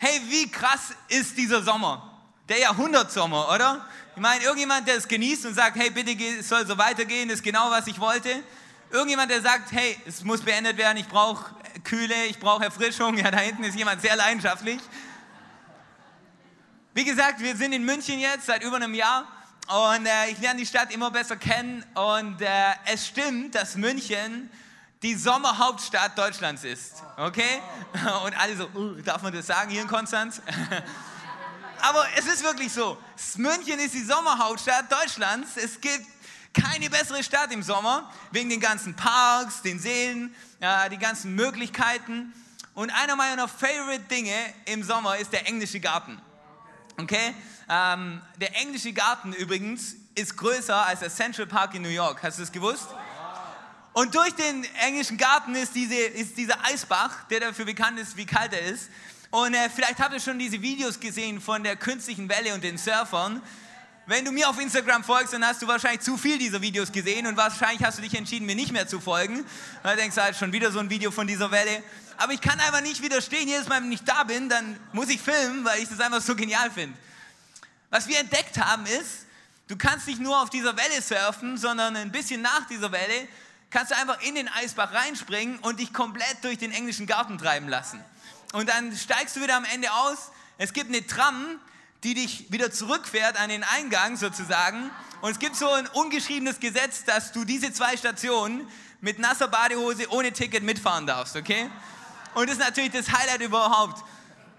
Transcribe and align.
Hey, 0.00 0.20
wie 0.28 0.48
krass 0.48 0.94
ist 1.08 1.36
dieser 1.36 1.60
Sommer? 1.60 2.08
Der 2.48 2.60
Jahrhundertsommer, 2.60 3.52
oder? 3.52 3.84
Ich 4.14 4.22
meine, 4.22 4.44
irgendjemand, 4.44 4.86
der 4.86 4.96
es 4.96 5.08
genießt 5.08 5.46
und 5.46 5.54
sagt, 5.54 5.76
hey, 5.76 5.90
bitte, 5.90 6.12
es 6.38 6.48
soll 6.48 6.64
so 6.66 6.78
weitergehen, 6.78 7.28
ist 7.30 7.42
genau, 7.42 7.68
was 7.70 7.88
ich 7.88 7.98
wollte. 7.98 8.42
Irgendjemand, 8.90 9.30
der 9.30 9.42
sagt, 9.42 9.72
hey, 9.72 9.98
es 10.06 10.22
muss 10.22 10.40
beendet 10.40 10.76
werden, 10.76 10.98
ich 10.98 11.08
brauche 11.08 11.52
Kühle, 11.82 12.26
ich 12.26 12.38
brauche 12.38 12.64
Erfrischung. 12.64 13.16
Ja, 13.18 13.30
da 13.32 13.38
hinten 13.38 13.64
ist 13.64 13.74
jemand 13.74 14.00
sehr 14.00 14.14
leidenschaftlich. 14.14 14.80
Wie 16.94 17.04
gesagt, 17.04 17.40
wir 17.40 17.56
sind 17.56 17.72
in 17.72 17.84
München 17.84 18.20
jetzt 18.20 18.46
seit 18.46 18.62
über 18.62 18.76
einem 18.76 18.94
Jahr 18.94 19.26
und 19.66 20.06
äh, 20.06 20.30
ich 20.30 20.38
lerne 20.38 20.60
die 20.60 20.66
Stadt 20.66 20.92
immer 20.92 21.10
besser 21.10 21.36
kennen 21.36 21.84
und 21.94 22.40
äh, 22.40 22.46
es 22.86 23.06
stimmt, 23.06 23.56
dass 23.56 23.74
München 23.74 24.48
die 25.02 25.14
Sommerhauptstadt 25.14 26.16
Deutschlands 26.18 26.64
ist. 26.64 27.02
Okay? 27.16 27.62
Und 28.24 28.38
alle 28.38 28.56
so, 28.56 28.68
uh, 28.74 28.94
darf 29.02 29.22
man 29.22 29.32
das 29.32 29.46
sagen 29.46 29.70
hier 29.70 29.82
in 29.82 29.88
Konstanz? 29.88 30.42
Aber 31.80 32.04
es 32.16 32.26
ist 32.26 32.42
wirklich 32.42 32.72
so. 32.72 32.98
München 33.36 33.78
ist 33.78 33.94
die 33.94 34.02
Sommerhauptstadt 34.02 34.90
Deutschlands. 34.90 35.56
Es 35.56 35.80
gibt 35.80 36.06
keine 36.52 36.90
bessere 36.90 37.22
Stadt 37.22 37.52
im 37.52 37.62
Sommer, 37.62 38.10
wegen 38.32 38.48
den 38.50 38.60
ganzen 38.60 38.96
Parks, 38.96 39.62
den 39.62 39.78
Seen, 39.78 40.34
ja, 40.60 40.88
die 40.88 40.98
ganzen 40.98 41.34
Möglichkeiten. 41.36 42.32
Und 42.74 42.90
einer 42.90 43.14
meiner 43.14 43.46
Favorite 43.46 44.04
Dinge 44.10 44.34
im 44.64 44.82
Sommer 44.82 45.18
ist 45.18 45.32
der 45.32 45.46
englische 45.46 45.78
Garten. 45.78 46.20
Okay? 46.96 47.34
Ähm, 47.68 48.20
der 48.40 48.56
englische 48.56 48.92
Garten 48.92 49.32
übrigens 49.32 49.94
ist 50.14 50.36
größer 50.36 50.86
als 50.86 51.00
der 51.00 51.10
Central 51.10 51.46
Park 51.46 51.74
in 51.74 51.82
New 51.82 51.88
York. 51.88 52.22
Hast 52.22 52.38
du 52.38 52.42
das 52.42 52.50
gewusst? 52.50 52.88
Und 53.98 54.14
durch 54.14 54.32
den 54.34 54.64
englischen 54.86 55.16
Garten 55.16 55.56
ist, 55.56 55.74
diese, 55.74 55.96
ist 55.96 56.36
dieser 56.36 56.64
Eisbach, 56.64 57.24
der 57.30 57.40
dafür 57.40 57.64
bekannt 57.64 57.98
ist, 57.98 58.16
wie 58.16 58.26
kalt 58.26 58.52
er 58.52 58.60
ist. 58.60 58.90
Und 59.32 59.54
äh, 59.54 59.68
vielleicht 59.68 59.98
habt 59.98 60.14
ihr 60.14 60.20
schon 60.20 60.38
diese 60.38 60.62
Videos 60.62 61.00
gesehen 61.00 61.40
von 61.40 61.64
der 61.64 61.74
künstlichen 61.74 62.28
Welle 62.28 62.54
und 62.54 62.62
den 62.62 62.78
Surfern. 62.78 63.42
Wenn 64.06 64.24
du 64.24 64.30
mir 64.30 64.48
auf 64.48 64.60
Instagram 64.60 65.02
folgst, 65.02 65.32
dann 65.32 65.44
hast 65.44 65.62
du 65.62 65.66
wahrscheinlich 65.66 66.02
zu 66.02 66.16
viel 66.16 66.38
dieser 66.38 66.62
Videos 66.62 66.92
gesehen 66.92 67.26
und 67.26 67.36
wahrscheinlich 67.36 67.82
hast 67.82 67.98
du 67.98 68.02
dich 68.02 68.14
entschieden, 68.14 68.46
mir 68.46 68.54
nicht 68.54 68.70
mehr 68.70 68.86
zu 68.86 69.00
folgen. 69.00 69.44
Weil 69.82 69.96
du 69.96 70.22
halt 70.22 70.36
schon 70.36 70.52
wieder 70.52 70.70
so 70.70 70.78
ein 70.78 70.90
Video 70.90 71.10
von 71.10 71.26
dieser 71.26 71.50
Welle. 71.50 71.82
Aber 72.18 72.32
ich 72.32 72.40
kann 72.40 72.60
einfach 72.60 72.82
nicht 72.82 73.02
widerstehen. 73.02 73.48
Jedes 73.48 73.66
Mal, 73.66 73.82
wenn 73.82 73.90
ich 73.90 74.04
da 74.04 74.22
bin, 74.22 74.48
dann 74.48 74.78
muss 74.92 75.08
ich 75.08 75.20
filmen, 75.20 75.64
weil 75.64 75.82
ich 75.82 75.88
das 75.88 75.98
einfach 75.98 76.20
so 76.22 76.36
genial 76.36 76.70
finde. 76.70 76.96
Was 77.90 78.06
wir 78.06 78.20
entdeckt 78.20 78.58
haben 78.58 78.86
ist, 78.86 79.26
du 79.66 79.76
kannst 79.76 80.06
nicht 80.06 80.20
nur 80.20 80.40
auf 80.40 80.50
dieser 80.50 80.76
Welle 80.76 81.02
surfen, 81.02 81.56
sondern 81.56 81.96
ein 81.96 82.12
bisschen 82.12 82.42
nach 82.42 82.64
dieser 82.68 82.92
Welle 82.92 83.26
kannst 83.70 83.90
du 83.90 83.96
einfach 83.96 84.20
in 84.22 84.34
den 84.34 84.48
Eisbach 84.48 84.92
reinspringen 84.92 85.58
und 85.60 85.80
dich 85.80 85.92
komplett 85.92 86.42
durch 86.42 86.58
den 86.58 86.72
englischen 86.72 87.06
Garten 87.06 87.38
treiben 87.38 87.68
lassen. 87.68 88.02
Und 88.52 88.68
dann 88.68 88.96
steigst 88.96 89.36
du 89.36 89.40
wieder 89.40 89.56
am 89.56 89.64
Ende 89.64 89.92
aus. 89.92 90.30
Es 90.56 90.72
gibt 90.72 90.88
eine 90.88 91.06
Tram, 91.06 91.60
die 92.04 92.14
dich 92.14 92.50
wieder 92.50 92.70
zurückfährt 92.70 93.38
an 93.38 93.50
den 93.50 93.64
Eingang 93.64 94.16
sozusagen. 94.16 94.90
Und 95.20 95.32
es 95.32 95.38
gibt 95.38 95.56
so 95.56 95.70
ein 95.70 95.86
ungeschriebenes 95.88 96.60
Gesetz, 96.60 97.04
dass 97.04 97.32
du 97.32 97.44
diese 97.44 97.72
zwei 97.72 97.96
Stationen 97.96 98.66
mit 99.00 99.18
nasser 99.18 99.48
Badehose 99.48 100.10
ohne 100.10 100.32
Ticket 100.32 100.62
mitfahren 100.62 101.06
darfst, 101.06 101.36
okay? 101.36 101.70
Und 102.34 102.48
das 102.48 102.58
ist 102.58 102.64
natürlich 102.64 102.92
das 102.92 103.10
Highlight 103.10 103.40
überhaupt. 103.42 104.04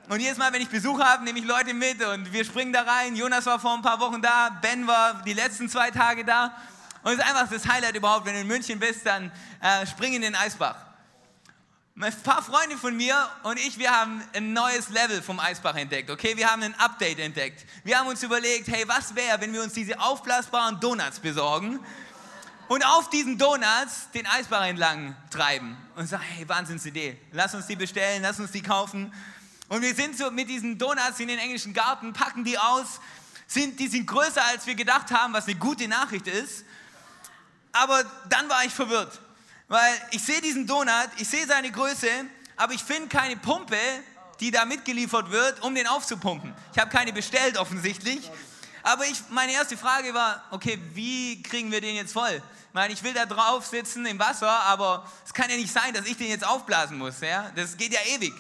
Und 0.10 0.20
jedes 0.20 0.38
Mal, 0.38 0.52
wenn 0.54 0.62
ich 0.62 0.70
Besuch 0.70 1.00
habe, 1.00 1.24
nehme 1.24 1.40
ich 1.40 1.46
Leute 1.46 1.74
mit 1.74 2.04
und 2.04 2.34
wir 2.34 2.44
springen 2.44 2.74
da 2.74 2.82
rein. 2.82 3.16
Jonas 3.16 3.46
war 3.46 3.60
vor 3.60 3.74
ein 3.74 3.82
paar 3.82 4.00
Wochen 4.00 4.22
da, 4.22 4.50
Ben 4.62 4.88
war 4.88 5.22
die 5.24 5.34
letzten 5.34 5.70
zwei 5.70 5.92
Tage 5.92 6.26
da. 6.26 6.56
Und 7.04 7.14
es 7.14 7.20
ist 7.20 7.26
einfach 7.26 7.50
das 7.50 7.68
Highlight 7.68 7.96
überhaupt, 7.96 8.26
wenn 8.26 8.34
du 8.34 8.42
in 8.42 8.48
München 8.48 8.80
bist, 8.80 9.06
dann 9.06 9.32
äh, 9.62 9.86
spring 9.88 10.14
in 10.14 10.22
den 10.22 10.36
Eisbach. 10.36 10.76
Ein 12.02 12.14
paar 12.24 12.42
Freunde 12.42 12.78
von 12.78 12.96
mir 12.96 13.30
und 13.44 13.60
ich, 13.60 13.78
wir 13.78 13.92
haben 13.92 14.24
ein 14.34 14.54
neues 14.54 14.90
Level 14.90 15.22
vom 15.22 15.38
Eisbach 15.40 15.76
entdeckt, 15.76 16.10
okay? 16.10 16.38
Wir 16.38 16.50
haben 16.50 16.64
ein 16.64 16.74
Update 16.76 17.20
entdeckt. 17.20 17.66
Wir 17.84 18.00
haben 18.00 18.08
uns 18.08 18.24
überlegt, 18.24 18.70
hey, 18.70 18.86
was 18.88 19.16
wäre, 19.16 19.42
wenn 19.42 19.52
wir 19.52 19.62
uns 19.62 19.74
diese 19.74 20.00
aufblasbaren 20.00 20.80
Donuts 20.80 21.20
besorgen 21.20 21.80
und 22.70 22.86
auf 22.86 23.10
diesen 23.10 23.38
Donuts 23.38 24.12
den 24.14 24.26
Eisbach 24.28 24.66
entlang 24.66 25.16
treiben 25.30 25.76
und 25.96 26.08
sagen, 26.08 26.24
hey, 26.24 26.48
Wahnsinnsidee, 26.48 27.18
lass 27.34 27.54
uns 27.54 27.68
die 27.68 27.76
bestellen, 27.76 28.22
lass 28.22 28.40
uns 28.40 28.52
die 28.52 28.62
kaufen. 28.62 29.14
Und 29.68 29.82
wir 29.82 29.94
sind 29.94 30.18
so 30.18 30.32
mit 30.32 30.48
diesen 30.50 30.78
Donuts 30.78 31.20
in 31.20 31.28
den 31.28 31.40
englischen 31.40 31.74
Garten, 31.74 32.14
packen 32.14 32.46
die 32.46 32.58
aus, 32.58 33.02
sind, 33.46 33.78
die 33.78 33.88
sind 33.88 34.06
größer, 34.08 34.44
als 34.46 34.68
wir 34.68 34.76
gedacht 34.76 35.12
haben, 35.12 35.34
was 35.34 35.48
eine 35.48 35.56
gute 35.56 35.88
Nachricht 35.90 36.28
ist 36.28 36.64
aber 37.72 38.04
dann 38.28 38.50
war 38.50 38.64
ich 38.66 38.74
verwirrt, 38.74 39.20
weil 39.68 39.94
ich 40.12 40.24
sehe 40.24 40.42
diesen 40.42 40.66
Donut, 40.66 41.10
ich 41.18 41.28
sehe 41.28 41.46
seine 41.46 41.72
Größe, 41.72 42.10
aber 42.56 42.74
ich 42.74 42.84
finde 42.84 43.08
keine 43.08 43.38
Pumpe, 43.38 43.78
die 44.40 44.52
da 44.52 44.66
mitgeliefert 44.66 45.32
wird, 45.32 45.62
um 45.64 45.76
den 45.76 45.88
aufzupumpen. 45.88 46.54
Ich 46.74 46.80
habe 46.80 46.90
keine 46.90 47.14
bestellt 47.14 47.58
offensichtlich. 47.58 48.30
Aber 48.84 49.06
ich, 49.06 49.22
meine 49.30 49.52
erste 49.52 49.78
Frage 49.78 50.14
war, 50.14 50.44
okay, 50.52 50.80
wie 50.94 51.44
kriegen 51.44 51.72
wir 51.72 51.82
den 51.82 51.96
jetzt 51.96 52.14
voll? 52.14 52.42
Ich 52.70 52.74
meine, 52.74 52.94
ich 52.94 53.04
will 53.04 53.14
da 53.14 53.26
drauf 53.26 53.66
sitzen 53.66 54.06
im 54.06 54.20
Wasser, 54.20 54.50
aber 54.50 55.10
es 55.26 55.34
kann 55.34 55.50
ja 55.50 55.58
nicht 55.58 55.72
sein, 55.72 55.94
dass 55.94 56.06
ich 56.06 56.18
den 56.18 56.30
jetzt 56.30 56.46
aufblasen 56.46 56.98
muss. 56.98 57.20
Ja? 57.20 57.52
Das 57.56 57.76
geht 57.76 57.94
ja 57.94 58.00
ewig. 58.16 58.34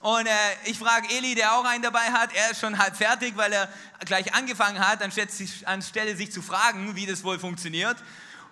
Und 0.00 0.26
äh, 0.26 0.30
ich 0.64 0.78
frage 0.78 1.08
Eli, 1.08 1.34
der 1.34 1.54
auch 1.54 1.64
einen 1.64 1.82
dabei 1.82 2.12
hat, 2.12 2.34
er 2.34 2.50
ist 2.50 2.60
schon 2.60 2.78
halb 2.78 2.96
fertig, 2.96 3.36
weil 3.36 3.52
er 3.52 3.68
gleich 4.04 4.34
angefangen 4.34 4.78
hat, 4.78 5.02
anstelle 5.02 6.16
sich, 6.16 6.32
zu 6.32 6.42
fragen, 6.42 6.94
wie 6.94 7.06
das 7.06 7.24
wohl 7.24 7.38
funktioniert. 7.38 7.96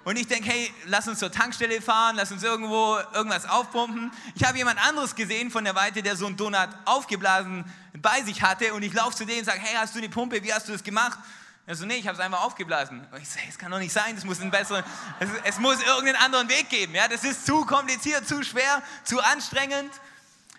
Und 0.05 0.17
ich 0.17 0.27
denke, 0.27 0.51
hey, 0.51 0.73
lass 0.85 1.09
uns 1.09 1.19
zur 1.19 1.33
Tankstelle 1.33 1.81
fahren, 1.81 2.17
lass 2.17 2.31
uns 2.31 2.43
irgendwo 2.43 2.99
irgendwas 3.15 3.49
aufpumpen. 3.49 4.13
Ich 4.35 4.45
habe 4.45 4.59
jemand 4.59 4.79
anderes 4.87 5.15
gesehen 5.15 5.51
von 5.51 5.65
der 5.65 5.75
Weite, 5.75 6.03
der 6.03 6.15
so 6.15 6.27
einen 6.27 6.37
Donut 6.37 6.69
aufgeblasen 6.85 7.65
bei 8.03 8.23
sich 8.23 8.43
hatte. 8.43 8.75
Und 8.75 8.83
ich 8.83 8.93
laufe 8.93 9.17
zu 9.17 9.25
denen 9.25 9.41
und 9.41 9.45
sage, 9.47 9.61
hey, 9.61 9.75
hast 9.77 9.95
du 9.95 9.99
eine 9.99 10.11
Pumpe? 10.11 10.43
Wie 10.43 10.53
hast 10.53 10.69
du 10.69 10.73
das 10.73 10.85
gemacht? 10.85 11.19
Er 11.67 11.75
so, 11.75 11.87
nee, 11.87 11.97
ich 11.97 12.07
habe 12.07 12.19
es 12.19 12.23
einfach 12.23 12.43
aufgeblasen. 12.43 13.07
Und 13.11 13.23
ich 13.23 13.29
sage, 13.29 13.47
es 13.49 13.57
kann 13.57 13.71
doch 13.71 13.79
nicht 13.79 13.95
sein, 13.95 14.15
es 14.15 14.25
muss, 14.25 14.43
einen 14.43 14.51
besseren, 14.51 14.85
es, 15.21 15.29
es, 15.45 15.59
muss 15.59 15.83
irgendeinen 15.83 16.17
anderen 16.17 16.51
Weg 16.51 16.69
geben. 16.69 16.95
Ja? 16.95 17.09
Das 17.09 17.25
ist 17.25 17.47
zu 17.47 17.65
kompliziert, 17.65 18.29
zu 18.29 18.43
schwer, 18.43 18.83
zu 19.05 19.19
anstrengend. 19.23 19.91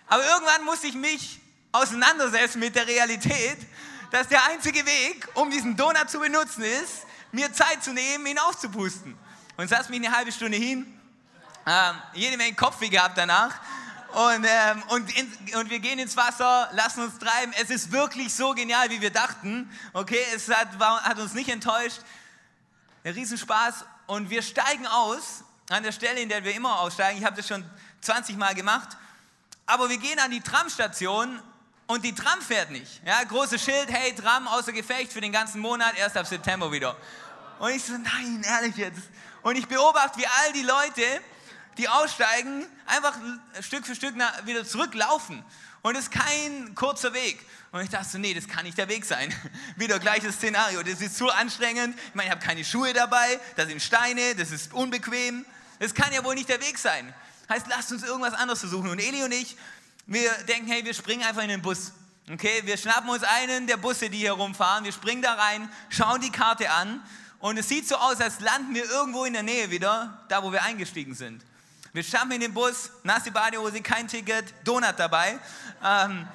Aber 0.08 0.26
irgendwann 0.26 0.64
muss 0.64 0.82
ich 0.82 0.94
mich 0.94 1.40
auseinandersetzen 1.70 2.58
mit 2.58 2.74
der 2.74 2.88
Realität, 2.88 3.58
dass 4.10 4.26
der 4.26 4.44
einzige 4.46 4.84
Weg, 4.84 5.28
um 5.34 5.52
diesen 5.52 5.76
Donut 5.76 6.10
zu 6.10 6.18
benutzen, 6.18 6.64
ist, 6.64 7.06
mir 7.30 7.52
Zeit 7.52 7.84
zu 7.84 7.92
nehmen, 7.92 8.26
ihn 8.26 8.38
aufzupusten 8.40 9.16
und 9.56 9.68
saß 9.68 9.88
mich 9.88 10.04
eine 10.04 10.14
halbe 10.14 10.32
Stunde 10.32 10.56
hin, 10.56 10.86
ähm, 11.66 11.96
jede 12.14 12.36
Menge 12.36 12.54
Kopfweh 12.54 12.88
gehabt 12.88 13.18
danach. 13.18 13.54
Und, 14.12 14.46
ähm, 14.48 14.82
und, 14.88 15.18
in, 15.18 15.56
und 15.58 15.68
wir 15.68 15.80
gehen 15.80 15.98
ins 15.98 16.16
Wasser, 16.16 16.70
lassen 16.72 17.02
uns 17.02 17.18
treiben. 17.18 17.52
Es 17.60 17.70
ist 17.70 17.92
wirklich 17.92 18.32
so 18.32 18.54
genial, 18.54 18.88
wie 18.88 19.00
wir 19.00 19.10
dachten. 19.10 19.70
Okay, 19.92 20.20
es 20.34 20.48
hat, 20.48 20.78
war, 20.78 21.02
hat 21.02 21.18
uns 21.18 21.34
nicht 21.34 21.50
enttäuscht. 21.50 21.98
Ein 23.04 23.12
Riesenspaß. 23.12 23.84
Und 24.06 24.30
wir 24.30 24.42
steigen 24.42 24.86
aus 24.86 25.42
an 25.68 25.82
der 25.82 25.92
Stelle, 25.92 26.20
in 26.20 26.28
der 26.28 26.44
wir 26.44 26.54
immer 26.54 26.80
aussteigen. 26.80 27.18
Ich 27.18 27.24
habe 27.24 27.36
das 27.36 27.48
schon 27.48 27.64
20 28.00 28.36
Mal 28.36 28.54
gemacht. 28.54 28.96
Aber 29.66 29.90
wir 29.90 29.98
gehen 29.98 30.18
an 30.20 30.30
die 30.30 30.40
Tramstation 30.40 31.42
und 31.88 32.04
die 32.04 32.14
Tram 32.14 32.40
fährt 32.40 32.70
nicht. 32.70 33.02
Ja, 33.04 33.22
großes 33.24 33.62
Schild, 33.62 33.90
hey, 33.90 34.14
Tram 34.14 34.46
außer 34.46 34.72
Gefecht 34.72 35.12
für 35.12 35.20
den 35.20 35.32
ganzen 35.32 35.60
Monat, 35.60 35.96
erst 35.98 36.16
ab 36.16 36.26
September 36.26 36.70
wieder. 36.70 36.96
Und 37.58 37.70
ich 37.70 37.84
so, 37.84 37.92
nein, 37.92 38.44
ehrlich 38.46 38.76
jetzt. 38.76 39.02
Und 39.42 39.56
ich 39.56 39.66
beobachte, 39.66 40.18
wie 40.18 40.26
all 40.26 40.52
die 40.52 40.62
Leute, 40.62 41.02
die 41.78 41.88
aussteigen, 41.88 42.66
einfach 42.86 43.16
Stück 43.60 43.86
für 43.86 43.94
Stück 43.94 44.14
wieder 44.44 44.64
zurücklaufen. 44.64 45.44
Und 45.82 45.94
es 45.94 46.04
ist 46.04 46.10
kein 46.10 46.74
kurzer 46.74 47.12
Weg. 47.12 47.46
Und 47.70 47.80
ich 47.82 47.90
dachte 47.90 48.08
so, 48.08 48.18
nee, 48.18 48.34
das 48.34 48.48
kann 48.48 48.64
nicht 48.64 48.76
der 48.76 48.88
Weg 48.88 49.04
sein. 49.04 49.32
Wieder 49.76 49.98
gleiches 49.98 50.34
Szenario. 50.36 50.82
Das 50.82 51.00
ist 51.00 51.16
zu 51.16 51.30
anstrengend. 51.30 51.96
Ich 52.08 52.14
meine, 52.14 52.28
ich 52.28 52.34
habe 52.34 52.44
keine 52.44 52.64
Schuhe 52.64 52.92
dabei. 52.92 53.38
Da 53.54 53.66
sind 53.66 53.80
Steine. 53.80 54.34
Das 54.34 54.50
ist 54.50 54.72
unbequem. 54.72 55.44
Das 55.78 55.94
kann 55.94 56.12
ja 56.12 56.24
wohl 56.24 56.34
nicht 56.34 56.48
der 56.48 56.60
Weg 56.60 56.78
sein. 56.78 57.14
Heißt, 57.48 57.66
lasst 57.68 57.92
uns 57.92 58.02
irgendwas 58.02 58.34
anderes 58.34 58.60
versuchen. 58.60 58.88
Und 58.88 58.98
Eli 58.98 59.22
und 59.22 59.32
ich, 59.32 59.56
wir 60.06 60.32
denken, 60.48 60.68
hey, 60.70 60.84
wir 60.84 60.94
springen 60.94 61.22
einfach 61.22 61.42
in 61.42 61.50
den 61.50 61.62
Bus. 61.62 61.92
Okay, 62.32 62.62
wir 62.64 62.76
schnappen 62.76 63.08
uns 63.08 63.22
einen 63.22 63.68
der 63.68 63.76
Busse, 63.76 64.10
die 64.10 64.18
hier 64.18 64.32
rumfahren. 64.32 64.84
Wir 64.84 64.92
springen 64.92 65.22
da 65.22 65.34
rein, 65.34 65.70
schauen 65.90 66.20
die 66.20 66.32
Karte 66.32 66.70
an 66.70 67.00
und 67.46 67.56
es 67.58 67.68
sieht 67.68 67.86
so 67.86 67.94
aus, 67.94 68.20
als 68.20 68.40
landen 68.40 68.74
wir 68.74 68.90
irgendwo 68.90 69.24
in 69.24 69.32
der 69.32 69.44
Nähe 69.44 69.70
wieder, 69.70 70.18
da 70.28 70.42
wo 70.42 70.50
wir 70.50 70.64
eingestiegen 70.64 71.14
sind. 71.14 71.44
Wir 71.92 72.02
schaffen 72.02 72.32
in 72.32 72.40
den 72.40 72.52
Bus, 72.52 72.90
nasse 73.04 73.30
Badehose, 73.30 73.80
kein 73.82 74.08
Ticket, 74.08 74.52
Donut 74.64 74.94
dabei 74.96 75.38
ähm, 75.84 76.26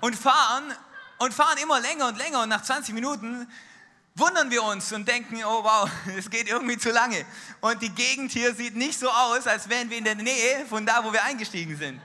und 0.00 0.14
fahren 0.14 0.72
und 1.18 1.34
fahren 1.34 1.58
immer 1.60 1.80
länger 1.80 2.06
und 2.06 2.16
länger 2.16 2.42
und 2.42 2.48
nach 2.48 2.62
20 2.62 2.94
Minuten 2.94 3.50
wundern 4.14 4.52
wir 4.52 4.62
uns 4.62 4.92
und 4.92 5.08
denken, 5.08 5.42
oh 5.44 5.64
wow, 5.64 5.90
es 6.16 6.30
geht 6.30 6.46
irgendwie 6.46 6.78
zu 6.78 6.92
lange. 6.92 7.26
Und 7.60 7.82
die 7.82 7.90
Gegend 7.90 8.30
hier 8.30 8.54
sieht 8.54 8.76
nicht 8.76 9.00
so 9.00 9.10
aus, 9.10 9.48
als 9.48 9.68
wären 9.68 9.90
wir 9.90 9.98
in 9.98 10.04
der 10.04 10.14
Nähe 10.14 10.64
von 10.66 10.86
da, 10.86 11.02
wo 11.02 11.12
wir 11.12 11.24
eingestiegen 11.24 11.76
sind. 11.76 12.00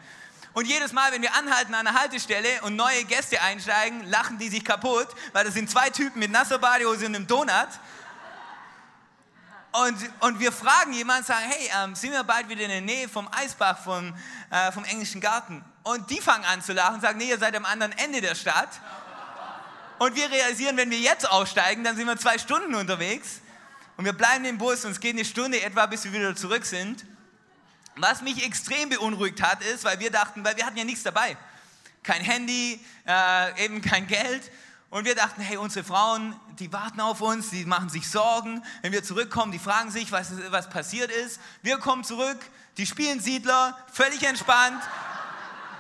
Und 0.53 0.65
jedes 0.65 0.93
Mal, 0.93 1.11
wenn 1.11 1.21
wir 1.21 1.35
anhalten 1.35 1.75
an 1.75 1.85
einer 1.85 1.99
Haltestelle 1.99 2.63
und 2.63 2.75
neue 2.75 3.03
Gäste 3.03 3.39
einsteigen, 3.39 4.03
lachen 4.09 4.39
die 4.39 4.49
sich 4.49 4.65
kaputt, 4.65 5.09
weil 5.31 5.45
das 5.45 5.53
sind 5.53 5.69
zwei 5.69 5.91
Typen 5.91 6.17
mit 6.17 6.31
nasser 6.31 6.57
Badehose 6.57 7.05
und 7.05 7.15
einem 7.15 7.27
Donut 7.27 7.69
Und, 9.85 9.95
und 10.21 10.39
wir 10.39 10.51
fragen 10.51 10.91
jemanden, 10.93 11.25
sagen, 11.25 11.45
hey, 11.47 11.69
ähm, 11.83 11.93
sind 11.93 12.11
wir 12.11 12.23
bald 12.23 12.49
wieder 12.49 12.63
in 12.63 12.69
der 12.69 12.81
Nähe 12.81 13.07
vom 13.07 13.29
Eisbach, 13.31 13.77
vom, 13.83 14.11
äh, 14.49 14.71
vom 14.71 14.83
englischen 14.85 15.21
Garten? 15.21 15.63
Und 15.83 16.09
die 16.09 16.19
fangen 16.19 16.45
an 16.45 16.63
zu 16.63 16.73
lachen 16.73 16.95
und 16.95 17.01
sagen, 17.01 17.19
nee, 17.19 17.29
ihr 17.29 17.37
seid 17.37 17.55
am 17.55 17.65
anderen 17.65 17.91
Ende 17.91 18.19
der 18.19 18.33
Stadt. 18.33 18.69
Und 19.99 20.15
wir 20.15 20.31
realisieren, 20.31 20.77
wenn 20.77 20.89
wir 20.89 20.97
jetzt 20.97 21.29
aussteigen, 21.29 21.83
dann 21.83 21.95
sind 21.95 22.07
wir 22.07 22.17
zwei 22.17 22.39
Stunden 22.39 22.73
unterwegs. 22.73 23.41
Und 23.97 24.05
wir 24.05 24.13
bleiben 24.13 24.45
im 24.45 24.57
Bus 24.57 24.83
und 24.83 24.91
es 24.91 24.99
geht 24.99 25.15
eine 25.15 25.25
Stunde 25.25 25.61
etwa, 25.61 25.85
bis 25.85 26.05
wir 26.05 26.13
wieder 26.13 26.35
zurück 26.35 26.65
sind. 26.65 27.05
Was 27.97 28.21
mich 28.23 28.43
extrem 28.43 28.89
beunruhigt 28.89 29.43
hat, 29.43 29.63
ist, 29.63 29.83
weil 29.83 29.99
wir 29.99 30.09
dachten, 30.09 30.43
weil 30.43 30.57
wir 30.57 30.65
hatten 30.65 30.77
ja 30.77 30.85
nichts 30.85 31.03
dabei. 31.03 31.37
Kein 32.01 32.21
Handy, 32.21 32.83
äh, 33.07 33.65
eben 33.65 33.81
kein 33.81 34.07
Geld. 34.07 34.51
Und 34.89 35.03
wir 35.03 35.15
dachten, 35.15 35.41
hey, 35.41 35.57
unsere 35.57 35.83
Frauen, 35.83 36.39
die 36.59 36.71
warten 36.71 37.01
auf 37.01 37.19
uns, 37.19 37.49
die 37.49 37.65
machen 37.65 37.89
sich 37.89 38.09
Sorgen. 38.09 38.63
Wenn 38.81 38.93
wir 38.93 39.03
zurückkommen, 39.03 39.51
die 39.51 39.59
fragen 39.59 39.91
sich, 39.91 40.11
was, 40.11 40.31
was 40.49 40.69
passiert 40.69 41.11
ist. 41.11 41.41
Wir 41.61 41.77
kommen 41.77 42.05
zurück, 42.05 42.37
die 42.77 42.85
spielen 42.85 43.19
Siedler, 43.19 43.77
völlig 43.91 44.23
entspannt. 44.23 44.81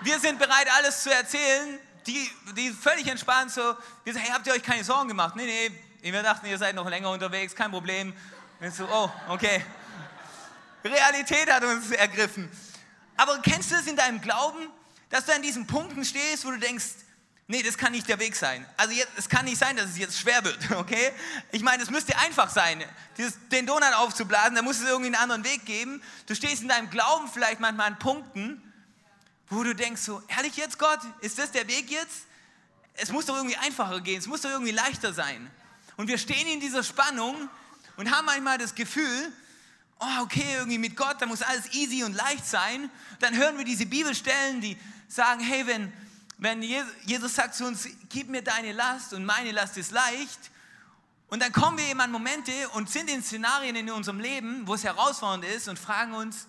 Wir 0.01 0.19
sind 0.19 0.39
bereit, 0.39 0.67
alles 0.77 1.03
zu 1.03 1.13
erzählen. 1.13 1.79
Die, 2.05 2.29
die 2.55 2.71
völlig 2.71 3.07
entspannt 3.07 3.51
so, 3.51 3.75
wir 4.03 4.13
sagen, 4.13 4.25
hey, 4.25 4.33
habt 4.33 4.47
ihr 4.47 4.53
euch 4.53 4.63
keine 4.63 4.83
Sorgen 4.83 5.09
gemacht? 5.09 5.35
Nee, 5.35 5.71
nee, 6.01 6.11
wir 6.11 6.23
dachten, 6.23 6.45
ihr 6.45 6.57
seid 6.57 6.75
noch 6.75 6.87
länger 6.89 7.09
unterwegs, 7.09 7.55
kein 7.55 7.71
Problem. 7.71 8.13
Und 8.59 8.73
so, 8.73 8.87
oh, 8.89 9.09
okay. 9.29 9.63
Realität 10.83 11.51
hat 11.51 11.63
uns 11.63 11.91
ergriffen. 11.91 12.49
Aber 13.17 13.39
kennst 13.39 13.71
du 13.71 13.75
es 13.75 13.87
in 13.87 13.95
deinem 13.95 14.21
Glauben, 14.21 14.69
dass 15.09 15.25
du 15.25 15.33
an 15.33 15.41
diesen 15.41 15.67
Punkten 15.67 16.05
stehst, 16.05 16.45
wo 16.45 16.51
du 16.51 16.59
denkst, 16.59 16.85
nee, 17.47 17.63
das 17.63 17.77
kann 17.77 17.91
nicht 17.91 18.07
der 18.07 18.19
Weg 18.19 18.35
sein. 18.35 18.65
Also 18.77 18.93
jetzt, 18.93 19.11
es 19.15 19.29
kann 19.29 19.45
nicht 19.45 19.57
sein, 19.57 19.75
dass 19.75 19.89
es 19.89 19.97
jetzt 19.97 20.19
schwer 20.19 20.43
wird, 20.43 20.71
okay? 20.75 21.11
Ich 21.51 21.63
meine, 21.63 21.81
es 21.83 21.89
müsste 21.89 22.17
einfach 22.19 22.49
sein, 22.49 22.83
dieses, 23.17 23.35
den 23.49 23.65
Donut 23.65 23.93
aufzublasen, 23.95 24.55
da 24.55 24.61
muss 24.61 24.79
es 24.79 24.87
irgendwie 24.87 25.07
einen 25.07 25.15
anderen 25.15 25.43
Weg 25.43 25.65
geben. 25.65 26.01
Du 26.25 26.35
stehst 26.35 26.61
in 26.61 26.67
deinem 26.67 26.89
Glauben 26.89 27.27
vielleicht 27.31 27.59
manchmal 27.59 27.87
an 27.87 27.99
Punkten, 27.99 28.61
wo 29.49 29.63
du 29.63 29.73
denkst 29.73 30.01
so, 30.01 30.21
ehrlich 30.27 30.57
jetzt 30.57 30.77
Gott, 30.77 30.99
ist 31.21 31.39
das 31.39 31.51
der 31.51 31.67
Weg 31.67 31.89
jetzt? 31.89 32.25
Es 32.93 33.11
muss 33.11 33.25
doch 33.25 33.35
irgendwie 33.35 33.57
einfacher 33.57 34.01
gehen, 34.01 34.19
es 34.19 34.27
muss 34.27 34.41
doch 34.41 34.49
irgendwie 34.49 34.71
leichter 34.71 35.13
sein. 35.13 35.49
Und 35.95 36.07
wir 36.07 36.17
stehen 36.17 36.47
in 36.47 36.59
dieser 36.59 36.83
Spannung 36.83 37.49
und 37.95 38.11
haben 38.11 38.25
manchmal 38.25 38.57
das 38.57 38.75
Gefühl, 38.75 39.31
oh, 39.99 40.21
okay, 40.21 40.45
irgendwie 40.57 40.77
mit 40.77 40.95
Gott, 40.95 41.15
da 41.19 41.25
muss 41.25 41.41
alles 41.41 41.73
easy 41.73 42.03
und 42.03 42.13
leicht 42.13 42.45
sein. 42.45 42.89
Dann 43.19 43.35
hören 43.35 43.57
wir 43.57 43.65
diese 43.65 43.85
Bibelstellen, 43.85 44.61
die 44.61 44.77
sagen, 45.07 45.41
hey, 45.41 45.65
wenn, 45.65 45.93
wenn 46.37 46.61
Jesus 46.61 47.33
sagt 47.33 47.55
zu 47.55 47.65
uns, 47.65 47.87
gib 48.09 48.29
mir 48.29 48.43
deine 48.43 48.71
Last 48.71 49.13
und 49.13 49.25
meine 49.25 49.51
Last 49.51 49.77
ist 49.77 49.91
leicht. 49.91 50.51
Und 51.29 51.41
dann 51.41 51.51
kommen 51.51 51.77
wir 51.77 51.85
eben 51.85 51.99
an 51.99 52.11
Momente 52.11 52.51
und 52.73 52.89
sind 52.89 53.09
in 53.09 53.21
Szenarien 53.21 53.75
in 53.75 53.89
unserem 53.89 54.19
Leben, 54.19 54.67
wo 54.67 54.75
es 54.75 54.83
herausfordernd 54.83 55.45
ist 55.45 55.67
und 55.67 55.77
fragen 55.77 56.13
uns, 56.13 56.47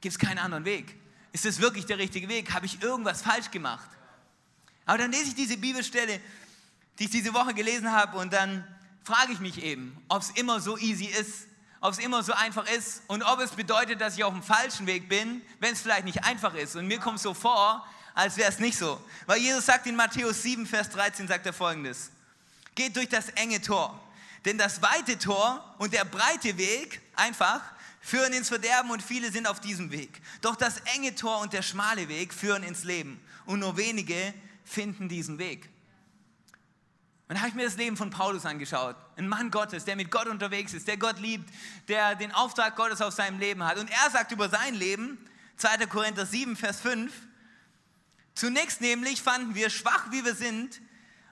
gibt 0.00 0.14
es 0.14 0.18
keinen 0.18 0.38
anderen 0.38 0.64
Weg? 0.64 0.96
Ist 1.32 1.44
das 1.44 1.60
wirklich 1.60 1.86
der 1.86 1.98
richtige 1.98 2.28
Weg? 2.28 2.52
Habe 2.52 2.66
ich 2.66 2.82
irgendwas 2.82 3.22
falsch 3.22 3.50
gemacht? 3.50 3.88
Aber 4.84 4.98
dann 4.98 5.10
lese 5.10 5.28
ich 5.28 5.34
diese 5.34 5.56
Bibelstelle, 5.56 6.20
die 6.98 7.04
ich 7.04 7.10
diese 7.10 7.32
Woche 7.32 7.54
gelesen 7.54 7.90
habe 7.90 8.18
und 8.18 8.32
dann 8.32 8.66
frage 9.02 9.32
ich 9.32 9.40
mich 9.40 9.62
eben, 9.62 9.96
ob 10.08 10.22
es 10.22 10.30
immer 10.30 10.60
so 10.60 10.76
easy 10.76 11.06
ist, 11.06 11.48
ob 11.80 11.92
es 11.92 11.98
immer 11.98 12.22
so 12.22 12.32
einfach 12.32 12.68
ist 12.70 13.02
und 13.08 13.22
ob 13.22 13.40
es 13.40 13.52
bedeutet, 13.52 14.00
dass 14.00 14.16
ich 14.16 14.24
auf 14.24 14.32
dem 14.32 14.42
falschen 14.42 14.86
Weg 14.86 15.08
bin, 15.08 15.42
wenn 15.58 15.72
es 15.72 15.80
vielleicht 15.80 16.04
nicht 16.04 16.22
einfach 16.24 16.54
ist. 16.54 16.76
Und 16.76 16.86
mir 16.86 17.00
kommt 17.00 17.18
so 17.18 17.34
vor, 17.34 17.84
als 18.14 18.36
wäre 18.36 18.50
es 18.50 18.58
nicht 18.58 18.76
so. 18.76 19.00
Weil 19.26 19.38
Jesus 19.38 19.66
sagt 19.66 19.86
in 19.86 19.96
Matthäus 19.96 20.42
7, 20.42 20.66
Vers 20.66 20.90
13, 20.90 21.28
sagt 21.28 21.46
er 21.46 21.52
folgendes. 21.52 22.10
Geht 22.74 22.96
durch 22.96 23.08
das 23.08 23.28
enge 23.30 23.60
Tor. 23.60 24.00
Denn 24.44 24.58
das 24.58 24.82
weite 24.82 25.18
Tor 25.18 25.74
und 25.78 25.92
der 25.92 26.04
breite 26.04 26.56
Weg, 26.58 27.00
einfach, 27.14 27.60
führen 28.00 28.32
ins 28.32 28.48
Verderben 28.48 28.90
und 28.90 29.02
viele 29.02 29.30
sind 29.30 29.46
auf 29.46 29.60
diesem 29.60 29.90
Weg. 29.92 30.20
Doch 30.40 30.56
das 30.56 30.78
enge 30.94 31.14
Tor 31.14 31.40
und 31.40 31.52
der 31.52 31.62
schmale 31.62 32.08
Weg 32.08 32.34
führen 32.34 32.64
ins 32.64 32.84
Leben. 32.84 33.20
Und 33.46 33.60
nur 33.60 33.76
wenige 33.76 34.34
finden 34.64 35.08
diesen 35.08 35.38
Weg. 35.38 35.68
Und 37.28 37.36
da 37.36 37.40
habe 37.40 37.48
ich 37.48 37.54
mir 37.54 37.64
das 37.64 37.76
Leben 37.76 37.96
von 37.96 38.10
Paulus 38.10 38.44
angeschaut. 38.44 38.96
Ein 39.16 39.28
Mann 39.28 39.50
Gottes, 39.50 39.84
der 39.84 39.96
mit 39.96 40.10
Gott 40.10 40.26
unterwegs 40.26 40.74
ist, 40.74 40.86
der 40.86 40.98
Gott 40.98 41.18
liebt, 41.18 41.48
der 41.88 42.14
den 42.14 42.32
Auftrag 42.32 42.76
Gottes 42.76 43.00
auf 43.00 43.14
seinem 43.14 43.38
Leben 43.38 43.64
hat. 43.64 43.78
Und 43.78 43.88
er 43.90 44.10
sagt 44.10 44.32
über 44.32 44.48
sein 44.50 44.74
Leben, 44.74 45.16
2. 45.56 45.86
Korinther 45.86 46.26
7, 46.26 46.56
Vers 46.56 46.80
5, 46.80 47.12
zunächst 48.34 48.80
nämlich 48.80 49.22
fanden 49.22 49.54
wir, 49.54 49.70
schwach 49.70 50.10
wie 50.10 50.24
wir 50.24 50.34
sind, 50.34 50.80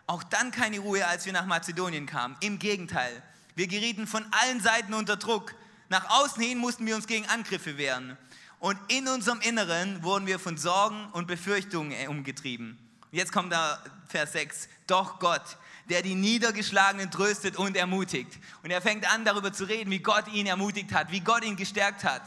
auch 0.07 0.23
dann 0.23 0.51
keine 0.51 0.81
Ruhe, 0.81 1.07
als 1.07 1.27
wir 1.27 1.33
nach 1.33 1.47
Mazedonien 1.47 2.07
kamen. 2.07 2.37
Im 2.41 2.59
Gegenteil, 2.59 3.23
wir 3.55 3.67
gerieten 3.67 4.07
von 4.07 4.25
allen 4.33 4.61
Seiten 4.61 4.95
unter 4.95 5.17
Druck. 5.17 5.55
Nach 5.89 6.09
außen 6.11 6.43
hin 6.43 6.59
mussten 6.59 6.87
wir 6.87 6.97
uns 6.97 7.07
gegen 7.07 7.27
Angriffe 7.27 7.79
wehren. 7.79 8.17
Und 8.59 8.79
in 8.89 9.09
unserem 9.09 9.41
Inneren 9.41 10.03
wurden 10.03 10.27
wir 10.27 10.39
von 10.39 10.59
Sorgen 10.59 11.07
und 11.13 11.27
Befürchtungen 11.27 12.09
umgetrieben. 12.09 12.79
Jetzt 13.11 13.33
kommt 13.33 13.53
da 13.53 13.83
Vers 14.07 14.33
6. 14.33 14.69
Doch 14.87 15.19
Gott, 15.19 15.57
der 15.89 16.03
die 16.03 16.15
Niedergeschlagenen 16.15 17.11
tröstet 17.11 17.57
und 17.57 17.77
ermutigt. 17.77 18.39
Und 18.63 18.71
er 18.71 18.83
fängt 18.83 19.11
an, 19.13 19.25
darüber 19.25 19.53
zu 19.53 19.65
reden, 19.65 19.91
wie 19.91 19.99
Gott 19.99 20.29
ihn 20.29 20.47
ermutigt 20.47 20.93
hat, 20.93 21.11
wie 21.11 21.21
Gott 21.21 21.45
ihn 21.45 21.57
gestärkt 21.57 22.05
hat. 22.05 22.23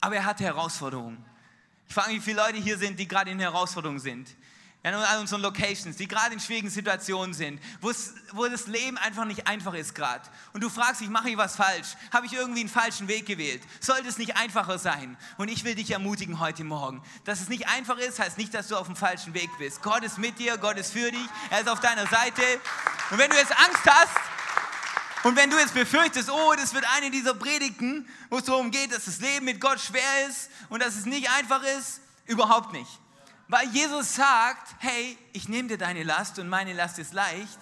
Aber 0.00 0.16
er 0.16 0.24
hatte 0.24 0.44
Herausforderungen. 0.44 1.24
Ich 1.88 1.94
frage 1.94 2.10
mich, 2.10 2.18
wie 2.18 2.24
viele 2.24 2.42
Leute 2.42 2.58
hier 2.58 2.78
sind, 2.78 2.98
die 2.98 3.08
gerade 3.08 3.30
in 3.30 3.40
Herausforderungen 3.40 4.00
sind 4.00 4.28
an 4.94 5.20
unseren 5.20 5.40
Locations, 5.40 5.96
die 5.96 6.06
gerade 6.06 6.34
in 6.34 6.40
schwierigen 6.40 6.70
Situationen 6.70 7.34
sind, 7.34 7.60
wo 7.80 8.46
das 8.46 8.66
Leben 8.66 8.96
einfach 8.98 9.24
nicht 9.24 9.46
einfach 9.46 9.74
ist 9.74 9.94
gerade. 9.94 10.22
Und 10.52 10.62
du 10.62 10.68
fragst 10.68 11.00
dich, 11.00 11.08
mache 11.08 11.30
ich 11.30 11.36
was 11.36 11.56
falsch? 11.56 11.96
Habe 12.12 12.26
ich 12.26 12.34
irgendwie 12.34 12.60
einen 12.60 12.68
falschen 12.68 13.08
Weg 13.08 13.26
gewählt? 13.26 13.62
Sollte 13.80 14.08
es 14.08 14.18
nicht 14.18 14.36
einfacher 14.36 14.78
sein? 14.78 15.16
Und 15.38 15.48
ich 15.48 15.64
will 15.64 15.74
dich 15.74 15.90
ermutigen 15.90 16.38
heute 16.38 16.62
Morgen, 16.62 17.02
dass 17.24 17.40
es 17.40 17.48
nicht 17.48 17.68
einfach 17.68 17.98
ist, 17.98 18.20
heißt 18.20 18.38
nicht, 18.38 18.54
dass 18.54 18.68
du 18.68 18.76
auf 18.76 18.86
dem 18.86 18.96
falschen 18.96 19.34
Weg 19.34 19.50
bist. 19.58 19.82
Gott 19.82 20.04
ist 20.04 20.18
mit 20.18 20.38
dir, 20.38 20.56
Gott 20.56 20.76
ist 20.76 20.92
für 20.92 21.10
dich, 21.10 21.26
er 21.50 21.62
ist 21.62 21.68
auf 21.68 21.80
deiner 21.80 22.06
Seite. 22.06 22.42
Und 23.10 23.18
wenn 23.18 23.30
du 23.30 23.36
jetzt 23.36 23.58
Angst 23.58 23.84
hast, 23.86 24.14
und 25.26 25.34
wenn 25.34 25.50
du 25.50 25.58
jetzt 25.58 25.74
befürchtest, 25.74 26.30
oh, 26.30 26.54
das 26.56 26.72
wird 26.72 26.84
eine 26.96 27.10
dieser 27.10 27.34
Predigten, 27.34 28.08
wo 28.30 28.38
es 28.38 28.44
darum 28.44 28.70
geht, 28.70 28.94
dass 28.94 29.06
das 29.06 29.20
Leben 29.20 29.44
mit 29.44 29.60
Gott 29.60 29.80
schwer 29.80 30.28
ist 30.28 30.48
und 30.68 30.80
dass 30.80 30.94
es 30.94 31.04
nicht 31.04 31.28
einfach 31.32 31.64
ist, 31.64 32.00
überhaupt 32.26 32.72
nicht. 32.72 33.00
Weil 33.48 33.68
Jesus 33.70 34.14
sagt, 34.14 34.76
hey, 34.78 35.18
ich 35.32 35.48
nehme 35.48 35.66
dir 35.66 35.78
deine 35.78 36.04
Last 36.04 36.38
und 36.38 36.48
meine 36.48 36.74
Last 36.74 37.00
ist 37.00 37.12
leicht. 37.12 37.58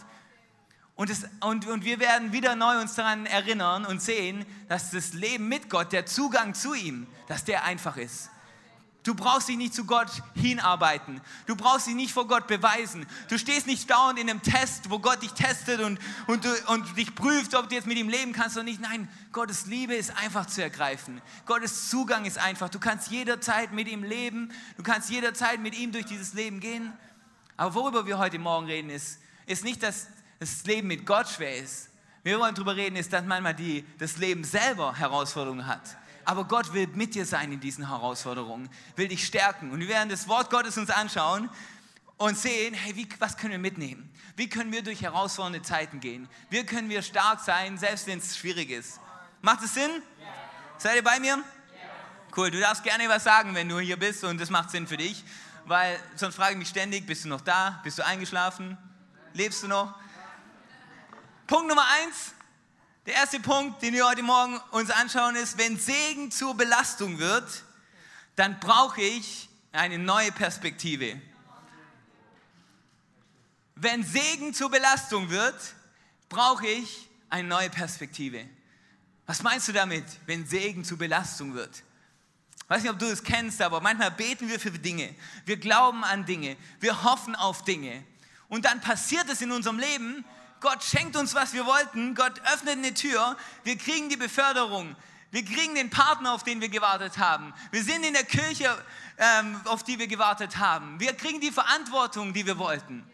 Und, 0.94 1.08
es, 1.08 1.24
und, 1.40 1.66
und 1.66 1.86
wir 1.86 2.00
werden 2.00 2.32
wieder 2.32 2.54
neu 2.54 2.82
uns 2.82 2.96
daran 2.96 3.24
erinnern 3.24 3.86
und 3.86 4.02
sehen, 4.02 4.44
dass 4.68 4.90
das 4.90 5.14
Leben 5.14 5.48
mit 5.48 5.70
Gott, 5.70 5.90
der 5.92 6.04
Zugang 6.04 6.52
zu 6.52 6.74
ihm, 6.74 7.06
dass 7.28 7.44
der 7.44 7.64
einfach 7.64 7.96
ist. 7.96 8.28
Du 9.04 9.14
brauchst 9.14 9.50
dich 9.50 9.58
nicht 9.58 9.74
zu 9.74 9.84
Gott 9.84 10.08
hinarbeiten. 10.34 11.20
Du 11.44 11.56
brauchst 11.56 11.86
dich 11.86 11.94
nicht 11.94 12.14
vor 12.14 12.26
Gott 12.26 12.46
beweisen. 12.46 13.04
Du 13.28 13.38
stehst 13.38 13.66
nicht 13.66 13.90
dauernd 13.90 14.18
in 14.18 14.30
einem 14.30 14.40
Test, 14.40 14.88
wo 14.88 14.98
Gott 14.98 15.22
dich 15.22 15.32
testet 15.32 15.80
und, 15.80 16.00
und, 16.26 16.46
und 16.68 16.96
dich 16.96 17.14
prüft, 17.14 17.54
ob 17.54 17.68
du 17.68 17.74
jetzt 17.74 17.86
mit 17.86 17.98
ihm 17.98 18.08
leben 18.08 18.32
kannst 18.32 18.56
oder 18.56 18.64
nicht. 18.64 18.80
Nein, 18.80 19.06
Gottes 19.30 19.66
Liebe 19.66 19.94
ist 19.94 20.16
einfach 20.16 20.46
zu 20.46 20.62
ergreifen. 20.62 21.20
Gottes 21.44 21.90
Zugang 21.90 22.24
ist 22.24 22.38
einfach. 22.38 22.70
Du 22.70 22.80
kannst 22.80 23.10
jederzeit 23.10 23.72
mit 23.72 23.88
ihm 23.88 24.04
leben. 24.04 24.50
Du 24.78 24.82
kannst 24.82 25.10
jederzeit 25.10 25.60
mit 25.60 25.78
ihm 25.78 25.92
durch 25.92 26.06
dieses 26.06 26.32
Leben 26.32 26.60
gehen. 26.60 26.90
Aber 27.58 27.74
worüber 27.74 28.06
wir 28.06 28.16
heute 28.16 28.38
Morgen 28.38 28.66
reden, 28.66 28.88
ist, 28.88 29.18
ist 29.44 29.64
nicht, 29.64 29.82
dass 29.82 30.06
das 30.40 30.64
Leben 30.64 30.88
mit 30.88 31.04
Gott 31.04 31.28
schwer 31.28 31.58
ist. 31.58 31.90
Wir 32.22 32.40
wollen 32.40 32.54
darüber 32.54 32.74
reden, 32.74 32.96
ist, 32.96 33.12
dass 33.12 33.22
manchmal 33.26 33.54
die, 33.54 33.84
das 33.98 34.16
Leben 34.16 34.44
selber 34.44 34.96
Herausforderungen 34.96 35.66
hat 35.66 35.98
aber 36.24 36.44
Gott 36.44 36.72
will 36.72 36.86
mit 36.88 37.14
dir 37.14 37.26
sein 37.26 37.52
in 37.52 37.60
diesen 37.60 37.88
Herausforderungen, 37.88 38.68
will 38.96 39.08
dich 39.08 39.26
stärken. 39.26 39.70
Und 39.70 39.80
wir 39.80 39.88
werden 39.88 40.08
das 40.08 40.28
Wort 40.28 40.50
Gottes 40.50 40.78
uns 40.78 40.90
anschauen 40.90 41.50
und 42.16 42.38
sehen, 42.38 42.74
hey, 42.74 42.96
wie, 42.96 43.08
was 43.18 43.36
können 43.36 43.52
wir 43.52 43.58
mitnehmen? 43.58 44.10
Wie 44.36 44.48
können 44.48 44.72
wir 44.72 44.82
durch 44.82 45.02
herausfordernde 45.02 45.62
Zeiten 45.62 46.00
gehen? 46.00 46.28
Wie 46.50 46.64
können 46.64 46.88
wir 46.88 47.02
stark 47.02 47.40
sein, 47.40 47.78
selbst 47.78 48.06
wenn 48.06 48.18
es 48.18 48.36
schwierig 48.36 48.70
ist? 48.70 49.00
Macht 49.42 49.62
es 49.62 49.74
Sinn? 49.74 49.90
Ja. 50.20 50.26
Seid 50.78 50.96
ihr 50.96 51.04
bei 51.04 51.20
mir? 51.20 51.36
Ja. 51.36 51.44
Cool, 52.36 52.50
du 52.50 52.60
darfst 52.60 52.82
gerne 52.82 53.08
was 53.08 53.24
sagen, 53.24 53.54
wenn 53.54 53.68
du 53.68 53.78
hier 53.78 53.98
bist 53.98 54.24
und 54.24 54.40
das 54.40 54.50
macht 54.50 54.70
Sinn 54.70 54.86
für 54.86 54.96
dich, 54.96 55.24
weil 55.66 55.98
sonst 56.16 56.36
frage 56.36 56.52
ich 56.52 56.58
mich 56.58 56.68
ständig, 56.68 57.06
bist 57.06 57.24
du 57.24 57.28
noch 57.28 57.40
da? 57.40 57.80
Bist 57.84 57.98
du 57.98 58.04
eingeschlafen? 58.04 58.76
Lebst 59.32 59.62
du 59.62 59.68
noch? 59.68 59.94
Punkt 61.46 61.68
Nummer 61.68 61.84
eins, 62.02 62.34
der 63.06 63.14
erste 63.14 63.40
Punkt, 63.40 63.82
den 63.82 63.92
wir 63.92 64.06
heute 64.06 64.22
Morgen 64.22 64.58
uns 64.70 64.90
anschauen, 64.90 65.36
ist, 65.36 65.58
wenn 65.58 65.78
Segen 65.78 66.30
zur 66.30 66.56
Belastung 66.56 67.18
wird, 67.18 67.62
dann 68.36 68.58
brauche 68.60 69.00
ich 69.00 69.48
eine 69.72 69.98
neue 69.98 70.32
Perspektive. 70.32 71.20
Wenn 73.74 74.02
Segen 74.02 74.54
zur 74.54 74.70
Belastung 74.70 75.28
wird, 75.30 75.54
brauche 76.28 76.66
ich 76.66 77.08
eine 77.28 77.48
neue 77.48 77.68
Perspektive. 77.68 78.48
Was 79.26 79.42
meinst 79.42 79.68
du 79.68 79.72
damit, 79.72 80.04
wenn 80.26 80.46
Segen 80.46 80.84
zur 80.84 80.98
Belastung 80.98 81.54
wird? 81.54 81.82
Ich 82.62 82.70
weiß 82.70 82.82
nicht, 82.82 82.90
ob 82.90 82.98
du 82.98 83.06
es 83.06 83.22
kennst, 83.22 83.60
aber 83.60 83.80
manchmal 83.80 84.10
beten 84.10 84.48
wir 84.48 84.58
für 84.58 84.70
Dinge. 84.70 85.14
Wir 85.44 85.58
glauben 85.58 86.04
an 86.04 86.24
Dinge. 86.24 86.56
Wir 86.80 87.02
hoffen 87.02 87.34
auf 87.34 87.64
Dinge. 87.64 88.02
Und 88.48 88.64
dann 88.64 88.80
passiert 88.80 89.28
es 89.28 89.42
in 89.42 89.52
unserem 89.52 89.78
Leben, 89.78 90.24
Gott 90.60 90.82
schenkt 90.82 91.16
uns, 91.16 91.34
was 91.34 91.52
wir 91.52 91.66
wollten. 91.66 92.14
Gott 92.14 92.40
öffnet 92.52 92.78
eine 92.78 92.94
Tür. 92.94 93.36
Wir 93.64 93.76
kriegen 93.76 94.08
die 94.08 94.16
Beförderung. 94.16 94.96
Wir 95.30 95.44
kriegen 95.44 95.74
den 95.74 95.90
Partner, 95.90 96.32
auf 96.32 96.44
den 96.44 96.60
wir 96.60 96.68
gewartet 96.68 97.18
haben. 97.18 97.52
Wir 97.72 97.82
sind 97.82 98.04
in 98.04 98.14
der 98.14 98.24
Kirche, 98.24 98.72
ähm, 99.18 99.60
auf 99.64 99.82
die 99.82 99.98
wir 99.98 100.06
gewartet 100.06 100.58
haben. 100.58 101.00
Wir 101.00 101.12
kriegen 101.12 101.40
die 101.40 101.50
Verantwortung, 101.50 102.32
die 102.32 102.46
wir 102.46 102.56
wollten. 102.56 103.04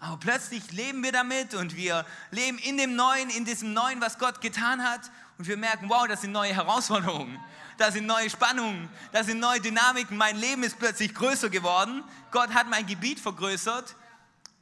Aber 0.00 0.16
plötzlich 0.18 0.72
leben 0.72 1.02
wir 1.02 1.12
damit 1.12 1.54
und 1.54 1.76
wir 1.76 2.04
leben 2.30 2.58
in 2.58 2.76
dem 2.76 2.96
Neuen, 2.96 3.30
in 3.30 3.44
diesem 3.44 3.72
Neuen, 3.72 4.00
was 4.00 4.18
Gott 4.18 4.40
getan 4.40 4.82
hat. 4.82 5.00
Und 5.38 5.46
wir 5.46 5.56
merken, 5.56 5.88
wow, 5.88 6.06
das 6.06 6.20
sind 6.20 6.32
neue 6.32 6.54
Herausforderungen. 6.54 7.38
Da 7.78 7.90
sind 7.90 8.06
neue 8.06 8.30
Spannungen, 8.30 8.88
da 9.12 9.24
sind 9.24 9.40
neue 9.40 9.60
Dynamiken. 9.60 10.16
Mein 10.16 10.36
Leben 10.36 10.62
ist 10.62 10.78
plötzlich 10.78 11.14
größer 11.14 11.50
geworden. 11.50 12.04
Gott 12.30 12.52
hat 12.52 12.68
mein 12.68 12.86
Gebiet 12.86 13.18
vergrößert. 13.18 13.96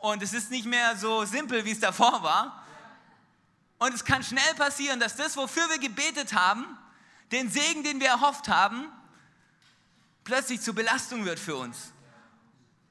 Und 0.03 0.21
es 0.21 0.33
ist 0.33 0.51
nicht 0.51 0.67
mehr 0.67 0.97
so 0.97 1.25
simpel, 1.25 1.65
wie 1.65 1.71
es 1.71 1.79
davor 1.79 2.25
war. 2.25 2.65
Und 3.79 3.95
es 3.95 4.05
kann 4.05 4.25
schnell 4.25 4.55
passieren, 4.57 4.99
dass 4.99 5.15
das, 5.15 5.37
wofür 5.37 5.69
wir 5.71 5.79
gebetet 5.79 6.35
haben, 6.35 6.67
den 7.31 7.49
Segen, 7.49 7.85
den 7.85 8.01
wir 8.01 8.09
erhofft 8.09 8.49
haben, 8.49 8.89
plötzlich 10.25 10.61
zur 10.61 10.75
Belastung 10.75 11.25
wird 11.25 11.39
für 11.39 11.55
uns 11.55 11.93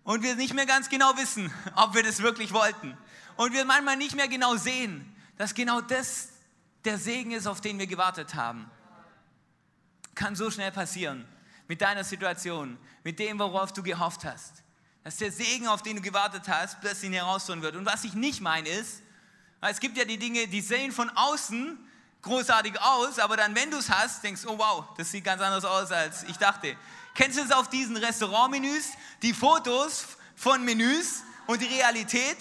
und 0.06 0.24
wir 0.24 0.36
nicht 0.36 0.54
mehr 0.54 0.66
ganz 0.66 0.88
genau 0.88 1.18
wissen, 1.18 1.54
ob 1.76 1.94
wir 1.94 2.02
das 2.02 2.22
wirklich 2.22 2.54
wollten. 2.54 2.98
Und 3.36 3.52
wir 3.52 3.66
manchmal 3.66 3.98
nicht 3.98 4.16
mehr 4.16 4.30
genau 4.30 4.56
sehen, 4.56 5.14
dass 5.38 5.54
genau 5.54 5.82
das 5.82 6.30
der 6.86 6.98
Segen 6.98 7.32
ist, 7.32 7.46
auf 7.46 7.60
den 7.60 7.78
wir 7.78 7.88
gewartet 7.88 8.36
haben. 8.36 8.72
Kann 10.16 10.38
so 10.38 10.50
schnell 10.50 10.72
passieren 10.72 11.28
mit 11.68 11.82
deiner 11.82 12.06
Situation, 12.06 12.78
mit 13.04 13.20
dem, 13.20 13.38
worauf 13.38 13.74
du 13.74 13.84
gehofft 13.84 14.24
hast. 14.24 14.61
Dass 15.04 15.18
der 15.18 15.32
Segen, 15.32 15.68
auf 15.68 15.82
den 15.82 15.96
du 15.98 16.02
gewartet 16.02 16.44
hast, 16.48 16.80
plötzlich 16.80 17.12
Herausforderung 17.12 17.64
wird. 17.64 17.76
Und 17.76 17.86
was 17.86 18.04
ich 18.04 18.14
nicht 18.14 18.42
meine 18.42 18.70
ist, 18.70 19.02
weil 19.60 19.72
es 19.72 19.80
gibt 19.80 19.98
ja 19.98 20.06
die 20.06 20.18
Dinge, 20.18 20.48
die 20.48 20.62
sehen 20.62 20.92
von 20.92 21.10
außen 21.10 21.78
großartig 22.22 22.80
aus, 22.82 23.20
aber 23.20 23.38
dann, 23.38 23.56
wenn 23.56 23.72
du 23.72 23.78
es 23.78 23.90
hast, 23.90 24.24
denkst 24.24 24.42
oh 24.46 24.58
wow, 24.58 24.86
das 24.98 25.12
sieht 25.12 25.24
ganz 25.24 25.42
anders 25.42 25.66
aus, 25.66 25.92
als 25.92 26.24
ich 26.24 26.38
dachte. 26.38 26.76
Kennst 27.14 27.38
du 27.38 27.44
es 27.44 27.52
auf 27.52 27.70
diesen 27.70 27.98
Restaurantmenüs? 27.98 28.92
Die 29.22 29.34
Fotos 29.34 30.06
von 30.36 30.64
Menüs 30.64 31.24
und 31.48 31.62
die 31.62 31.66
Realität? 31.66 32.38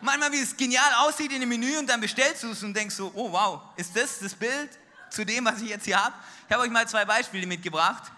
Manchmal, 0.00 0.32
wie 0.32 0.40
es 0.40 0.56
genial 0.56 0.92
aussieht 0.98 1.30
in 1.30 1.40
dem 1.40 1.48
Menü 1.48 1.78
und 1.78 1.88
dann 1.88 2.00
bestellst 2.00 2.42
du 2.42 2.50
es 2.50 2.62
und 2.62 2.74
denkst 2.74 2.96
so, 2.96 3.12
oh 3.14 3.30
wow, 3.30 3.60
ist 3.76 3.96
das 3.96 4.18
das 4.18 4.34
Bild 4.34 4.70
zu 5.10 5.24
dem, 5.24 5.44
was 5.44 5.60
ich 5.60 5.68
jetzt 5.68 5.84
hier 5.84 6.02
habe? 6.02 6.14
Ich 6.48 6.52
habe 6.52 6.64
euch 6.64 6.70
mal 6.70 6.88
zwei 6.88 7.04
Beispiele 7.04 7.46
mitgebracht. 7.46 8.10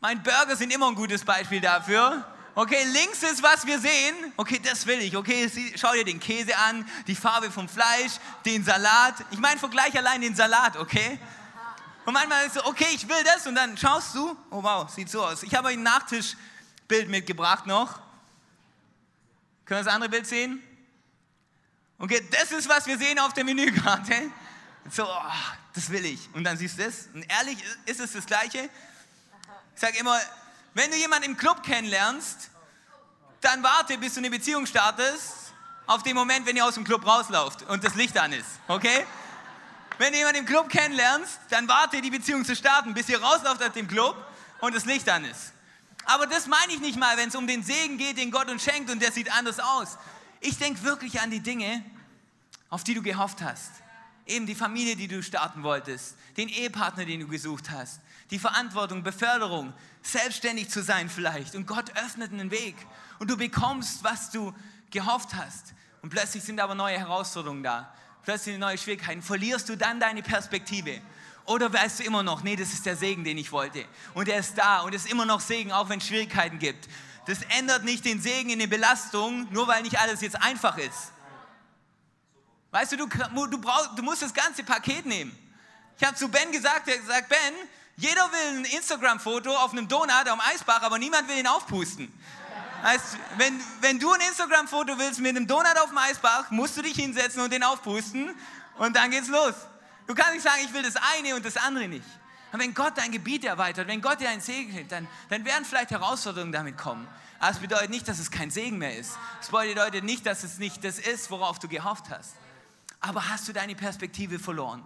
Mein 0.00 0.22
Burger 0.22 0.54
sind 0.54 0.72
immer 0.72 0.86
ein 0.86 0.94
gutes 0.94 1.24
Beispiel 1.24 1.60
dafür. 1.60 2.24
Okay, 2.56 2.84
links 2.84 3.22
ist, 3.24 3.42
was 3.42 3.66
wir 3.66 3.80
sehen. 3.80 4.32
Okay, 4.36 4.60
das 4.60 4.86
will 4.86 5.00
ich. 5.00 5.16
Okay, 5.16 5.50
schau 5.76 5.92
dir 5.92 6.04
den 6.04 6.20
Käse 6.20 6.56
an, 6.56 6.88
die 7.08 7.16
Farbe 7.16 7.50
vom 7.50 7.68
Fleisch, 7.68 8.12
den 8.44 8.64
Salat. 8.64 9.16
Ich 9.32 9.38
meine, 9.38 9.58
vergleich 9.58 9.96
allein 9.98 10.20
den 10.20 10.36
Salat, 10.36 10.76
okay? 10.76 11.18
Und 12.04 12.12
manchmal 12.12 12.46
ist 12.46 12.54
so, 12.54 12.64
okay, 12.64 12.86
ich 12.92 13.08
will 13.08 13.24
das 13.24 13.46
und 13.48 13.56
dann 13.56 13.76
schaust 13.76 14.14
du, 14.14 14.36
oh 14.50 14.62
wow, 14.62 14.88
sieht 14.88 15.10
so 15.10 15.24
aus. 15.24 15.42
Ich 15.42 15.54
habe 15.54 15.68
euch 15.68 15.76
ein 15.76 15.82
Nachtischbild 15.82 17.08
mitgebracht 17.08 17.66
noch. 17.66 17.94
Können 19.64 19.80
wir 19.80 19.84
das 19.84 19.92
andere 19.92 20.10
Bild 20.10 20.26
sehen? 20.26 20.62
Okay, 21.98 22.22
das 22.30 22.52
ist, 22.52 22.68
was 22.68 22.86
wir 22.86 22.98
sehen 22.98 23.18
auf 23.18 23.32
der 23.32 23.44
Menükarte. 23.44 24.30
So, 24.90 25.04
oh, 25.06 25.32
das 25.72 25.90
will 25.90 26.04
ich. 26.04 26.28
Und 26.34 26.44
dann 26.44 26.56
siehst 26.56 26.78
du 26.78 26.84
das. 26.84 27.08
Und 27.14 27.22
ehrlich, 27.22 27.58
ist 27.86 27.98
es 27.98 28.12
das 28.12 28.26
Gleiche? 28.26 28.68
Ich 29.74 29.80
sage 29.80 29.98
immer, 29.98 30.20
wenn 30.74 30.90
du 30.90 30.96
jemanden 30.96 31.30
im 31.30 31.36
Club 31.36 31.62
kennenlernst, 31.62 32.50
dann 33.40 33.62
warte, 33.62 33.96
bis 33.98 34.14
du 34.14 34.20
eine 34.20 34.30
Beziehung 34.30 34.66
startest, 34.66 35.52
auf 35.86 36.02
den 36.02 36.14
Moment, 36.14 36.46
wenn 36.46 36.56
ihr 36.56 36.64
aus 36.64 36.74
dem 36.74 36.84
Club 36.84 37.06
rauslauft 37.06 37.62
und 37.68 37.84
das 37.84 37.94
Licht 37.94 38.16
an 38.18 38.32
ist. 38.32 38.48
Okay? 38.68 39.06
Wenn 39.98 40.12
du 40.12 40.18
jemanden 40.18 40.40
im 40.40 40.46
Club 40.46 40.68
kennenlernst, 40.68 41.38
dann 41.50 41.68
warte 41.68 42.00
die 42.00 42.10
Beziehung 42.10 42.44
zu 42.44 42.56
starten, 42.56 42.94
bis 42.94 43.08
ihr 43.08 43.22
rauslauft 43.22 43.62
aus 43.62 43.72
dem 43.72 43.86
Club 43.86 44.16
und 44.60 44.74
das 44.74 44.86
Licht 44.86 45.08
an 45.08 45.24
ist. 45.24 45.52
Aber 46.06 46.26
das 46.26 46.46
meine 46.46 46.72
ich 46.72 46.80
nicht 46.80 46.98
mal, 46.98 47.16
wenn 47.16 47.28
es 47.28 47.36
um 47.36 47.46
den 47.46 47.62
Segen 47.62 47.96
geht, 47.96 48.18
den 48.18 48.30
Gott 48.30 48.50
uns 48.50 48.64
schenkt 48.64 48.90
und 48.90 49.00
der 49.00 49.12
sieht 49.12 49.32
anders 49.32 49.60
aus. 49.60 49.96
Ich 50.40 50.58
denke 50.58 50.82
wirklich 50.82 51.20
an 51.20 51.30
die 51.30 51.40
Dinge, 51.40 51.84
auf 52.68 52.84
die 52.84 52.94
du 52.94 53.02
gehofft 53.02 53.40
hast. 53.42 53.70
Eben 54.26 54.46
die 54.46 54.54
Familie, 54.54 54.96
die 54.96 55.06
du 55.06 55.22
starten 55.22 55.62
wolltest, 55.62 56.16
den 56.36 56.48
Ehepartner, 56.48 57.04
den 57.04 57.20
du 57.20 57.28
gesucht 57.28 57.70
hast, 57.70 58.00
die 58.30 58.38
Verantwortung, 58.38 59.02
Beförderung, 59.02 59.72
selbstständig 60.02 60.70
zu 60.70 60.82
sein 60.82 61.08
vielleicht. 61.08 61.54
Und 61.54 61.66
Gott 61.66 61.90
öffnet 61.96 62.32
einen 62.32 62.50
Weg 62.50 62.76
und 63.18 63.30
du 63.30 63.36
bekommst, 63.36 64.04
was 64.04 64.30
du 64.30 64.54
gehofft 64.90 65.34
hast. 65.34 65.74
Und 66.02 66.10
plötzlich 66.10 66.42
sind 66.42 66.60
aber 66.60 66.74
neue 66.74 66.98
Herausforderungen 66.98 67.62
da 67.62 67.94
plötzlich 68.24 68.58
neue 68.58 68.78
Schwierigkeiten, 68.78 69.22
verlierst 69.22 69.68
du 69.68 69.76
dann 69.76 70.00
deine 70.00 70.22
Perspektive. 70.22 71.00
Oder 71.46 71.72
weißt 71.72 72.00
du 72.00 72.04
immer 72.04 72.22
noch, 72.22 72.42
nee, 72.42 72.56
das 72.56 72.72
ist 72.72 72.86
der 72.86 72.96
Segen, 72.96 73.22
den 73.22 73.36
ich 73.36 73.52
wollte. 73.52 73.84
Und 74.14 74.28
er 74.28 74.38
ist 74.38 74.56
da 74.56 74.80
und 74.80 74.94
es 74.94 75.04
ist 75.04 75.12
immer 75.12 75.26
noch 75.26 75.40
Segen, 75.40 75.72
auch 75.72 75.88
wenn 75.88 75.98
es 75.98 76.06
Schwierigkeiten 76.06 76.58
gibt. 76.58 76.88
Das 77.26 77.40
ändert 77.58 77.84
nicht 77.84 78.04
den 78.04 78.20
Segen 78.20 78.50
in 78.50 78.58
die 78.58 78.66
Belastung, 78.66 79.46
nur 79.50 79.68
weil 79.68 79.82
nicht 79.82 79.98
alles 79.98 80.20
jetzt 80.22 80.40
einfach 80.42 80.78
ist. 80.78 81.12
Weißt 82.70 82.92
du, 82.92 82.96
du, 82.96 83.06
du, 83.06 83.60
brauch, 83.60 83.94
du 83.94 84.02
musst 84.02 84.22
das 84.22 84.32
ganze 84.32 84.64
Paket 84.64 85.06
nehmen. 85.06 85.38
Ich 85.98 86.04
habe 86.04 86.16
zu 86.16 86.28
Ben 86.28 86.50
gesagt, 86.50 86.88
er 86.88 86.94
hat 86.94 87.00
gesagt, 87.00 87.28
Ben, 87.28 87.54
jeder 87.96 88.22
will 88.32 88.58
ein 88.58 88.64
Instagram-Foto 88.64 89.54
auf 89.56 89.72
einem 89.72 89.86
Donut 89.88 90.28
am 90.28 90.40
Eisbach, 90.40 90.82
aber 90.82 90.98
niemand 90.98 91.28
will 91.28 91.38
ihn 91.38 91.46
aufpusten. 91.46 92.12
Heißt, 92.82 93.16
wenn, 93.38 93.58
wenn 93.80 93.98
du 93.98 94.12
ein 94.12 94.20
Instagram-Foto 94.20 94.98
willst 94.98 95.20
mit 95.20 95.36
einem 95.36 95.46
Donut 95.46 95.78
auf 95.78 95.88
dem 95.88 95.98
Eisbach, 95.98 96.50
musst 96.50 96.76
du 96.76 96.82
dich 96.82 96.96
hinsetzen 96.96 97.40
und 97.40 97.52
den 97.52 97.62
aufpusten 97.62 98.34
und 98.78 98.96
dann 98.96 99.10
geht's 99.10 99.28
los. 99.28 99.54
Du 100.06 100.14
kannst 100.14 100.34
nicht 100.34 100.42
sagen, 100.42 100.60
ich 100.64 100.72
will 100.72 100.82
das 100.82 100.94
eine 101.16 101.34
und 101.34 101.44
das 101.44 101.56
andere 101.56 101.88
nicht. 101.88 102.04
Und 102.52 102.60
wenn 102.60 102.74
Gott 102.74 102.92
dein 102.96 103.10
Gebiet 103.10 103.44
erweitert, 103.44 103.88
wenn 103.88 104.00
Gott 104.00 104.20
dir 104.20 104.28
einen 104.28 104.40
Segen 104.40 104.74
gibt, 104.74 104.92
dann, 104.92 105.08
dann 105.28 105.44
werden 105.44 105.64
vielleicht 105.64 105.90
Herausforderungen 105.90 106.52
damit 106.52 106.76
kommen. 106.76 107.08
Aber 107.40 107.50
es 107.50 107.58
bedeutet 107.58 107.90
nicht, 107.90 108.06
dass 108.06 108.18
es 108.18 108.30
kein 108.30 108.50
Segen 108.50 108.78
mehr 108.78 108.96
ist. 108.96 109.18
Es 109.40 109.48
bedeutet 109.48 110.04
nicht, 110.04 110.26
dass 110.26 110.44
es 110.44 110.58
nicht 110.58 110.84
das 110.84 110.98
ist, 110.98 111.30
worauf 111.30 111.58
du 111.58 111.68
gehofft 111.68 112.10
hast. 112.10 112.34
Aber 113.00 113.28
hast 113.28 113.48
du 113.48 113.52
deine 113.52 113.74
Perspektive 113.74 114.38
verloren? 114.38 114.84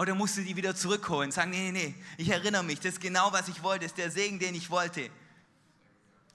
Oder 0.00 0.14
musst 0.14 0.38
du 0.38 0.40
die 0.40 0.56
wieder 0.56 0.74
zurückholen? 0.74 1.30
Sagen, 1.30 1.50
nee, 1.50 1.70
nee, 1.70 1.72
nee, 1.72 1.94
ich 2.16 2.30
erinnere 2.30 2.64
mich, 2.64 2.80
das 2.80 2.94
ist 2.94 3.02
genau, 3.02 3.34
was 3.34 3.48
ich 3.48 3.62
wollte, 3.62 3.80
das 3.80 3.92
ist 3.92 3.98
der 3.98 4.10
Segen, 4.10 4.38
den 4.38 4.54
ich 4.54 4.70
wollte. 4.70 5.10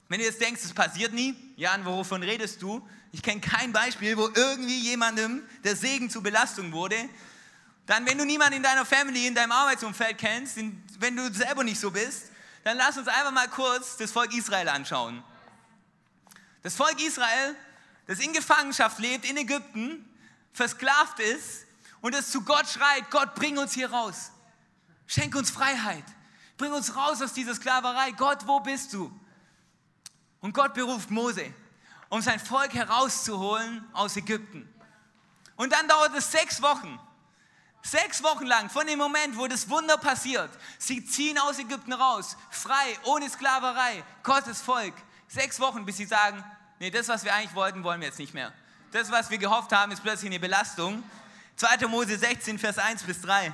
Wenn 0.07 0.19
du 0.19 0.25
jetzt 0.25 0.39
denkst, 0.39 0.61
es 0.63 0.71
passiert 0.71 1.13
nie, 1.13 1.33
Jan, 1.55 1.83
wovon 1.83 2.21
redest 2.21 2.61
du? 2.61 2.87
Ich 3.11 3.23
kenne 3.23 3.41
kein 3.41 3.73
Beispiel, 3.73 4.17
wo 4.17 4.29
irgendwie 4.35 4.81
jemandem 4.81 5.41
der 5.63 5.75
Segen 5.75 6.11
zur 6.11 6.21
Belastung 6.21 6.73
wurde. 6.73 6.95
Dann, 7.87 8.05
wenn 8.05 8.19
du 8.19 8.25
niemanden 8.25 8.57
in 8.57 8.61
deiner 8.61 8.85
Family, 8.85 9.25
in 9.25 9.33
deinem 9.33 9.51
Arbeitsumfeld 9.51 10.19
kennst, 10.19 10.57
wenn 10.99 11.15
du 11.15 11.33
selber 11.33 11.63
nicht 11.63 11.79
so 11.79 11.89
bist, 11.89 12.25
dann 12.65 12.77
lass 12.77 12.99
uns 12.99 13.07
einfach 13.07 13.31
mal 13.31 13.47
kurz 13.47 13.97
das 13.97 14.11
Volk 14.11 14.31
Israel 14.35 14.69
anschauen. 14.69 15.23
Das 16.61 16.75
Volk 16.75 17.01
Israel, 17.01 17.55
das 18.05 18.19
in 18.19 18.31
Gefangenschaft 18.31 18.99
lebt, 18.99 19.27
in 19.27 19.37
Ägypten, 19.37 20.07
versklavt 20.53 21.19
ist 21.19 21.65
und 22.05 22.13
es 22.13 22.29
zu 22.29 22.41
Gott 22.41 22.67
schreit, 22.67 23.09
Gott, 23.09 23.33
bring 23.33 23.57
uns 23.57 23.73
hier 23.73 23.91
raus. 23.91 24.29
Schenk 25.07 25.33
uns 25.33 25.49
Freiheit. 25.49 26.03
Bring 26.55 26.71
uns 26.71 26.95
raus 26.95 27.19
aus 27.19 27.33
dieser 27.33 27.55
Sklaverei. 27.55 28.11
Gott, 28.11 28.45
wo 28.45 28.59
bist 28.59 28.93
du? 28.93 29.11
Und 30.39 30.53
Gott 30.53 30.75
beruft 30.75 31.09
Mose, 31.09 31.51
um 32.09 32.21
sein 32.21 32.39
Volk 32.39 32.75
herauszuholen 32.75 33.83
aus 33.91 34.15
Ägypten. 34.17 34.71
Und 35.55 35.73
dann 35.73 35.87
dauert 35.87 36.15
es 36.15 36.31
sechs 36.31 36.61
Wochen. 36.61 36.99
Sechs 37.81 38.21
Wochen 38.21 38.45
lang, 38.45 38.69
von 38.69 38.85
dem 38.85 38.99
Moment, 38.99 39.35
wo 39.35 39.47
das 39.47 39.67
Wunder 39.67 39.97
passiert. 39.97 40.51
Sie 40.77 41.03
ziehen 41.03 41.39
aus 41.39 41.57
Ägypten 41.57 41.93
raus, 41.93 42.37
frei, 42.51 42.99
ohne 43.05 43.27
Sklaverei, 43.27 44.03
Gottes 44.21 44.61
Volk. 44.61 44.93
Sechs 45.27 45.59
Wochen, 45.59 45.83
bis 45.85 45.97
sie 45.97 46.05
sagen, 46.05 46.43
nee, 46.77 46.91
das, 46.91 47.07
was 47.07 47.23
wir 47.23 47.33
eigentlich 47.33 47.55
wollten, 47.55 47.83
wollen 47.83 47.99
wir 47.99 48.09
jetzt 48.09 48.19
nicht 48.19 48.35
mehr. 48.35 48.53
Das, 48.91 49.09
was 49.09 49.31
wir 49.31 49.39
gehofft 49.39 49.71
haben, 49.71 49.91
ist 49.91 50.03
plötzlich 50.03 50.29
eine 50.29 50.39
Belastung. 50.39 51.03
2. 51.57 51.87
Mose 51.87 52.17
16, 52.17 52.59
Vers 52.59 52.77
1 52.77 53.03
bis 53.03 53.21
3. 53.21 53.53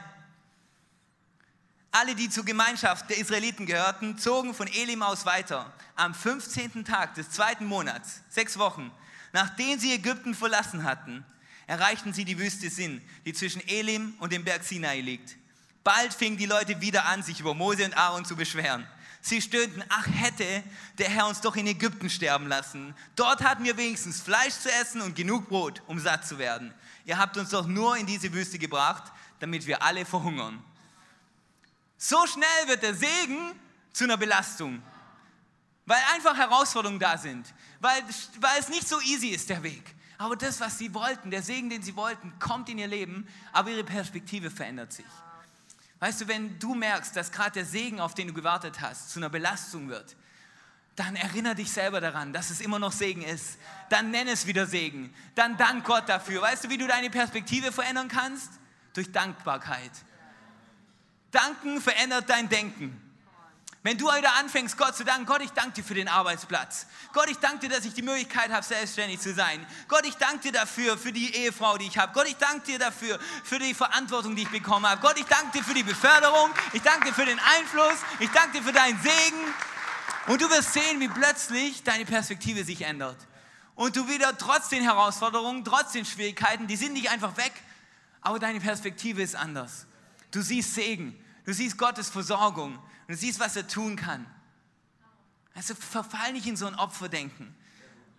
Alle, 1.91 2.15
die 2.15 2.29
zur 2.29 2.45
Gemeinschaft 2.45 3.09
der 3.09 3.17
Israeliten 3.17 3.65
gehörten, 3.65 4.17
zogen 4.17 4.53
von 4.53 4.67
Elim 4.67 5.03
aus 5.03 5.25
weiter. 5.25 5.71
Am 5.95 6.15
15. 6.15 6.85
Tag 6.85 7.15
des 7.15 7.29
zweiten 7.29 7.65
Monats, 7.65 8.21
sechs 8.29 8.57
Wochen, 8.57 8.91
nachdem 9.33 9.77
sie 9.77 9.93
Ägypten 9.93 10.33
verlassen 10.33 10.83
hatten, 10.83 11.25
erreichten 11.67 12.13
sie 12.13 12.25
die 12.25 12.39
Wüste 12.39 12.69
Sin, 12.69 13.01
die 13.25 13.33
zwischen 13.33 13.61
Elim 13.67 14.15
und 14.19 14.31
dem 14.31 14.43
Berg 14.43 14.63
Sinai 14.63 15.01
liegt. 15.01 15.35
Bald 15.83 16.13
fingen 16.13 16.37
die 16.37 16.45
Leute 16.45 16.81
wieder 16.81 17.05
an, 17.05 17.21
sich 17.23 17.39
über 17.39 17.53
Mose 17.53 17.85
und 17.85 17.97
Aaron 17.97 18.25
zu 18.25 18.35
beschweren. 18.35 18.87
Sie 19.21 19.39
stöhnten, 19.39 19.83
ach 19.89 20.07
hätte 20.07 20.63
der 20.97 21.09
Herr 21.09 21.27
uns 21.27 21.41
doch 21.41 21.55
in 21.55 21.67
Ägypten 21.67 22.09
sterben 22.09 22.47
lassen. 22.47 22.95
Dort 23.15 23.43
hatten 23.43 23.63
wir 23.63 23.77
wenigstens 23.77 24.19
Fleisch 24.19 24.55
zu 24.55 24.71
essen 24.71 25.01
und 25.01 25.15
genug 25.15 25.47
Brot, 25.47 25.83
um 25.85 25.99
satt 25.99 26.25
zu 26.27 26.39
werden. 26.39 26.73
Ihr 27.05 27.19
habt 27.19 27.37
uns 27.37 27.51
doch 27.51 27.67
nur 27.67 27.97
in 27.97 28.07
diese 28.07 28.33
Wüste 28.33 28.57
gebracht, 28.57 29.11
damit 29.39 29.67
wir 29.67 29.83
alle 29.83 30.05
verhungern. 30.05 30.63
So 31.97 32.25
schnell 32.25 32.67
wird 32.67 32.81
der 32.81 32.95
Segen 32.95 33.53
zu 33.93 34.05
einer 34.05 34.17
Belastung, 34.17 34.81
weil 35.85 36.01
einfach 36.13 36.35
Herausforderungen 36.35 36.99
da 36.99 37.15
sind, 37.15 37.53
weil, 37.79 38.01
weil 38.39 38.59
es 38.59 38.69
nicht 38.69 38.87
so 38.87 38.99
easy 39.01 39.27
ist, 39.27 39.49
der 39.49 39.61
Weg. 39.61 39.95
Aber 40.17 40.35
das, 40.35 40.59
was 40.59 40.79
sie 40.79 40.93
wollten, 40.95 41.29
der 41.29 41.43
Segen, 41.43 41.69
den 41.69 41.83
sie 41.83 41.95
wollten, 41.95 42.33
kommt 42.39 42.69
in 42.69 42.79
ihr 42.79 42.87
Leben, 42.87 43.27
aber 43.53 43.69
ihre 43.69 43.83
Perspektive 43.83 44.49
verändert 44.49 44.93
sich. 44.93 45.05
Weißt 46.01 46.19
du, 46.19 46.27
wenn 46.27 46.57
du 46.57 46.73
merkst, 46.73 47.15
dass 47.15 47.31
gerade 47.31 47.51
der 47.51 47.65
Segen, 47.65 47.99
auf 47.99 48.15
den 48.15 48.27
du 48.27 48.33
gewartet 48.33 48.81
hast, 48.81 49.11
zu 49.11 49.19
einer 49.19 49.29
Belastung 49.29 49.87
wird, 49.87 50.17
dann 50.95 51.15
erinnere 51.15 51.53
dich 51.53 51.71
selber 51.71 52.01
daran, 52.01 52.33
dass 52.33 52.49
es 52.49 52.59
immer 52.59 52.79
noch 52.79 52.91
Segen 52.91 53.21
ist. 53.21 53.59
Dann 53.89 54.09
nenne 54.09 54.31
es 54.31 54.47
wieder 54.47 54.65
Segen. 54.65 55.13
Dann 55.35 55.57
dank 55.57 55.85
Gott 55.85 56.09
dafür. 56.09 56.41
Weißt 56.41 56.63
du, 56.63 56.69
wie 56.69 56.79
du 56.79 56.87
deine 56.87 57.11
Perspektive 57.11 57.71
verändern 57.71 58.07
kannst? 58.07 58.49
Durch 58.93 59.11
Dankbarkeit. 59.11 59.91
Danken 61.29 61.79
verändert 61.79 62.27
dein 62.27 62.49
Denken. 62.49 62.99
Wenn 63.83 63.97
du 63.97 64.11
heute 64.11 64.29
anfängst, 64.33 64.77
Gott 64.77 64.95
zu 64.95 65.03
danken, 65.03 65.25
Gott, 65.25 65.41
ich 65.41 65.49
danke 65.51 65.71
dir 65.71 65.83
für 65.83 65.95
den 65.95 66.07
Arbeitsplatz. 66.07 66.85
Gott, 67.13 67.27
ich 67.31 67.37
danke 67.37 67.67
dir, 67.67 67.75
dass 67.75 67.83
ich 67.83 67.95
die 67.95 68.03
Möglichkeit 68.03 68.51
habe, 68.51 68.63
selbstständig 68.63 69.19
zu 69.19 69.33
sein. 69.33 69.65
Gott, 69.87 70.05
ich 70.05 70.15
danke 70.17 70.39
dir 70.39 70.51
dafür, 70.51 70.99
für 70.99 71.11
die 71.11 71.35
Ehefrau, 71.35 71.79
die 71.79 71.87
ich 71.87 71.97
habe. 71.97 72.13
Gott, 72.13 72.27
ich 72.27 72.35
danke 72.35 72.67
dir 72.67 72.77
dafür, 72.77 73.19
für 73.43 73.57
die 73.57 73.73
Verantwortung, 73.73 74.35
die 74.35 74.43
ich 74.43 74.49
bekommen 74.49 74.85
habe. 74.85 75.01
Gott, 75.01 75.17
ich 75.17 75.25
danke 75.25 75.57
dir 75.57 75.63
für 75.63 75.73
die 75.73 75.81
Beförderung. 75.81 76.51
Ich 76.73 76.83
danke 76.83 77.07
dir 77.07 77.13
für 77.13 77.25
den 77.25 77.39
Einfluss. 77.39 77.97
Ich 78.19 78.29
danke 78.29 78.59
dir 78.59 78.63
für 78.63 78.71
deinen 78.71 79.01
Segen. 79.01 79.53
Und 80.27 80.39
du 80.39 80.49
wirst 80.51 80.73
sehen, 80.73 80.99
wie 80.99 81.07
plötzlich 81.07 81.81
deine 81.81 82.05
Perspektive 82.05 82.63
sich 82.63 82.83
ändert. 82.83 83.17
Und 83.73 83.95
du 83.95 84.07
wieder 84.07 84.37
trotz 84.37 84.69
den 84.69 84.83
Herausforderungen, 84.83 85.65
trotz 85.65 85.93
den 85.93 86.05
Schwierigkeiten, 86.05 86.67
die 86.67 86.75
sind 86.75 86.93
nicht 86.93 87.09
einfach 87.09 87.35
weg, 87.35 87.53
aber 88.21 88.37
deine 88.37 88.59
Perspektive 88.59 89.23
ist 89.23 89.35
anders. 89.35 89.87
Du 90.29 90.43
siehst 90.43 90.75
Segen. 90.75 91.19
Du 91.45 91.53
siehst 91.53 91.79
Gottes 91.79 92.09
Versorgung. 92.09 92.77
Und 93.11 93.17
siehst, 93.17 93.41
was 93.41 93.57
er 93.57 93.67
tun 93.67 93.97
kann. 93.97 94.25
Also 95.53 95.75
verfall 95.75 96.31
nicht 96.31 96.47
in 96.47 96.55
so 96.55 96.65
ein 96.65 96.75
Opferdenken. 96.75 97.53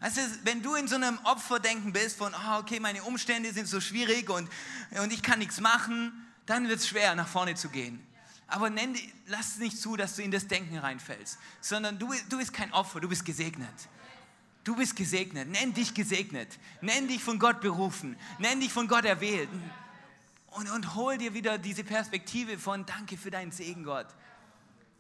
Du, 0.02 0.20
wenn 0.44 0.62
du 0.62 0.74
in 0.74 0.86
so 0.86 0.96
einem 0.96 1.18
Opferdenken 1.24 1.94
bist 1.94 2.18
von, 2.18 2.34
oh, 2.34 2.58
okay, 2.58 2.78
meine 2.78 3.02
Umstände 3.04 3.54
sind 3.54 3.66
so 3.68 3.80
schwierig 3.80 4.28
und, 4.28 4.50
und 5.02 5.10
ich 5.10 5.22
kann 5.22 5.38
nichts 5.38 5.60
machen, 5.60 6.12
dann 6.44 6.68
wird 6.68 6.80
es 6.80 6.88
schwer, 6.88 7.14
nach 7.14 7.26
vorne 7.26 7.54
zu 7.54 7.70
gehen. 7.70 8.06
Aber 8.48 8.68
nenn, 8.68 8.94
lass 9.28 9.56
nicht 9.56 9.78
zu, 9.78 9.96
dass 9.96 10.16
du 10.16 10.22
in 10.22 10.30
das 10.30 10.46
Denken 10.46 10.76
reinfällst, 10.76 11.38
sondern 11.62 11.98
du, 11.98 12.12
du 12.28 12.36
bist 12.36 12.52
kein 12.52 12.70
Opfer, 12.74 13.00
du 13.00 13.08
bist 13.08 13.24
gesegnet. 13.24 13.88
Du 14.62 14.76
bist 14.76 14.94
gesegnet. 14.94 15.48
Nenn 15.48 15.72
dich 15.72 15.94
gesegnet. 15.94 16.58
Nenn 16.82 17.08
dich 17.08 17.24
von 17.24 17.38
Gott 17.38 17.62
berufen. 17.62 18.14
Nenn 18.38 18.60
dich 18.60 18.74
von 18.74 18.88
Gott 18.88 19.06
erwählt. 19.06 19.48
Und, 20.48 20.70
und 20.70 20.94
hol 20.94 21.16
dir 21.16 21.32
wieder 21.32 21.56
diese 21.56 21.82
Perspektive 21.82 22.58
von 22.58 22.84
Danke 22.84 23.16
für 23.16 23.30
deinen 23.30 23.52
Segen, 23.52 23.84
Gott 23.84 24.08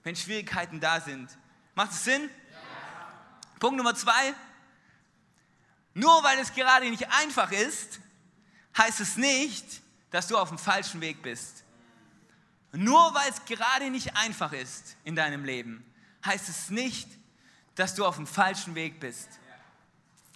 wenn 0.02 0.16
Schwierigkeiten 0.16 0.80
da 0.80 1.00
sind. 1.00 1.28
Macht 1.74 1.92
es 1.92 2.04
Sinn? 2.04 2.22
Ja. 2.22 2.58
Punkt 3.58 3.76
Nummer 3.76 3.94
zwei. 3.94 4.34
Nur 5.94 6.22
weil 6.22 6.38
es 6.38 6.54
gerade 6.54 6.88
nicht 6.90 7.10
einfach 7.12 7.52
ist, 7.52 8.00
heißt 8.76 9.00
es 9.00 9.16
nicht, 9.16 9.82
dass 10.10 10.26
du 10.26 10.38
auf 10.38 10.48
dem 10.48 10.58
falschen 10.58 11.00
Weg 11.00 11.22
bist. 11.22 11.64
Nur 12.72 13.14
weil 13.14 13.30
es 13.30 13.44
gerade 13.44 13.90
nicht 13.90 14.16
einfach 14.16 14.52
ist 14.52 14.96
in 15.04 15.14
deinem 15.14 15.44
Leben, 15.44 15.84
heißt 16.24 16.48
es 16.48 16.70
nicht, 16.70 17.08
dass 17.74 17.94
du 17.94 18.06
auf 18.06 18.16
dem 18.16 18.26
falschen 18.26 18.74
Weg 18.74 18.98
bist. 18.98 19.28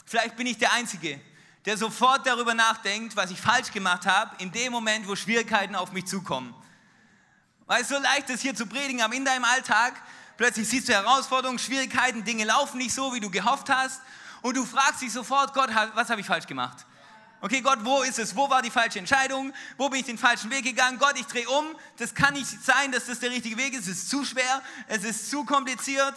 Vielleicht 0.04 0.37
bin 0.37 0.46
ich 0.46 0.58
der 0.58 0.73
Einzige, 0.73 1.20
der 1.64 1.76
sofort 1.76 2.26
darüber 2.26 2.54
nachdenkt, 2.54 3.16
was 3.16 3.30
ich 3.30 3.40
falsch 3.40 3.73
gemacht 3.73 4.06
habe, 4.06 4.37
in 4.42 4.52
dem 4.52 4.73
Moment, 4.73 5.08
wo 5.08 5.16
Schwierigkeiten 5.16 5.75
auf 5.75 5.92
mich 5.92 6.06
zukommen. 6.06 6.54
Weil 7.66 7.82
es 7.82 7.88
so 7.88 7.99
leicht 7.99 8.30
ist, 8.30 8.42
hier 8.42 8.54
zu 8.54 8.66
predigen, 8.66 9.02
aber 9.02 9.14
in 9.14 9.25
deinem 9.25 9.44
Alltag 9.44 9.94
plötzlich 10.37 10.68
siehst 10.68 10.88
du 10.88 10.92
Herausforderungen, 10.92 11.58
Schwierigkeiten, 11.58 12.25
Dinge 12.25 12.44
laufen 12.44 12.78
nicht 12.78 12.94
so, 12.94 13.12
wie 13.14 13.20
du 13.20 13.30
gehofft 13.30 13.68
hast. 13.68 14.00
Und 14.42 14.56
du 14.56 14.64
fragst 14.64 15.02
dich 15.02 15.12
sofort, 15.12 15.54
Gott, 15.54 15.70
was 15.94 16.11
habe 16.11 16.20
ich 16.20 16.26
falsch 16.26 16.46
gemacht? 16.46 16.87
Okay, 17.40 17.61
Gott, 17.61 17.78
wo 17.82 18.02
ist 18.02 18.18
es? 18.18 18.35
Wo 18.35 18.49
war 18.49 18.62
die 18.62 18.70
falsche 18.70 18.99
Entscheidung? 18.99 19.52
Wo 19.76 19.88
bin 19.88 20.00
ich 20.00 20.06
den 20.06 20.18
falschen 20.18 20.50
Weg 20.50 20.64
gegangen? 20.64 20.99
Gott, 20.99 21.18
ich 21.18 21.26
drehe 21.26 21.49
um. 21.49 21.66
Das 21.99 22.14
kann 22.14 22.35
nicht 22.35 22.46
sein, 22.46 22.92
dass 22.92 23.06
das 23.06 23.20
der 23.20 23.30
richtige 23.30 23.56
Weg 23.56 23.75
ist. 23.75 23.82
Es 23.82 23.99
ist 23.99 24.11
zu 24.11 24.25
schwer. 24.25 24.62
Es 24.88 25.04
ist 25.04 25.30
zu 25.30 25.44
kompliziert. 25.44 26.14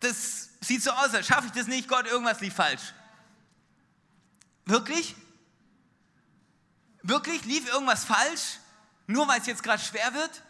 Das 0.00 0.50
sieht 0.60 0.82
so 0.82 0.90
aus, 0.90 1.14
als 1.14 1.26
schaffe 1.26 1.46
ich 1.46 1.52
das 1.52 1.66
nicht. 1.68 1.88
Gott, 1.88 2.06
irgendwas 2.06 2.40
lief 2.40 2.54
falsch. 2.54 2.92
Wirklich? 4.66 5.16
Wirklich? 7.02 7.44
Lief 7.44 7.66
irgendwas 7.68 8.04
falsch? 8.04 8.58
Nur 9.06 9.26
weil 9.26 9.40
es 9.40 9.46
jetzt 9.46 9.62
gerade 9.62 9.82
schwer 9.82 10.12
wird? 10.12 10.42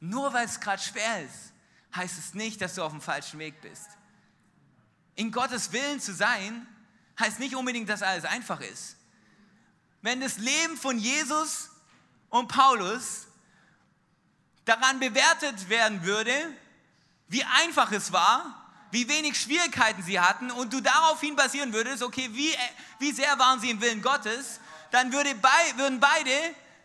Nur 0.00 0.32
weil 0.32 0.46
es 0.46 0.60
gerade 0.60 0.82
schwer 0.82 1.22
ist, 1.22 1.52
heißt 1.94 2.18
es 2.18 2.34
nicht, 2.34 2.60
dass 2.60 2.74
du 2.74 2.82
auf 2.82 2.92
dem 2.92 3.00
falschen 3.00 3.38
Weg 3.38 3.60
bist. 3.60 3.86
In 5.14 5.30
Gottes 5.30 5.72
Willen 5.72 6.00
zu 6.00 6.14
sein, 6.14 6.66
heißt 7.18 7.38
nicht 7.38 7.54
unbedingt, 7.54 7.88
dass 7.88 8.02
alles 8.02 8.24
einfach 8.24 8.60
ist. 8.60 8.96
Wenn 10.02 10.20
das 10.20 10.38
Leben 10.38 10.76
von 10.78 10.98
Jesus 10.98 11.70
und 12.30 12.48
Paulus 12.48 13.26
daran 14.64 14.98
bewertet 14.98 15.68
werden 15.68 16.02
würde, 16.04 16.32
wie 17.28 17.44
einfach 17.44 17.92
es 17.92 18.12
war, 18.12 18.56
wie 18.90 19.08
wenig 19.08 19.38
Schwierigkeiten 19.38 20.02
sie 20.02 20.18
hatten 20.18 20.50
und 20.50 20.72
du 20.72 20.80
daraufhin 20.80 21.36
basieren 21.36 21.72
würdest, 21.72 22.02
okay, 22.02 22.28
wie, 22.32 22.52
wie 22.98 23.12
sehr 23.12 23.38
waren 23.38 23.60
sie 23.60 23.70
im 23.70 23.80
Willen 23.80 24.02
Gottes, 24.02 24.60
dann 24.90 25.12
würde 25.12 25.34
bei, 25.34 25.76
würden 25.76 26.00
beide 26.00 26.32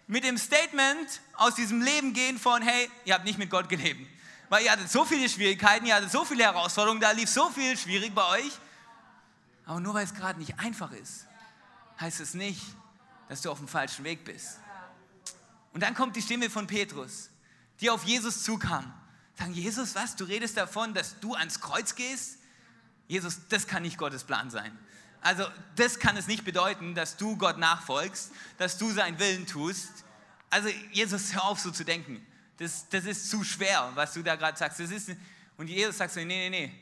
mit 0.08 0.24
dem 0.24 0.38
Statement 0.38 1.22
aus 1.34 1.56
diesem 1.56 1.82
Leben 1.82 2.14
gehen 2.14 2.38
von, 2.38 2.62
hey, 2.62 2.90
ihr 3.06 3.14
habt 3.14 3.26
nicht 3.26 3.40
mit 3.40 3.50
Gott 3.50 3.70
gelebt. 3.70 4.08
Weil 4.50 4.64
ihr 4.64 4.72
hattet 4.72 4.90
so 4.90 5.06
viele 5.06 5.28
Schwierigkeiten, 5.28 5.86
ihr 5.86 5.96
hattet 5.96 6.12
so 6.12 6.24
viele 6.24 6.44
Herausforderungen, 6.44 7.02
da 7.02 7.12
lief 7.12 7.30
so 7.30 7.50
viel 7.50 7.76
schwierig 7.78 8.14
bei 8.14 8.28
euch. 8.40 8.52
Aber 9.66 9.80
nur 9.80 9.96
weil 9.96 10.06
es 10.06 10.14
gerade 10.14 10.40
nicht 10.40 10.60
einfach 10.60 10.92
ist, 10.92 11.26
heißt 12.00 12.20
es 12.20 12.36
nicht, 12.36 12.62
dass 13.28 13.42
du 13.42 13.50
auf 13.50 13.58
dem 13.58 13.68
falschen 13.68 14.04
Weg 14.06 14.24
bist. 14.24 14.60
Und 15.74 15.82
dann 15.82 15.96
kommt 15.96 16.16
die 16.16 16.22
Stimme 16.22 16.50
von 16.50 16.68
Petrus, 16.68 17.30
die 17.82 17.90
auf 17.90 18.04
Jesus 18.04 18.44
zukam. 18.44 18.94
Sagen, 19.38 19.54
Jesus, 19.54 19.96
was? 19.96 20.16
Du 20.16 20.24
redest 20.24 20.56
davon, 20.56 20.94
dass 20.94 21.20
du 21.20 21.34
ans 21.34 21.60
Kreuz 21.60 21.96
gehst? 21.96 22.38
Jesus, 23.08 23.48
das 23.50 23.68
kann 23.68 23.84
nicht 23.84 23.98
Gottes 23.98 24.24
Plan 24.24 24.50
sein. 24.50 24.78
Also 25.26 25.44
das 25.76 25.98
kann 25.98 26.16
es 26.18 26.28
nicht 26.28 26.46
bedeuten, 26.46 26.94
dass 26.94 27.18
du 27.18 27.36
Gott 27.36 27.58
nachfolgst, 27.58 28.32
dass 28.60 28.78
du 28.78 28.92
seinen 28.92 29.18
Willen 29.18 29.48
tust. 29.48 29.90
Also 30.52 30.70
Jesus, 30.92 31.34
hör 31.34 31.46
auf 31.46 31.60
so 31.60 31.72
zu 31.72 31.84
denken. 31.84 32.24
Das, 32.58 32.88
das 32.90 33.06
ist 33.06 33.32
zu 33.32 33.44
schwer, 33.44 33.92
was 33.96 34.14
du 34.14 34.22
da 34.22 34.36
gerade 34.36 34.56
sagst. 34.56 34.80
Das 34.80 34.92
ist, 34.92 35.10
und 35.58 35.68
Jesus 35.68 35.98
sagt 35.98 36.14
so, 36.14 36.20
nee, 36.20 36.48
nee, 36.48 36.50
nee. 36.52 36.80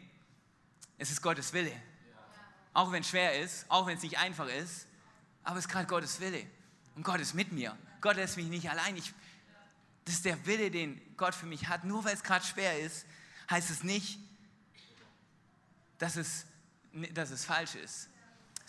Es 0.97 1.09
ist 1.09 1.21
Gottes 1.21 1.53
Wille. 1.53 1.71
Auch 2.73 2.91
wenn 2.91 2.99
es 2.99 3.07
schwer 3.07 3.39
ist, 3.39 3.65
auch 3.69 3.87
wenn 3.87 3.95
es 3.95 4.03
nicht 4.03 4.17
einfach 4.17 4.49
ist, 4.49 4.87
aber 5.45 5.57
es 5.57 5.63
ist 5.63 5.71
gerade 5.71 5.87
Gottes 5.87 6.19
Wille. 6.19 6.45
Und 6.95 7.03
Gott 7.03 7.21
ist 7.21 7.35
mit 7.35 7.53
mir. 7.53 7.77
Gott 8.01 8.17
lässt 8.17 8.35
mich 8.35 8.47
nicht 8.47 8.69
allein. 8.69 8.97
Ich, 8.97 9.13
das 10.03 10.15
ist 10.15 10.25
der 10.25 10.45
Wille, 10.45 10.69
den 10.69 10.99
Gott 11.15 11.33
für 11.33 11.45
mich 11.45 11.69
hat. 11.69 11.85
Nur 11.85 12.03
weil 12.03 12.13
es 12.13 12.23
gerade 12.23 12.45
schwer 12.45 12.77
ist, 12.77 13.05
heißt 13.49 13.69
es 13.69 13.85
nicht, 13.85 14.19
dass 15.97 16.17
es, 16.17 16.45
dass 17.13 17.31
es 17.31 17.45
falsch 17.45 17.75
ist. 17.75 18.09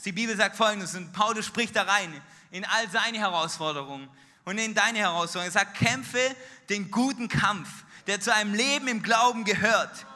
Die 0.05 0.13
Bibel 0.13 0.37
sagt 0.37 0.57
folgendes 0.57 0.95
und 0.95 1.13
Paulus 1.13 1.47
spricht 1.47 1.75
da 1.77 1.83
rein 1.83 2.21
in 2.51 2.65
all 2.65 2.91
seine 2.91 3.19
Herausforderungen 3.19 4.09
und 4.45 4.59
in 4.59 4.75
deine 4.75 4.99
Herausforderungen. 4.99 5.49
Er 5.55 5.61
sagt, 5.61 5.77
kämpfe 5.77 6.37
den 6.69 6.91
guten 6.91 7.29
Kampf, 7.29 7.69
der 8.07 8.21
zu 8.21 8.35
einem 8.35 8.55
Leben 8.55 8.87
im 8.89 9.03
Glauben 9.03 9.45
gehört 9.45 10.07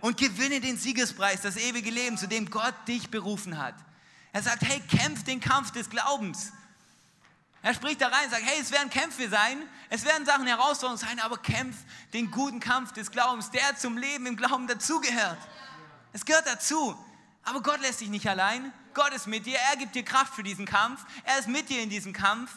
und 0.00 0.16
gewinne 0.16 0.60
den 0.60 0.78
Siegespreis, 0.78 1.42
das 1.42 1.56
ewige 1.56 1.90
Leben, 1.90 2.16
zu 2.16 2.26
dem 2.26 2.50
Gott 2.50 2.74
dich 2.88 3.10
berufen 3.10 3.58
hat. 3.58 3.74
Er 4.32 4.42
sagt, 4.42 4.62
hey, 4.62 4.80
kämpf 4.80 5.24
den 5.24 5.40
Kampf 5.40 5.70
des 5.72 5.90
Glaubens. 5.90 6.52
Er 7.62 7.72
spricht 7.72 8.00
da 8.00 8.08
rein 8.08 8.24
und 8.24 8.30
sagt, 8.30 8.44
hey, 8.44 8.60
es 8.60 8.70
werden 8.72 8.90
Kämpfe 8.90 9.28
sein, 9.28 9.62
es 9.88 10.04
werden 10.04 10.26
Sachen 10.26 10.46
Herausforderungen 10.46 10.98
sein, 10.98 11.20
aber 11.20 11.38
kämpf 11.38 11.76
den 12.12 12.30
guten 12.30 12.60
Kampf 12.60 12.92
des 12.92 13.10
Glaubens, 13.10 13.50
der 13.50 13.76
zum 13.76 13.96
Leben 13.96 14.26
im 14.26 14.36
Glauben 14.36 14.66
dazugehört. 14.66 15.38
Es 16.12 16.24
gehört 16.24 16.46
dazu. 16.46 16.98
Aber 17.44 17.62
Gott 17.62 17.80
lässt 17.80 18.00
dich 18.00 18.08
nicht 18.08 18.28
allein. 18.28 18.72
Gott 18.94 19.12
ist 19.12 19.26
mit 19.26 19.46
dir. 19.46 19.58
Er 19.70 19.76
gibt 19.76 19.94
dir 19.94 20.04
Kraft 20.04 20.34
für 20.34 20.42
diesen 20.42 20.66
Kampf. 20.66 21.04
Er 21.24 21.38
ist 21.38 21.48
mit 21.48 21.68
dir 21.68 21.82
in 21.82 21.90
diesem 21.90 22.12
Kampf. 22.12 22.50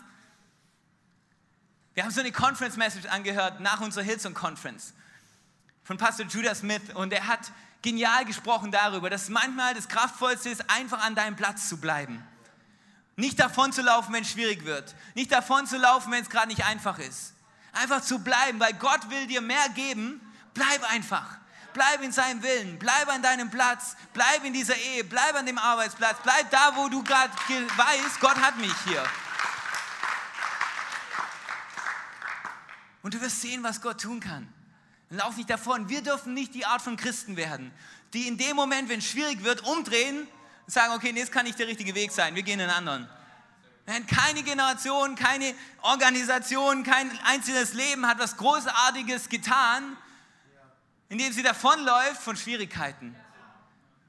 Wir 1.94 2.04
haben 2.04 2.12
so 2.12 2.20
eine 2.20 2.32
Conference 2.32 2.78
Message 2.78 3.08
angehört 3.08 3.60
nach 3.60 3.82
unserer 3.82 4.04
Hillsong 4.04 4.34
Conference 4.34 4.94
von 5.84 5.98
Pastor 5.98 6.26
Judah 6.26 6.54
Smith 6.54 6.82
und 6.94 7.12
er 7.14 7.28
hat 7.28 7.52
genial 7.82 8.26
gesprochen 8.26 8.72
darüber, 8.72 9.10
dass 9.10 9.30
manchmal 9.30 9.74
das 9.74 9.88
Kraftvollste 9.88 10.50
ist, 10.50 10.70
einfach 10.70 11.04
an 11.04 11.16
deinem 11.16 11.36
Platz 11.36 11.70
zu 11.70 11.78
bleiben. 11.78 12.22
Nicht 13.16 13.40
davon 13.40 13.72
zu 13.72 13.82
laufen, 13.82 14.14
wenn 14.14 14.24
es 14.24 14.32
schwierig 14.32 14.66
wird. 14.66 14.96
Nicht 15.16 15.32
davon 15.32 15.66
zu 15.66 15.78
laufen, 15.78 16.12
wenn 16.12 16.22
es 16.22 16.30
gerade 16.30 16.50
nicht 16.50 16.66
einfach 16.66 17.00
ist. 17.00 17.34
Einfach 17.72 18.02
zu 18.02 18.20
bleiben, 18.20 18.60
weil 18.60 18.74
Gott 18.74 19.10
will 19.10 19.26
dir 19.28 19.42
mehr 19.42 19.70
geben. 19.70 20.22
Bleib 20.54 20.84
einfach 20.92 21.38
bleib 21.78 22.02
in 22.02 22.12
seinem 22.12 22.42
Willen, 22.42 22.80
bleib 22.80 23.08
an 23.08 23.22
deinem 23.22 23.52
Platz, 23.52 23.96
bleib 24.12 24.44
in 24.44 24.52
dieser 24.52 24.76
Ehe, 24.76 25.04
bleib 25.04 25.36
an 25.36 25.46
dem 25.46 25.60
Arbeitsplatz, 25.60 26.18
bleib 26.24 26.50
da, 26.50 26.76
wo 26.76 26.90
du 26.90 27.04
gerade 27.04 27.32
weißt, 27.32 28.20
Gott 28.20 28.36
hat 28.36 28.58
mich 28.58 28.74
hier. 28.86 29.04
Und 33.04 33.14
du 33.14 33.22
wirst 33.22 33.42
sehen, 33.42 33.62
was 33.62 33.80
Gott 33.80 34.02
tun 34.02 34.20
kann. 34.20 34.52
Lauf 35.12 35.38
nicht 35.38 35.52
davon. 35.52 35.88
Wir 35.88 36.02
dürfen 36.02 36.34
nicht 36.34 36.56
die 36.56 36.66
Art 36.66 36.82
von 36.82 36.98
Christen 36.98 37.38
werden, 37.38 37.72
die 38.12 38.28
in 38.28 38.40
dem 38.40 38.56
Moment, 38.56 38.90
wenn 38.90 38.98
es 38.98 39.06
schwierig 39.06 39.44
wird, 39.44 39.62
umdrehen, 39.62 40.28
und 40.66 40.74
sagen, 40.74 40.94
okay, 40.96 41.14
nee, 41.14 41.22
das 41.22 41.32
kann 41.32 41.46
nicht 41.46 41.60
der 41.60 41.68
richtige 41.68 41.94
Weg 41.94 42.12
sein, 42.12 42.34
wir 42.34 42.42
gehen 42.42 42.60
einen 42.60 42.72
anderen. 42.72 43.08
Keine 44.08 44.42
Generation, 44.42 45.16
keine 45.16 45.54
Organisation, 45.84 46.84
kein 46.84 47.10
einzelnes 47.24 47.74
Leben 47.74 48.08
hat 48.08 48.18
was 48.18 48.36
Großartiges 48.36 49.30
getan, 49.30 49.96
indem 51.10 51.32
sie 51.32 51.44
davonläuft 51.44 52.22
von 52.22 52.36
Schwierigkeiten. 52.36 53.16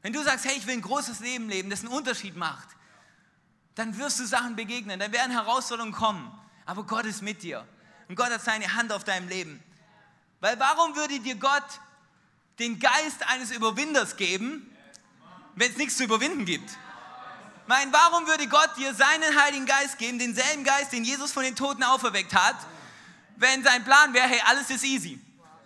Wenn 0.02 0.12
du 0.12 0.22
sagst, 0.22 0.44
hey, 0.44 0.56
ich 0.56 0.66
will 0.66 0.74
ein 0.74 0.82
großes 0.82 1.20
Leben 1.20 1.48
leben, 1.48 1.70
das 1.70 1.80
einen 1.80 1.88
Unterschied 1.88 2.36
macht, 2.36 2.68
dann 3.74 3.96
wirst 3.98 4.18
du 4.18 4.26
Sachen 4.26 4.56
begegnen, 4.56 4.98
dann 4.98 5.12
werden 5.12 5.30
Herausforderungen 5.30 5.92
kommen. 5.92 6.32
Aber 6.66 6.84
Gott 6.84 7.06
ist 7.06 7.22
mit 7.22 7.42
dir. 7.42 7.66
Und 8.08 8.16
Gott 8.16 8.30
hat 8.30 8.42
seine 8.42 8.74
Hand 8.74 8.92
auf 8.92 9.04
deinem 9.04 9.28
Leben. 9.28 9.62
Weil 10.40 10.58
warum 10.58 10.96
würde 10.96 11.18
dir 11.20 11.36
Gott 11.36 11.64
den 12.58 12.78
Geist 12.78 13.22
eines 13.28 13.50
Überwinders 13.50 14.16
geben, 14.16 14.74
wenn 15.54 15.70
es 15.70 15.76
nichts 15.76 15.96
zu 15.96 16.04
überwinden 16.04 16.44
gibt? 16.44 16.70
Mein, 17.66 17.92
warum 17.92 18.26
würde 18.26 18.48
Gott 18.48 18.70
dir 18.78 18.94
seinen 18.94 19.40
Heiligen 19.42 19.66
Geist 19.66 19.98
geben, 19.98 20.18
denselben 20.18 20.64
Geist, 20.64 20.92
den 20.92 21.04
Jesus 21.04 21.32
von 21.32 21.42
den 21.42 21.54
Toten 21.54 21.82
auferweckt 21.82 22.34
hat, 22.34 22.56
wenn 23.36 23.62
sein 23.62 23.84
Plan 23.84 24.14
wäre, 24.14 24.26
hey, 24.26 24.40
alles 24.46 24.70
ist 24.70 24.84
easy. 24.84 25.20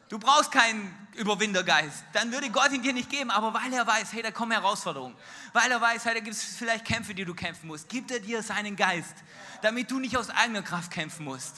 Du 0.09 0.18
brauchst 0.18 0.51
keinen 0.51 1.02
Überwindergeist. 1.14 2.05
Dann 2.12 2.33
würde 2.33 2.51
Gott 2.51 2.72
ihn 2.72 2.83
dir 2.83 2.92
nicht 2.92 3.11
geben, 3.11 3.31
aber 3.31 3.53
weil 3.55 3.72
er 3.72 3.87
weiß, 3.87 4.12
hey, 4.12 4.22
da 4.22 4.31
kommen 4.31 4.53
Herausforderungen, 4.53 5.14
weil 5.53 5.70
er 5.70 5.81
weiß, 5.81 6.05
hey, 6.05 6.14
da 6.14 6.20
gibt 6.20 6.37
es 6.37 6.42
vielleicht 6.42 6.85
Kämpfe, 6.85 7.14
die 7.14 7.25
du 7.25 7.35
kämpfen 7.35 7.66
musst, 7.66 7.88
gibt 7.88 8.11
er 8.11 8.20
dir 8.20 8.42
seinen 8.42 8.77
Geist, 8.77 9.14
damit 9.61 9.90
du 9.90 9.98
nicht 9.98 10.16
aus 10.16 10.31
eigener 10.31 10.62
Kraft 10.62 10.90
kämpfen 10.90 11.25
musst. 11.25 11.57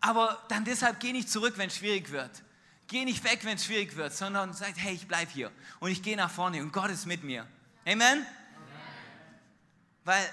Aber 0.00 0.40
dann 0.48 0.64
deshalb 0.64 1.00
geh 1.00 1.12
nicht 1.12 1.28
zurück, 1.28 1.54
wenn 1.56 1.68
es 1.68 1.76
schwierig 1.76 2.10
wird. 2.10 2.42
Geh 2.86 3.04
nicht 3.04 3.24
weg, 3.24 3.40
wenn 3.42 3.56
es 3.56 3.64
schwierig 3.64 3.96
wird, 3.96 4.14
sondern 4.14 4.54
sag, 4.54 4.74
hey, 4.76 4.94
ich 4.94 5.06
bleibe 5.06 5.30
hier 5.30 5.50
und 5.80 5.90
ich 5.90 6.02
gehe 6.02 6.16
nach 6.16 6.30
vorne 6.30 6.62
und 6.62 6.72
Gott 6.72 6.90
ist 6.90 7.06
mit 7.06 7.22
mir. 7.22 7.46
Amen? 7.86 8.26
Weil 10.04 10.26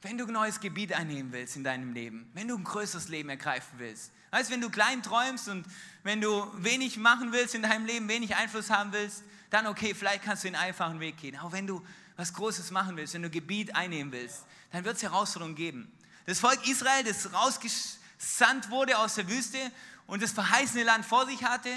wenn 0.00 0.16
du 0.16 0.26
ein 0.26 0.32
neues 0.32 0.60
Gebiet 0.60 0.92
einnehmen 0.92 1.32
willst 1.32 1.56
in 1.56 1.64
deinem 1.64 1.92
Leben, 1.92 2.30
wenn 2.32 2.48
du 2.48 2.56
ein 2.56 2.64
größeres 2.64 3.08
Leben 3.08 3.28
ergreifen 3.28 3.78
willst, 3.78 4.12
weißt, 4.30 4.50
wenn 4.50 4.60
du 4.60 4.70
klein 4.70 5.02
träumst 5.02 5.48
und 5.48 5.66
wenn 6.02 6.20
du 6.20 6.46
wenig 6.56 6.96
machen 6.96 7.32
willst 7.32 7.54
in 7.54 7.62
deinem 7.62 7.86
Leben, 7.86 8.08
wenig 8.08 8.36
Einfluss 8.36 8.70
haben 8.70 8.92
willst, 8.92 9.22
dann 9.50 9.66
okay, 9.66 9.94
vielleicht 9.94 10.24
kannst 10.24 10.44
du 10.44 10.48
den 10.48 10.56
einfachen 10.56 11.00
Weg 11.00 11.16
gehen. 11.16 11.36
Aber 11.36 11.52
wenn 11.52 11.66
du 11.66 11.84
was 12.16 12.32
Großes 12.34 12.70
machen 12.70 12.96
willst, 12.96 13.14
wenn 13.14 13.22
du 13.22 13.30
Gebiet 13.30 13.74
einnehmen 13.74 14.12
willst, 14.12 14.44
dann 14.72 14.84
wird 14.84 14.96
es 14.96 15.02
Herausforderungen 15.02 15.56
geben. 15.56 15.90
Das 16.26 16.40
Volk 16.40 16.68
Israel, 16.68 17.04
das 17.04 17.32
rausgesandt 17.32 18.70
wurde 18.70 18.98
aus 18.98 19.14
der 19.14 19.28
Wüste 19.28 19.58
und 20.06 20.22
das 20.22 20.32
verheißene 20.32 20.84
Land 20.84 21.06
vor 21.06 21.26
sich 21.26 21.44
hatte, 21.44 21.70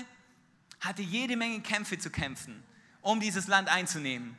hatte 0.82 1.02
jede 1.02 1.38
Menge 1.38 1.62
Kämpfe 1.62 1.98
zu 2.00 2.10
kämpfen, 2.10 2.64
um 3.02 3.20
dieses 3.20 3.48
Land 3.48 3.70
einzunehmen. 3.70 4.36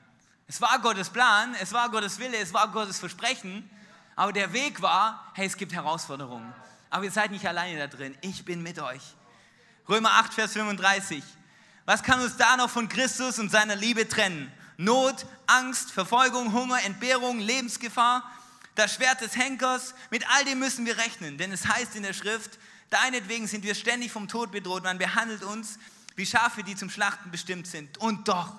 Es 0.48 0.60
war 0.60 0.80
Gottes 0.80 1.08
Plan, 1.08 1.54
es 1.60 1.72
war 1.72 1.88
Gottes 1.90 2.18
Wille, 2.18 2.36
es 2.36 2.52
war 2.52 2.70
Gottes 2.72 2.98
Versprechen, 2.98 3.70
aber 4.16 4.32
der 4.32 4.52
Weg 4.52 4.82
war, 4.82 5.32
hey, 5.34 5.46
es 5.46 5.56
gibt 5.56 5.72
Herausforderungen. 5.72 6.52
Aber 6.92 7.04
ihr 7.04 7.10
seid 7.10 7.30
nicht 7.30 7.46
alleine 7.46 7.78
da 7.78 7.86
drin, 7.86 8.14
ich 8.20 8.44
bin 8.44 8.62
mit 8.62 8.78
euch. 8.78 9.00
Römer 9.88 10.10
8, 10.10 10.34
Vers 10.34 10.52
35. 10.52 11.24
Was 11.86 12.02
kann 12.02 12.20
uns 12.20 12.36
da 12.36 12.58
noch 12.58 12.68
von 12.68 12.86
Christus 12.90 13.38
und 13.38 13.50
seiner 13.50 13.74
Liebe 13.74 14.06
trennen? 14.06 14.52
Not, 14.76 15.24
Angst, 15.46 15.90
Verfolgung, 15.90 16.52
Hunger, 16.52 16.82
Entbehrung, 16.82 17.40
Lebensgefahr, 17.40 18.30
das 18.74 18.94
Schwert 18.94 19.22
des 19.22 19.36
Henkers, 19.36 19.94
mit 20.10 20.28
all 20.28 20.44
dem 20.44 20.58
müssen 20.58 20.84
wir 20.84 20.98
rechnen, 20.98 21.38
denn 21.38 21.50
es 21.50 21.66
heißt 21.66 21.96
in 21.96 22.02
der 22.02 22.12
Schrift, 22.12 22.58
deinetwegen 22.90 23.46
sind 23.46 23.64
wir 23.64 23.74
ständig 23.74 24.12
vom 24.12 24.28
Tod 24.28 24.52
bedroht, 24.52 24.84
man 24.84 24.98
behandelt 24.98 25.42
uns 25.44 25.78
wie 26.14 26.26
Schafe, 26.26 26.62
die 26.62 26.76
zum 26.76 26.90
Schlachten 26.90 27.30
bestimmt 27.30 27.66
sind. 27.66 27.96
Und 27.98 28.28
doch, 28.28 28.52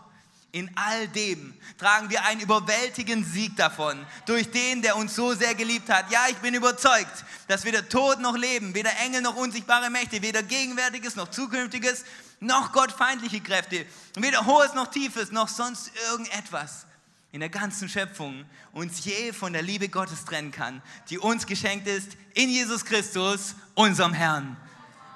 in 0.54 0.70
all 0.76 1.08
dem 1.08 1.54
tragen 1.78 2.10
wir 2.12 2.24
einen 2.26 2.40
überwältigenden 2.40 3.30
Sieg 3.30 3.58
davon, 3.58 4.06
durch 4.28 4.50
den, 4.52 4.84
der 4.84 4.96
uns 4.96 5.16
so 5.16 5.34
sehr 5.34 5.56
geliebt 5.56 5.90
hat. 5.90 6.12
Ja, 6.12 6.28
ich 6.30 6.38
bin 6.38 6.54
überzeugt, 6.54 7.26
dass 7.48 7.66
weder 7.66 7.90
Tod 7.90 8.20
noch 8.20 8.38
Leben, 8.38 8.74
weder 8.76 8.92
Engel 9.00 9.22
noch 9.22 9.36
unsichtbare 9.36 9.90
Mächte, 9.90 10.22
weder 10.22 10.44
Gegenwärtiges 10.44 11.16
noch 11.16 11.30
Zukünftiges, 11.30 12.06
noch 12.40 12.72
gottfeindliche 12.72 13.42
Kräfte, 13.42 13.86
weder 14.16 14.46
Hohes 14.46 14.76
noch 14.76 14.88
Tiefes, 14.92 15.32
noch 15.32 15.48
sonst 15.48 15.92
irgendetwas 16.12 16.86
in 17.32 17.40
der 17.40 17.50
ganzen 17.50 17.90
Schöpfung 17.90 18.46
uns 18.74 19.04
je 19.04 19.34
von 19.34 19.54
der 19.54 19.64
Liebe 19.64 19.90
Gottes 19.90 20.24
trennen 20.24 20.52
kann, 20.52 20.84
die 21.10 21.18
uns 21.18 21.48
geschenkt 21.48 21.88
ist 21.88 22.16
in 22.36 22.50
Jesus 22.50 22.86
Christus, 22.86 23.56
unserem 23.74 24.14
Herrn. 24.14 24.56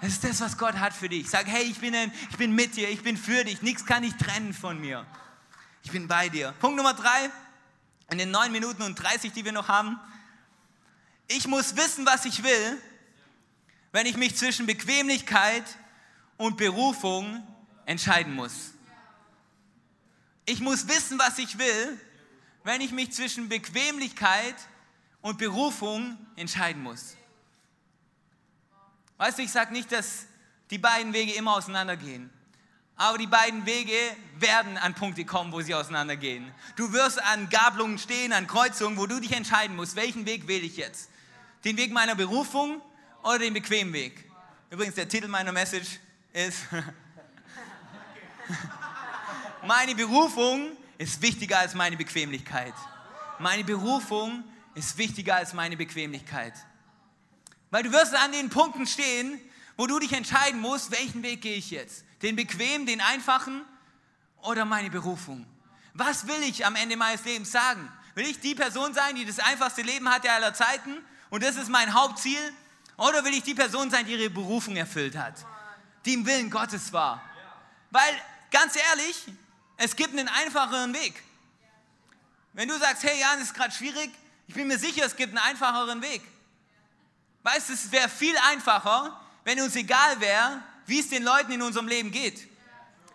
Das 0.01 0.13
ist 0.13 0.23
das, 0.23 0.41
was 0.41 0.57
Gott 0.57 0.75
hat 0.79 0.93
für 0.93 1.09
dich. 1.09 1.29
Sag, 1.29 1.45
hey, 1.45 1.63
ich 1.63 1.79
bin, 1.79 1.93
ein, 1.93 2.11
ich 2.31 2.37
bin 2.37 2.55
mit 2.55 2.75
dir, 2.75 2.89
ich 2.89 3.03
bin 3.03 3.17
für 3.17 3.43
dich, 3.43 3.61
nichts 3.61 3.85
kann 3.85 4.01
dich 4.01 4.15
trennen 4.15 4.53
von 4.53 4.79
mir. 4.79 5.05
Ich 5.87 5.93
bin 5.93 6.09
bei 6.09 6.27
dir. 6.27 6.53
Punkt 6.59 6.75
Nummer 6.75 6.93
drei, 6.93 7.31
in 8.11 8.17
den 8.17 8.29
neun 8.29 8.51
Minuten 8.51 8.81
und 8.81 8.95
30, 8.95 9.31
die 9.31 9.45
wir 9.45 9.53
noch 9.53 9.69
haben. 9.69 9.97
Ich 11.29 11.47
muss 11.47 11.77
wissen, 11.77 12.05
was 12.05 12.25
ich 12.25 12.43
will, 12.43 12.77
wenn 13.93 14.05
ich 14.05 14.17
mich 14.17 14.35
zwischen 14.35 14.65
Bequemlichkeit 14.65 15.63
und 16.35 16.57
Berufung 16.57 17.41
entscheiden 17.85 18.33
muss. 18.33 18.73
Ich 20.45 20.59
muss 20.59 20.89
wissen, 20.89 21.17
was 21.19 21.37
ich 21.37 21.57
will, 21.57 21.97
wenn 22.65 22.81
ich 22.81 22.91
mich 22.91 23.13
zwischen 23.13 23.47
Bequemlichkeit 23.47 24.55
und 25.21 25.37
Berufung 25.37 26.17
entscheiden 26.35 26.83
muss. 26.83 27.15
Weißt 29.15 29.37
du, 29.37 29.43
ich 29.43 29.53
sage 29.53 29.71
nicht, 29.71 29.89
dass 29.93 30.25
die 30.69 30.79
beiden 30.79 31.13
Wege 31.13 31.31
immer 31.31 31.55
auseinandergehen. 31.55 32.29
Aber 32.97 33.19
die 33.19 33.27
beiden 33.27 33.65
Wege 33.67 33.93
werden 34.39 34.75
an 34.77 34.95
Punkte 34.95 35.23
kommen, 35.23 35.51
wo 35.51 35.61
sie 35.61 35.75
auseinandergehen. 35.75 36.51
Du 36.75 36.91
wirst 36.93 37.23
an 37.23 37.47
Gabelungen 37.49 37.99
stehen, 37.99 38.33
an 38.33 38.47
Kreuzungen, 38.47 38.97
wo 38.97 39.05
du 39.05 39.19
dich 39.19 39.33
entscheiden 39.33 39.75
musst, 39.75 39.95
welchen 39.95 40.25
Weg 40.25 40.47
wähle 40.47 40.65
ich 40.65 40.77
jetzt? 40.77 41.09
Den 41.63 41.77
Weg 41.77 41.91
meiner 41.91 42.15
Berufung 42.15 42.81
oder 43.23 43.39
den 43.39 43.53
bequemen 43.53 43.93
Weg? 43.93 44.25
Übrigens, 44.71 44.95
der 44.95 45.07
Titel 45.07 45.27
meiner 45.27 45.51
Message 45.51 45.99
ist, 46.33 46.65
meine 49.65 49.93
Berufung 49.93 50.71
ist 50.97 51.21
wichtiger 51.21 51.59
als 51.59 51.75
meine 51.75 51.97
Bequemlichkeit. 51.97 52.73
Meine 53.37 53.63
Berufung 53.63 54.43
ist 54.73 54.97
wichtiger 54.97 55.35
als 55.35 55.53
meine 55.53 55.77
Bequemlichkeit. 55.77 56.53
Weil 57.69 57.83
du 57.83 57.91
wirst 57.91 58.15
an 58.15 58.31
den 58.31 58.49
Punkten 58.49 58.87
stehen, 58.87 59.39
wo 59.75 59.85
du 59.85 59.99
dich 59.99 60.13
entscheiden 60.13 60.59
musst, 60.59 60.91
welchen 60.91 61.21
Weg 61.21 61.41
gehe 61.41 61.57
ich 61.57 61.69
jetzt? 61.69 62.06
Den 62.21 62.35
bequemen, 62.35 62.85
den 62.85 63.01
einfachen 63.01 63.63
oder 64.41 64.65
meine 64.65 64.89
Berufung? 64.89 65.45
Was 65.93 66.27
will 66.27 66.41
ich 66.43 66.65
am 66.65 66.75
Ende 66.75 66.95
meines 66.97 67.23
Lebens 67.25 67.51
sagen? 67.51 67.91
Will 68.15 68.27
ich 68.27 68.39
die 68.39 68.55
Person 68.55 68.93
sein, 68.93 69.15
die 69.15 69.25
das 69.25 69.39
einfachste 69.39 69.81
Leben 69.81 70.09
hatte 70.09 70.31
aller 70.31 70.53
Zeiten 70.53 70.97
und 71.29 71.43
das 71.43 71.55
ist 71.55 71.69
mein 71.69 71.93
Hauptziel? 71.93 72.53
Oder 72.97 73.23
will 73.23 73.33
ich 73.33 73.43
die 73.43 73.53
Person 73.53 73.91
sein, 73.91 74.05
die 74.05 74.13
ihre 74.13 74.29
Berufung 74.29 74.75
erfüllt 74.75 75.15
hat, 75.15 75.45
die 76.05 76.13
im 76.13 76.25
Willen 76.25 76.49
Gottes 76.49 76.91
war? 76.91 77.21
Weil, 77.91 78.13
ganz 78.49 78.75
ehrlich, 78.75 79.25
es 79.77 79.95
gibt 79.95 80.13
einen 80.13 80.27
einfacheren 80.27 80.93
Weg. 80.93 81.23
Wenn 82.53 82.67
du 82.67 82.77
sagst, 82.79 83.03
hey 83.03 83.19
Jan, 83.19 83.37
es 83.37 83.45
ist 83.45 83.53
gerade 83.53 83.71
schwierig, 83.71 84.09
ich 84.47 84.55
bin 84.55 84.67
mir 84.67 84.79
sicher, 84.79 85.05
es 85.05 85.15
gibt 85.15 85.37
einen 85.37 85.45
einfacheren 85.45 86.01
Weg. 86.01 86.23
Weißt 87.43 87.69
du, 87.69 87.73
es 87.73 87.91
wäre 87.91 88.09
viel 88.09 88.35
einfacher, 88.49 89.19
wenn 89.43 89.61
uns 89.61 89.75
egal 89.75 90.19
wäre, 90.19 90.61
wie 90.87 90.99
es 90.99 91.09
den 91.09 91.23
Leuten 91.23 91.51
in 91.51 91.61
unserem 91.61 91.87
Leben 91.87 92.11
geht. 92.11 92.47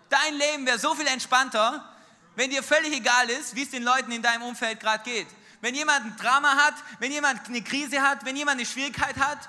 Dein 0.09 0.35
Leben 0.35 0.67
wäre 0.67 0.79
so 0.79 0.95
viel 0.95 1.07
entspannter, 1.07 1.89
wenn 2.37 2.51
dir 2.51 2.63
völlig 2.63 2.93
egal 2.95 3.29
ist, 3.31 3.55
wie 3.57 3.63
es 3.63 3.71
den 3.71 3.83
Leuten 3.83 4.13
in 4.13 4.23
deinem 4.23 4.43
Umfeld 4.43 4.81
gerade 4.81 5.03
geht. 5.05 5.27
Wenn 5.61 5.75
jemand 5.75 6.05
ein 6.05 6.17
Drama 6.17 6.57
hat, 6.57 6.75
wenn 6.99 7.13
jemand 7.13 7.47
eine 7.47 7.63
Krise 7.63 8.03
hat, 8.03 8.25
wenn 8.25 8.37
jemand 8.37 8.59
eine 8.59 8.67
Schwierigkeit 8.67 9.17
hat 9.17 9.49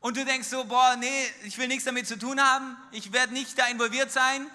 und 0.00 0.16
du 0.16 0.24
denkst 0.24 0.48
so, 0.48 0.64
boah, 0.64 0.96
nee, 0.96 1.26
ich 1.44 1.58
will 1.58 1.68
nichts 1.68 1.84
damit 1.84 2.06
zu 2.06 2.18
tun 2.18 2.40
haben, 2.40 2.76
ich 2.92 3.12
werde 3.12 3.32
nicht 3.32 3.58
da 3.58 3.66
involviert 3.66 4.10
sein, 4.10 4.46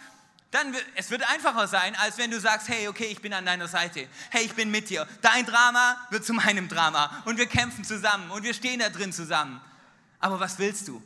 dann 0.51 0.73
wird 0.73 0.85
es 0.95 1.11
wird 1.11 1.29
einfacher 1.29 1.67
sein, 1.67 1.95
als 1.97 2.17
wenn 2.17 2.31
du 2.31 2.39
sagst, 2.39 2.69
hey, 2.69 2.87
okay, 2.87 3.07
ich 3.07 3.21
bin 3.21 3.33
an 3.33 3.45
deiner 3.45 3.67
Seite. 3.67 4.07
Hey, 4.29 4.45
ich 4.45 4.53
bin 4.53 4.71
mit 4.71 4.89
dir. 4.89 5.05
Dein 5.21 5.45
Drama 5.45 5.97
wird 6.09 6.25
zu 6.25 6.33
meinem 6.33 6.69
Drama 6.69 7.23
und 7.25 7.37
wir 7.37 7.47
kämpfen 7.47 7.83
zusammen 7.83 8.31
und 8.31 8.43
wir 8.43 8.53
stehen 8.53 8.79
da 8.79 8.89
drin 8.89 9.11
zusammen. 9.11 9.61
Aber 10.19 10.39
was 10.39 10.57
willst 10.57 10.87
du? 10.87 11.03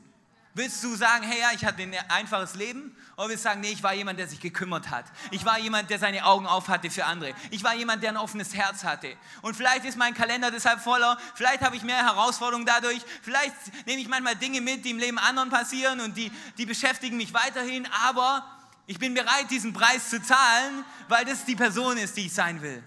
Willst 0.54 0.84
du 0.84 0.94
sagen, 0.96 1.24
hey, 1.24 1.40
ja, 1.40 1.52
ich 1.54 1.64
hatte 1.64 1.82
ein 1.82 1.96
einfaches 2.10 2.56
Leben? 2.56 2.94
Oder 3.16 3.30
willst 3.30 3.46
du 3.46 3.50
sagen, 3.50 3.62
nee, 3.62 3.72
ich 3.72 3.84
war 3.84 3.94
jemand, 3.94 4.20
der 4.20 4.28
sich 4.28 4.42
gekümmert 4.42 4.90
hat. 4.90 5.06
Ich 5.32 5.46
war 5.46 5.58
jemand, 5.58 5.90
der 5.90 5.98
seine 5.98 6.26
Augen 6.26 6.46
auf 6.46 6.68
hatte 6.68 6.90
für 6.90 7.06
andere. 7.06 7.34
Ich 7.52 7.64
war 7.64 7.74
jemand, 7.74 8.04
der 8.04 8.10
ein 8.10 8.18
offenes 8.18 8.54
Herz 8.54 8.84
hatte. 8.84 9.16
Und 9.42 9.56
vielleicht 9.56 9.86
ist 9.86 9.98
mein 9.98 10.14
Kalender 10.14 10.52
deshalb 10.52 10.82
voller. 10.82 11.18
Vielleicht 11.36 11.62
habe 11.62 11.78
ich 11.78 11.84
mehr 11.84 12.04
Herausforderungen 12.04 12.66
dadurch. 12.66 13.02
Vielleicht 13.22 13.56
nehme 13.86 14.02
ich 14.02 14.10
manchmal 14.10 14.36
Dinge 14.36 14.60
mit, 14.60 14.84
die 14.84 14.90
im 14.90 15.00
Leben 15.00 15.20
anderen 15.20 15.50
passieren 15.50 16.02
und 16.02 16.18
die, 16.18 16.32
die 16.58 16.66
beschäftigen 16.66 17.16
mich 17.16 17.34
weiterhin. 17.34 17.88
Aber 18.06 18.46
ich 18.88 19.00
bin 19.00 19.14
bereit, 19.14 19.50
diesen 19.50 19.72
Preis 19.72 20.10
zu 20.10 20.22
zahlen, 20.22 20.84
weil 21.08 21.24
das 21.24 21.46
die 21.46 21.56
Person 21.56 21.98
ist, 21.98 22.18
die 22.18 22.26
ich 22.26 22.34
sein 22.34 22.62
will. 22.62 22.84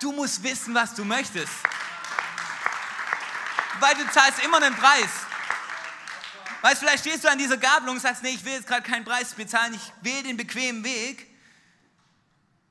Du 0.00 0.12
musst 0.12 0.42
wissen, 0.42 0.74
was 0.74 0.94
du 0.94 1.04
möchtest. 1.04 1.52
Weil 3.80 3.94
du 3.96 4.10
zahlst 4.10 4.42
immer 4.42 4.56
einen 4.62 4.74
Preis. 4.74 5.10
Weißt 6.62 6.78
vielleicht 6.78 7.00
stehst 7.00 7.24
du 7.24 7.28
an 7.28 7.38
dieser 7.38 7.56
Gabelung 7.56 7.96
und 7.96 8.00
sagst, 8.00 8.22
nee, 8.22 8.30
ich 8.30 8.44
will 8.44 8.52
jetzt 8.52 8.68
gerade 8.68 8.82
keinen 8.82 9.04
Preis 9.04 9.34
bezahlen, 9.34 9.74
ich 9.74 9.92
wähle 10.00 10.22
den 10.22 10.36
bequemen 10.36 10.84
Weg. 10.84 11.26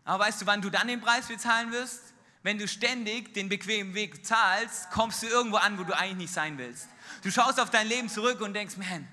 Aber 0.05 0.23
weißt 0.23 0.41
du, 0.41 0.45
wann 0.45 0.61
du 0.61 0.69
dann 0.69 0.87
den 0.87 1.01
Preis 1.01 1.27
bezahlen 1.27 1.71
wirst? 1.71 2.01
Wenn 2.41 2.57
du 2.57 2.67
ständig 2.67 3.33
den 3.33 3.49
bequemen 3.49 3.93
Weg 3.93 4.25
zahlst, 4.25 4.89
kommst 4.91 5.21
du 5.21 5.27
irgendwo 5.27 5.57
an, 5.57 5.77
wo 5.77 5.83
du 5.83 5.95
eigentlich 5.95 6.17
nicht 6.17 6.33
sein 6.33 6.57
willst. 6.57 6.87
Du 7.21 7.29
schaust 7.29 7.59
auf 7.59 7.69
dein 7.69 7.85
Leben 7.85 8.09
zurück 8.09 8.41
und 8.41 8.53
denkst, 8.53 8.77
man, 8.77 9.07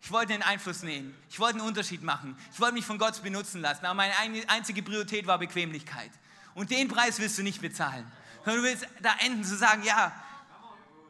ich 0.00 0.10
wollte 0.10 0.32
den 0.32 0.42
Einfluss 0.42 0.82
nehmen, 0.82 1.14
ich 1.28 1.38
wollte 1.40 1.58
einen 1.58 1.66
Unterschied 1.66 2.02
machen, 2.02 2.38
ich 2.52 2.60
wollte 2.60 2.74
mich 2.74 2.86
von 2.86 2.98
Gott 2.98 3.22
benutzen 3.22 3.60
lassen, 3.60 3.84
aber 3.84 3.94
meine 3.94 4.14
einzige 4.48 4.82
Priorität 4.82 5.26
war 5.26 5.38
Bequemlichkeit. 5.38 6.10
Und 6.54 6.70
den 6.70 6.88
Preis 6.88 7.18
willst 7.18 7.36
du 7.36 7.42
nicht 7.42 7.60
bezahlen, 7.60 8.10
sondern 8.44 8.62
du 8.62 8.68
willst 8.68 8.86
da 9.02 9.14
enden 9.18 9.44
zu 9.44 9.56
sagen, 9.56 9.82
ja, 9.82 10.12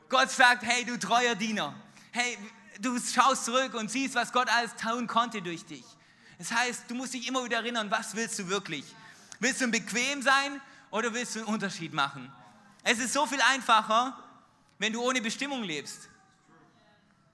Gott 0.08 0.30
sagt, 0.30 0.64
hey, 0.64 0.84
du 0.84 0.98
treuer 0.98 1.34
Diener, 1.34 1.74
hey, 2.12 2.38
du 2.80 2.98
schaust 2.98 3.44
zurück 3.44 3.74
und 3.74 3.90
siehst, 3.90 4.14
was 4.14 4.32
Gott 4.32 4.48
alles 4.48 4.74
tun 4.76 5.06
konnte 5.06 5.42
durch 5.42 5.64
dich. 5.64 5.84
Das 6.38 6.50
heißt, 6.52 6.84
du 6.88 6.94
musst 6.94 7.14
dich 7.14 7.26
immer 7.28 7.44
wieder 7.44 7.58
erinnern, 7.58 7.90
was 7.90 8.14
willst 8.14 8.38
du 8.38 8.48
wirklich? 8.48 8.84
Willst 9.40 9.60
du 9.60 9.68
bequem 9.68 10.22
sein 10.22 10.60
oder 10.90 11.12
willst 11.12 11.36
du 11.36 11.40
einen 11.40 11.48
Unterschied 11.48 11.92
machen? 11.92 12.32
Es 12.82 12.98
ist 12.98 13.12
so 13.12 13.26
viel 13.26 13.40
einfacher, 13.40 14.16
wenn 14.78 14.92
du 14.92 15.02
ohne 15.02 15.20
Bestimmung 15.20 15.62
lebst. 15.62 16.08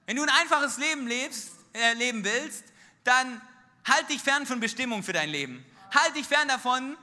Wenn 0.05 0.15
du 0.15 0.23
ein 0.23 0.29
einfaches 0.29 0.77
Leben 0.77 1.07
lebst, 1.07 1.51
äh, 1.73 1.93
leben 1.93 2.23
willst, 2.23 2.63
dann 3.03 3.41
halt 3.87 4.09
dich 4.09 4.21
fern 4.21 4.45
von 4.45 4.59
Bestimmung 4.59 5.03
für 5.03 5.13
dein 5.13 5.29
Leben. 5.29 5.65
Halt 5.93 6.15
dich 6.15 6.27
fern 6.27 6.47
davon, 6.47 6.97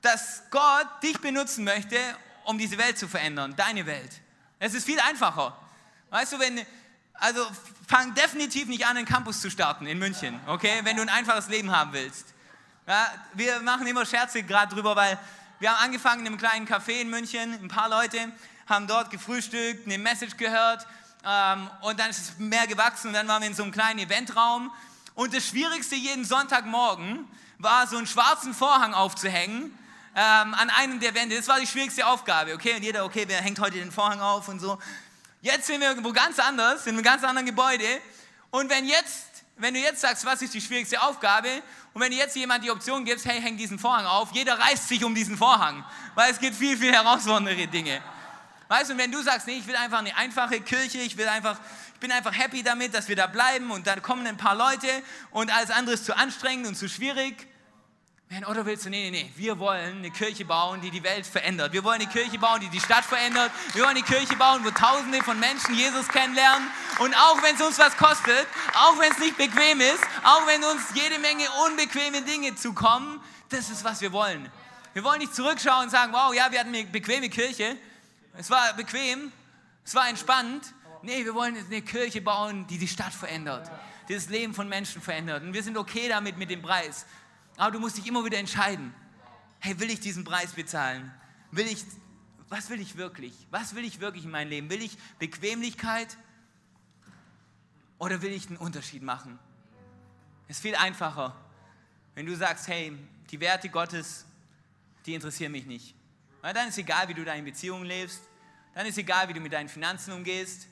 dass 0.00 0.42
Gott 0.50 0.88
dich 1.02 1.20
benutzen 1.20 1.64
möchte, 1.64 1.96
um 2.44 2.58
diese 2.58 2.78
Welt 2.78 2.98
zu 2.98 3.08
verändern, 3.08 3.54
deine 3.56 3.86
Welt. 3.86 4.10
Es 4.58 4.74
ist 4.74 4.84
viel 4.84 5.00
einfacher. 5.00 5.56
Weißt 6.10 6.32
du, 6.32 6.38
wenn, 6.38 6.64
also 7.22 7.46
fang 7.86 8.14
definitiv 8.14 8.66
nicht 8.66 8.84
an, 8.84 8.96
einen 8.96 9.06
Campus 9.06 9.40
zu 9.40 9.48
starten 9.48 9.86
in 9.86 9.98
München, 9.98 10.40
okay, 10.48 10.80
wenn 10.82 10.96
du 10.96 11.02
ein 11.02 11.08
einfaches 11.08 11.46
Leben 11.46 11.70
haben 11.70 11.92
willst. 11.92 12.26
Ja, 12.86 13.06
wir 13.34 13.60
machen 13.60 13.86
immer 13.86 14.04
Scherze 14.04 14.42
gerade 14.42 14.74
drüber, 14.74 14.96
weil 14.96 15.16
wir 15.60 15.70
haben 15.70 15.84
angefangen 15.84 16.22
in 16.22 16.26
einem 16.26 16.36
kleinen 16.36 16.66
Café 16.66 17.00
in 17.00 17.10
München, 17.10 17.52
ein 17.52 17.68
paar 17.68 17.88
Leute 17.88 18.18
haben 18.68 18.88
dort 18.88 19.10
gefrühstückt, 19.10 19.86
eine 19.86 19.98
Message 19.98 20.36
gehört 20.36 20.84
ähm, 21.24 21.70
und 21.82 22.00
dann 22.00 22.10
ist 22.10 22.18
es 22.18 22.38
mehr 22.38 22.66
gewachsen 22.66 23.08
und 23.08 23.12
dann 23.12 23.28
waren 23.28 23.40
wir 23.40 23.48
in 23.48 23.54
so 23.54 23.62
einem 23.62 23.70
kleinen 23.70 24.00
Eventraum 24.00 24.72
und 25.14 25.32
das 25.32 25.46
Schwierigste 25.46 25.94
jeden 25.94 26.24
Sonntagmorgen 26.24 27.28
war, 27.58 27.86
so 27.86 27.98
einen 27.98 28.08
schwarzen 28.08 28.52
Vorhang 28.52 28.94
aufzuhängen 28.94 29.78
ähm, 30.16 30.54
an 30.54 30.70
einem 30.70 30.98
der 30.98 31.14
Wände. 31.14 31.36
Das 31.36 31.46
war 31.46 31.60
die 31.60 31.68
schwierigste 31.68 32.04
Aufgabe, 32.04 32.54
okay? 32.54 32.74
Und 32.74 32.82
jeder, 32.82 33.04
okay, 33.04 33.24
wer 33.28 33.40
hängt 33.40 33.60
heute 33.60 33.78
den 33.78 33.92
Vorhang 33.92 34.20
auf 34.20 34.48
und 34.48 34.58
so. 34.58 34.76
Jetzt 35.42 35.66
sind 35.66 35.80
wir 35.80 35.88
irgendwo 35.88 36.12
ganz 36.12 36.38
anders, 36.38 36.86
in 36.86 36.94
einem 36.94 37.02
ganz 37.02 37.24
anderen 37.24 37.46
Gebäude. 37.46 37.84
Und 38.52 38.70
wenn 38.70 38.86
jetzt, 38.86 39.26
wenn 39.56 39.74
du 39.74 39.80
jetzt 39.80 40.00
sagst, 40.00 40.24
was 40.24 40.40
ist 40.40 40.54
die 40.54 40.60
schwierigste 40.60 41.02
Aufgabe, 41.02 41.48
und 41.92 42.00
wenn 42.00 42.12
du 42.12 42.16
jetzt 42.16 42.36
jemand 42.36 42.62
die 42.62 42.70
Option 42.70 43.04
gibst, 43.04 43.26
hey, 43.26 43.40
häng 43.40 43.56
diesen 43.56 43.76
Vorhang 43.76 44.06
auf, 44.06 44.30
jeder 44.32 44.56
reißt 44.56 44.86
sich 44.86 45.02
um 45.02 45.16
diesen 45.16 45.36
Vorhang, 45.36 45.84
weil 46.14 46.30
es 46.30 46.38
gibt 46.38 46.54
viel, 46.54 46.78
viel 46.78 46.92
herausforderndere 46.92 47.66
Dinge. 47.66 48.00
Weißt 48.68 48.90
du, 48.90 48.92
und 48.92 49.00
wenn 49.00 49.10
du 49.10 49.20
sagst, 49.20 49.48
nee, 49.48 49.58
ich 49.58 49.66
will 49.66 49.74
einfach 49.74 49.98
eine 49.98 50.16
einfache 50.16 50.60
Kirche, 50.60 50.98
ich 50.98 51.16
will 51.16 51.26
einfach, 51.26 51.58
ich 51.94 52.00
bin 52.00 52.12
einfach 52.12 52.38
happy 52.38 52.62
damit, 52.62 52.94
dass 52.94 53.08
wir 53.08 53.16
da 53.16 53.26
bleiben 53.26 53.72
und 53.72 53.88
dann 53.88 54.00
kommen 54.00 54.24
ein 54.28 54.36
paar 54.36 54.54
Leute 54.54 54.86
und 55.32 55.52
alles 55.52 55.72
andere 55.72 55.96
ist 55.96 56.04
zu 56.04 56.16
anstrengend 56.16 56.68
und 56.68 56.76
zu 56.76 56.88
schwierig, 56.88 57.48
Man, 58.32 58.46
oder 58.46 58.64
willst 58.64 58.86
du, 58.86 58.88
nee, 58.88 59.10
nee, 59.10 59.24
nee, 59.24 59.30
wir 59.36 59.58
wollen 59.58 59.98
eine 59.98 60.10
Kirche 60.10 60.46
bauen, 60.46 60.80
die 60.80 60.90
die 60.90 61.02
Welt 61.02 61.26
verändert. 61.26 61.70
Wir 61.74 61.84
wollen 61.84 62.00
eine 62.00 62.10
Kirche 62.10 62.38
bauen, 62.38 62.60
die 62.60 62.70
die 62.70 62.80
Stadt 62.80 63.04
verändert. 63.04 63.52
Wir 63.74 63.82
wollen 63.82 63.94
eine 63.94 64.06
Kirche 64.06 64.36
bauen, 64.36 64.64
wo 64.64 64.70
Tausende 64.70 65.22
von 65.22 65.38
Menschen 65.38 65.74
Jesus 65.74 66.08
kennenlernen. 66.08 66.66
Und 66.98 67.14
auch 67.14 67.42
wenn 67.42 67.56
es 67.56 67.60
uns 67.60 67.78
was 67.78 67.94
kostet, 67.94 68.46
auch 68.72 68.98
wenn 68.98 69.12
es 69.12 69.18
nicht 69.18 69.36
bequem 69.36 69.82
ist, 69.82 70.02
auch 70.24 70.46
wenn 70.46 70.64
uns 70.64 70.80
jede 70.94 71.18
Menge 71.18 71.44
unbequeme 71.66 72.22
Dinge 72.22 72.54
zukommen, 72.54 73.20
das 73.50 73.68
ist, 73.68 73.84
was 73.84 74.00
wir 74.00 74.12
wollen. 74.12 74.50
Wir 74.94 75.04
wollen 75.04 75.18
nicht 75.18 75.34
zurückschauen 75.34 75.84
und 75.84 75.90
sagen, 75.90 76.14
wow, 76.14 76.34
ja, 76.34 76.50
wir 76.50 76.60
hatten 76.60 76.74
eine 76.74 76.84
bequeme 76.84 77.28
Kirche. 77.28 77.76
Es 78.38 78.48
war 78.48 78.72
bequem, 78.72 79.30
es 79.84 79.94
war 79.94 80.08
entspannt. 80.08 80.72
Nee, 81.02 81.22
wir 81.22 81.34
wollen 81.34 81.54
eine 81.54 81.82
Kirche 81.82 82.22
bauen, 82.22 82.66
die 82.66 82.78
die 82.78 82.88
Stadt 82.88 83.12
verändert, 83.12 83.70
die 84.08 84.14
das 84.14 84.30
Leben 84.30 84.54
von 84.54 84.70
Menschen 84.70 85.02
verändert. 85.02 85.42
Und 85.42 85.52
wir 85.52 85.62
sind 85.62 85.76
okay 85.76 86.08
damit 86.08 86.38
mit 86.38 86.48
dem 86.48 86.62
Preis. 86.62 87.04
Aber 87.56 87.70
du 87.70 87.80
musst 87.80 87.98
dich 87.98 88.06
immer 88.06 88.24
wieder 88.24 88.38
entscheiden. 88.38 88.94
Hey, 89.58 89.78
will 89.78 89.90
ich 89.90 90.00
diesen 90.00 90.24
Preis 90.24 90.52
bezahlen? 90.52 91.12
Will 91.50 91.66
ich, 91.66 91.84
was 92.48 92.70
will 92.70 92.80
ich 92.80 92.96
wirklich? 92.96 93.34
Was 93.50 93.74
will 93.74 93.84
ich 93.84 94.00
wirklich 94.00 94.24
in 94.24 94.30
meinem 94.30 94.48
Leben? 94.48 94.70
Will 94.70 94.82
ich 94.82 94.98
Bequemlichkeit 95.18 96.16
oder 97.98 98.22
will 98.22 98.32
ich 98.32 98.48
einen 98.48 98.56
Unterschied 98.56 99.02
machen? 99.02 99.38
Es 100.48 100.56
ist 100.56 100.62
viel 100.62 100.74
einfacher, 100.74 101.36
wenn 102.14 102.26
du 102.26 102.34
sagst, 102.36 102.68
hey, 102.68 102.96
die 103.30 103.40
Werte 103.40 103.68
Gottes, 103.68 104.26
die 105.06 105.14
interessieren 105.14 105.52
mich 105.52 105.66
nicht. 105.66 105.94
Weil 106.40 106.52
dann 106.52 106.68
ist 106.68 106.78
egal, 106.78 107.08
wie 107.08 107.14
du 107.14 107.24
deine 107.24 107.42
Beziehungen 107.42 107.84
lebst, 107.84 108.20
dann 108.74 108.86
ist 108.86 108.98
egal, 108.98 109.28
wie 109.28 109.32
du 109.32 109.40
mit 109.40 109.52
deinen 109.52 109.68
Finanzen 109.68 110.12
umgehst, 110.12 110.66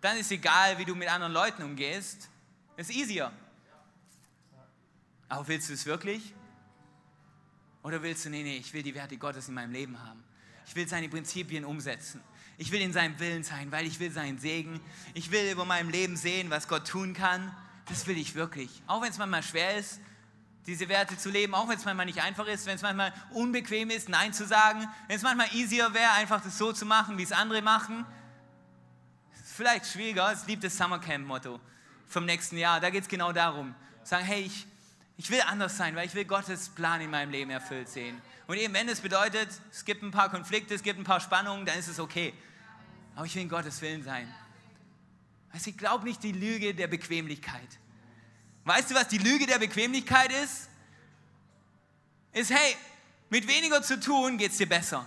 dann 0.00 0.16
ist 0.16 0.30
egal, 0.30 0.78
wie 0.78 0.84
du 0.84 0.94
mit 0.94 1.08
anderen 1.08 1.32
Leuten 1.32 1.62
umgehst. 1.62 2.28
Es 2.76 2.90
ist 2.90 2.96
easier. 2.96 3.32
Aber 5.32 5.48
willst 5.48 5.70
du 5.70 5.72
es 5.72 5.86
wirklich? 5.86 6.34
Oder 7.82 8.02
willst 8.02 8.22
du, 8.26 8.28
nee, 8.28 8.42
nee, 8.42 8.58
ich 8.58 8.74
will 8.74 8.82
die 8.82 8.94
Werte 8.94 9.16
Gottes 9.16 9.48
in 9.48 9.54
meinem 9.54 9.72
Leben 9.72 9.98
haben. 9.98 10.22
Ich 10.66 10.76
will 10.76 10.86
seine 10.86 11.08
Prinzipien 11.08 11.64
umsetzen. 11.64 12.20
Ich 12.58 12.70
will 12.70 12.82
in 12.82 12.92
seinem 12.92 13.18
Willen 13.18 13.42
sein, 13.42 13.72
weil 13.72 13.86
ich 13.86 13.98
will 13.98 14.10
seinen 14.10 14.38
Segen. 14.38 14.78
Ich 15.14 15.30
will 15.30 15.50
über 15.50 15.64
meinem 15.64 15.88
Leben 15.88 16.18
sehen, 16.18 16.50
was 16.50 16.68
Gott 16.68 16.86
tun 16.86 17.14
kann. 17.14 17.50
Das 17.86 18.06
will 18.06 18.18
ich 18.18 18.34
wirklich. 18.34 18.82
Auch 18.86 19.00
wenn 19.00 19.08
es 19.08 19.16
manchmal 19.16 19.42
schwer 19.42 19.78
ist, 19.78 20.00
diese 20.66 20.90
Werte 20.90 21.16
zu 21.16 21.30
leben, 21.30 21.54
auch 21.54 21.66
wenn 21.66 21.78
es 21.78 21.86
manchmal 21.86 22.04
nicht 22.04 22.20
einfach 22.20 22.46
ist, 22.46 22.66
wenn 22.66 22.76
es 22.76 22.82
manchmal 22.82 23.14
unbequem 23.30 23.88
ist, 23.88 24.10
Nein 24.10 24.34
zu 24.34 24.46
sagen, 24.46 24.86
wenn 25.06 25.16
es 25.16 25.22
manchmal 25.22 25.48
easier 25.54 25.94
wäre, 25.94 26.12
einfach 26.12 26.42
das 26.42 26.58
so 26.58 26.74
zu 26.74 26.84
machen, 26.84 27.16
wie 27.16 27.22
es 27.22 27.32
andere 27.32 27.62
machen. 27.62 28.04
Ist 29.32 29.54
vielleicht 29.54 29.86
schwieriger, 29.86 30.30
es 30.30 30.46
liebt 30.46 30.62
das 30.62 30.76
Summercamp-Motto 30.76 31.58
vom 32.06 32.26
nächsten 32.26 32.58
Jahr. 32.58 32.80
Da 32.80 32.90
geht 32.90 33.04
es 33.04 33.08
genau 33.08 33.32
darum. 33.32 33.74
Sagen, 34.04 34.26
hey, 34.26 34.42
ich, 34.42 34.66
ich 35.16 35.30
will 35.30 35.40
anders 35.42 35.76
sein, 35.76 35.94
weil 35.94 36.06
ich 36.06 36.14
will 36.14 36.24
Gottes 36.24 36.68
Plan 36.70 37.00
in 37.00 37.10
meinem 37.10 37.30
Leben 37.30 37.50
erfüllt 37.50 37.88
sehen. 37.88 38.20
Und 38.46 38.56
eben, 38.56 38.74
wenn 38.74 38.88
es 38.88 39.00
bedeutet, 39.00 39.48
es 39.70 39.84
gibt 39.84 40.02
ein 40.02 40.10
paar 40.10 40.30
Konflikte, 40.30 40.74
es 40.74 40.82
gibt 40.82 40.98
ein 40.98 41.04
paar 41.04 41.20
Spannungen, 41.20 41.64
dann 41.64 41.78
ist 41.78 41.88
es 41.88 41.98
okay. 41.98 42.34
Aber 43.14 43.26
ich 43.26 43.34
will 43.34 43.42
in 43.42 43.48
Gottes 43.48 43.80
Willen 43.82 44.02
sein. 44.02 44.32
Also 45.52 45.70
ich 45.70 45.76
glaube 45.76 46.04
nicht 46.04 46.22
die 46.22 46.32
Lüge 46.32 46.74
der 46.74 46.86
Bequemlichkeit. 46.86 47.68
Weißt 48.64 48.90
du, 48.90 48.94
was 48.94 49.08
die 49.08 49.18
Lüge 49.18 49.46
der 49.46 49.58
Bequemlichkeit 49.58 50.32
ist? 50.32 50.68
Ist, 52.32 52.50
hey, 52.50 52.76
mit 53.28 53.46
weniger 53.46 53.82
zu 53.82 54.00
tun 54.00 54.38
geht 54.38 54.52
es 54.52 54.58
dir 54.58 54.68
besser. 54.68 55.04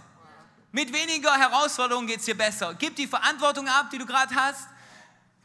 Mit 0.72 0.94
weniger 0.94 1.36
Herausforderungen 1.38 2.08
geht 2.08 2.20
es 2.20 2.26
dir 2.26 2.38
besser. 2.38 2.76
Gib 2.78 2.96
die 2.96 3.08
Verantwortung 3.08 3.68
ab, 3.68 3.90
die 3.92 3.98
du 3.98 4.06
gerade 4.06 4.36
hast. 4.36 4.68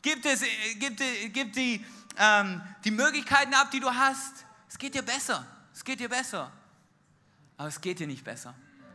Gib, 0.03 0.25
es, 0.25 0.43
gib, 0.79 0.97
die, 0.97 1.29
gib 1.33 1.53
die, 1.53 1.85
ähm, 2.19 2.61
die 2.85 2.91
Möglichkeiten 2.91 3.55
ab, 3.55 3.71
die 3.71 3.81
du 3.81 3.95
hast. 3.95 4.45
Es 4.71 4.79
geht 4.79 4.95
dir 4.95 5.03
besser. 5.03 5.45
Es 5.75 5.85
geht 5.85 5.99
dir 5.99 6.09
besser. 6.09 6.51
Aber 7.57 7.69
es 7.69 7.81
geht 7.81 7.99
dir 7.99 8.07
nicht 8.07 8.25
besser. 8.25 8.55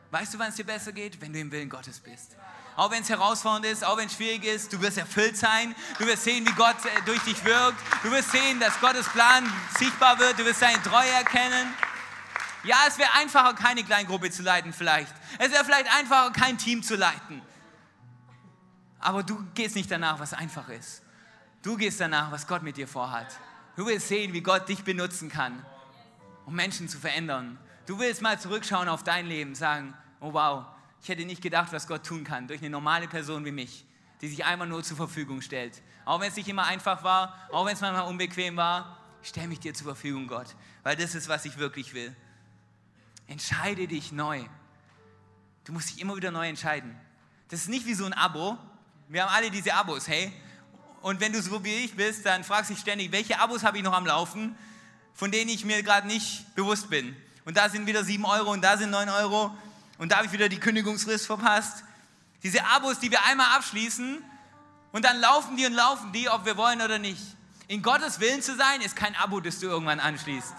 Weißt 0.10 0.34
du, 0.34 0.40
wann 0.40 0.50
es 0.50 0.56
dir 0.56 0.66
besser 0.66 0.94
geht? 0.94 1.20
Wenn 1.20 1.34
du 1.34 1.40
im 1.40 1.52
Willen 1.52 1.70
Gottes 1.70 2.00
bist. 2.00 2.38
Auch 2.78 2.92
wenn 2.92 3.04
es 3.04 3.10
herausfordernd 3.10 3.66
ist, 3.66 3.84
auch 3.84 3.98
wenn 3.98 4.08
es 4.08 4.14
schwierig 4.14 4.46
ist, 4.46 4.72
du 4.72 4.82
wirst 4.82 4.98
erfüllt 4.98 5.36
sein. 5.36 5.76
Du 6.00 6.06
wirst 6.06 6.24
sehen, 6.24 6.48
wie 6.48 6.54
Gott 6.54 6.78
äh, 6.86 7.02
durch 7.06 7.20
dich 7.24 7.44
wirkt. 7.44 7.78
Du 8.04 8.12
wirst 8.12 8.32
sehen, 8.32 8.60
dass 8.60 8.80
Gottes 8.80 9.08
Plan 9.10 9.46
sichtbar 9.78 10.18
wird. 10.18 10.40
Du 10.40 10.46
wirst 10.46 10.62
seine 10.62 10.82
Treue 10.82 11.10
erkennen. 11.10 11.74
Ja, 12.64 12.78
es 12.88 12.98
wäre 12.98 13.14
einfacher, 13.14 13.54
keine 13.54 13.84
Kleingruppe 13.84 14.32
zu 14.32 14.44
leiten 14.44 14.72
vielleicht. 14.72 15.14
Es 15.40 15.52
wäre 15.52 15.66
vielleicht 15.66 15.94
einfacher, 15.94 16.32
kein 16.32 16.58
Team 16.58 16.84
zu 16.84 16.96
leiten. 16.96 17.42
Aber 19.00 19.24
du 19.24 19.46
gehst 19.54 19.76
nicht 19.76 19.92
danach, 19.92 20.20
was 20.20 20.34
einfach 20.34 20.70
ist. 20.70 21.02
Du 21.62 21.78
gehst 21.78 22.00
danach, 22.00 22.32
was 22.32 22.48
Gott 22.48 22.64
mit 22.64 22.78
dir 22.78 22.88
vorhat. 22.88 23.28
Du 23.76 23.86
willst 23.86 24.08
sehen, 24.08 24.34
wie 24.34 24.42
Gott 24.42 24.70
dich 24.70 24.84
benutzen 24.84 25.30
kann, 25.30 25.66
um 26.46 26.56
Menschen 26.56 26.88
zu 26.88 26.98
verändern. 26.98 27.58
Du 27.86 28.00
willst 28.00 28.22
mal 28.22 28.40
zurückschauen 28.40 28.88
auf 28.88 29.04
dein 29.04 29.28
Leben, 29.28 29.54
sagen, 29.54 29.94
oh 30.22 30.34
wow, 30.34 30.66
ich 31.02 31.10
hätte 31.10 31.26
nicht 31.26 31.42
gedacht, 31.42 31.74
was 31.74 31.88
Gott 31.88 32.06
tun 32.06 32.24
kann 32.24 32.48
durch 32.48 32.62
eine 32.62 32.70
normale 32.70 33.08
Person 33.08 33.44
wie 33.46 33.52
mich, 33.52 33.86
die 34.22 34.30
sich 34.30 34.46
einmal 34.46 34.68
nur 34.68 34.82
zur 34.82 34.98
Verfügung 34.98 35.42
stellt. 35.42 35.82
Auch 36.06 36.22
wenn 36.22 36.30
es 36.30 36.36
nicht 36.36 36.48
immer 36.48 36.66
einfach 36.66 37.04
war, 37.04 37.48
auch 37.52 37.66
wenn 37.66 37.74
es 37.74 37.82
manchmal 37.82 38.08
unbequem 38.08 38.56
war, 38.56 38.98
stell 39.22 39.48
mich 39.48 39.60
dir 39.60 39.74
zur 39.74 39.86
Verfügung, 39.88 40.28
Gott, 40.28 40.56
weil 40.84 40.96
das 40.96 41.14
ist, 41.14 41.28
was 41.28 41.46
ich 41.46 41.58
wirklich 41.58 41.94
will. 41.94 42.16
Entscheide 43.28 43.88
dich 43.88 44.12
neu. 44.12 44.46
Du 45.66 45.74
musst 45.74 45.90
dich 45.90 46.02
immer 46.02 46.16
wieder 46.16 46.32
neu 46.32 46.48
entscheiden. 46.48 46.96
Das 47.50 47.62
ist 47.62 47.70
nicht 47.70 47.86
wie 47.86 47.94
so 47.94 48.06
ein 48.06 48.14
Abo. 48.14 48.58
Wir 49.10 49.24
haben 49.24 49.34
alle 49.36 49.52
diese 49.52 49.74
Abos, 49.74 50.08
hey, 50.08 50.32
und 51.06 51.20
wenn 51.20 51.34
du 51.34 51.40
so 51.40 51.64
wie 51.64 51.86
ich 51.86 51.96
bist, 51.96 52.26
dann 52.26 52.44
fragst 52.44 52.72
du 52.72 52.74
dich 52.74 52.82
ständig, 52.82 53.12
welche 53.12 53.40
Abos 53.40 53.64
habe 53.64 53.78
ich 53.78 53.84
noch 53.84 53.94
am 53.94 54.08
Laufen, 54.08 54.58
von 55.14 55.30
denen 55.30 55.52
ich 55.52 55.64
mir 55.64 55.84
gerade 55.84 56.08
nicht 56.08 56.56
bewusst 56.56 56.90
bin. 56.90 57.16
Und 57.46 57.58
da 57.58 57.70
sind 57.70 57.86
wieder 57.86 58.04
7 58.04 58.26
Euro 58.26 58.52
und 58.52 58.64
da 58.64 58.76
sind 58.76 58.90
9 58.90 59.10
Euro 59.10 59.56
und 60.00 60.12
da 60.12 60.16
habe 60.16 60.26
ich 60.26 60.32
wieder 60.32 60.50
die 60.50 60.60
Kündigungsfrist 60.60 61.28
verpasst. 61.28 61.84
Diese 62.42 62.66
Abos, 62.66 62.98
die 62.98 63.12
wir 63.12 63.24
einmal 63.24 63.56
abschließen 63.56 64.18
und 64.94 65.06
dann 65.06 65.20
laufen 65.20 65.56
die 65.58 65.68
und 65.68 65.74
laufen 65.74 66.12
die, 66.12 66.28
ob 66.28 66.44
wir 66.44 66.58
wollen 66.58 66.82
oder 66.82 66.98
nicht. 66.98 67.22
In 67.68 67.84
Gottes 67.84 68.20
Willen 68.20 68.42
zu 68.42 68.56
sein, 68.56 68.82
ist 68.82 68.96
kein 68.96 69.16
Abo, 69.16 69.40
das 69.42 69.60
du 69.60 69.68
irgendwann 69.68 70.00
anschließt. 70.00 70.56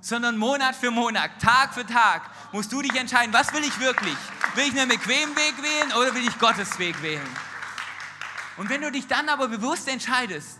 sondern 0.00 0.38
Monat 0.38 0.74
für 0.74 0.90
Monat, 0.90 1.30
Tag 1.40 1.72
für 1.74 1.86
Tag 1.86 2.22
musst 2.50 2.72
du 2.72 2.82
dich 2.82 2.96
entscheiden, 2.96 3.32
was 3.32 3.52
will 3.52 3.62
ich 3.62 3.78
wirklich? 3.78 4.16
Will 4.56 4.66
ich 4.66 4.72
einen 4.72 4.88
bequemen 4.88 5.36
Weg 5.36 5.54
wählen 5.62 5.92
oder 5.92 6.12
will 6.16 6.26
ich 6.26 6.36
Gottes 6.40 6.80
Weg 6.80 7.00
wählen? 7.00 7.47
Und 8.58 8.68
wenn 8.68 8.82
du 8.82 8.90
dich 8.90 9.06
dann 9.06 9.28
aber 9.28 9.48
bewusst 9.48 9.88
entscheidest, 9.88 10.58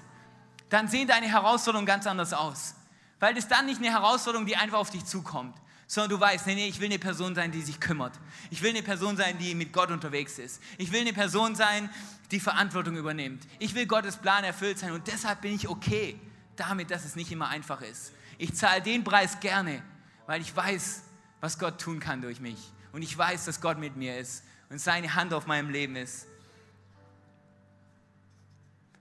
dann 0.71 0.89
sehen 0.89 1.09
deine 1.09 1.27
Herausforderungen 1.27 1.87
ganz 1.87 2.07
anders 2.07 2.33
aus. 2.33 2.75
Weil 3.21 3.37
es 3.37 3.49
dann 3.49 3.67
nicht 3.67 3.79
eine 3.79 3.91
Herausforderung, 3.91 4.47
die 4.47 4.57
einfach 4.57 4.79
auf 4.79 4.91
dich 4.91 5.05
zukommt, 5.05 5.57
sondern 5.89 6.11
du 6.11 6.21
weißt, 6.21 6.47
nee, 6.47 6.55
nee, 6.55 6.69
ich 6.69 6.79
will 6.79 6.87
eine 6.87 6.99
Person 6.99 7.35
sein, 7.35 7.51
die 7.51 7.63
sich 7.63 7.81
kümmert. 7.81 8.13
Ich 8.51 8.63
will 8.63 8.71
eine 8.71 8.83
Person 8.83 9.17
sein, 9.17 9.37
die 9.39 9.55
mit 9.55 9.73
Gott 9.73 9.91
unterwegs 9.91 10.39
ist. 10.39 10.63
Ich 10.77 10.93
will 10.93 11.01
eine 11.01 11.13
Person 11.13 11.57
sein, 11.57 11.91
die 12.31 12.39
Verantwortung 12.39 12.97
übernimmt. 12.97 13.47
Ich 13.59 13.75
will 13.75 13.87
Gottes 13.87 14.17
Plan 14.17 14.45
erfüllt 14.45 14.79
sein 14.79 14.93
und 14.93 15.07
deshalb 15.09 15.41
bin 15.41 15.55
ich 15.55 15.69
okay 15.69 16.21
damit, 16.55 16.91
dass 16.91 17.05
es 17.05 17.17
nicht 17.17 17.33
immer 17.33 17.49
einfach 17.49 17.81
ist. 17.81 18.13
Ich 18.37 18.55
zahle 18.55 18.83
den 18.83 19.03
Preis 19.03 19.41
gerne, 19.41 19.83
weil 20.27 20.41
ich 20.41 20.55
weiß, 20.55 21.03
was 21.41 21.59
Gott 21.59 21.81
tun 21.81 21.99
kann 21.99 22.23
durch 22.23 22.39
mich. 22.39 22.59
Und 22.93 23.03
ich 23.03 23.17
weiß, 23.17 23.47
dass 23.47 23.61
Gott 23.61 23.79
mit 23.79 23.97
mir 23.97 24.19
ist 24.19 24.45
und 24.71 24.81
seine 24.81 25.15
Hand 25.15 25.35
auf 25.35 25.47
meinem 25.47 25.71
Leben 25.71 25.97
ist. 25.97 26.28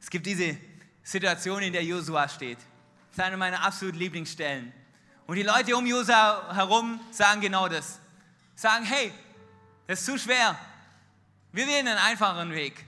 Es 0.08 0.10
gibt 0.10 0.26
diese 0.26 0.56
Situation, 1.04 1.62
in 1.62 1.74
der 1.74 1.84
Josua 1.84 2.30
steht. 2.30 2.60
Das 2.60 3.18
ist 3.18 3.20
eine 3.20 3.36
meiner 3.36 3.62
absoluten 3.62 3.98
Lieblingsstellen. 3.98 4.72
Und 5.26 5.36
die 5.36 5.44
Leute 5.44 5.76
um 5.76 5.86
Josua 5.86 6.56
herum 6.56 6.98
sagen 7.12 7.42
genau 7.42 7.68
das. 7.68 8.00
Sagen, 8.56 8.86
hey, 8.86 9.12
das 9.86 10.00
ist 10.00 10.06
zu 10.06 10.18
schwer. 10.18 10.58
Wir 11.52 11.68
wählen 11.68 11.90
einen 11.90 11.98
einfacheren 11.98 12.54
Weg. 12.54 12.86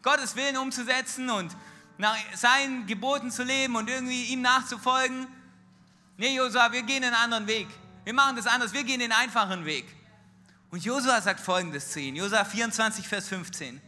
Gottes 0.00 0.34
Willen 0.34 0.56
umzusetzen 0.56 1.28
und 1.28 1.54
nach 1.98 2.16
seinen 2.34 2.86
Geboten 2.86 3.30
zu 3.30 3.42
leben 3.42 3.76
und 3.76 3.90
irgendwie 3.90 4.24
ihm 4.24 4.40
nachzufolgen. 4.40 5.26
Nee, 6.16 6.36
Josua, 6.36 6.72
wir 6.72 6.84
gehen 6.84 7.04
einen 7.04 7.16
anderen 7.16 7.46
Weg. 7.46 7.68
Wir 8.04 8.14
machen 8.14 8.34
das 8.34 8.46
anders. 8.46 8.72
Wir 8.72 8.84
gehen 8.84 9.00
den 9.00 9.12
einfachen 9.12 9.66
Weg. 9.66 9.84
Und 10.70 10.82
Josua 10.82 11.20
sagt 11.20 11.40
folgendes 11.40 11.92
zu 11.92 12.00
ihnen. 12.00 12.16
Josua 12.16 12.46
24, 12.46 13.06
Vers 13.06 13.28
15. 13.28 13.78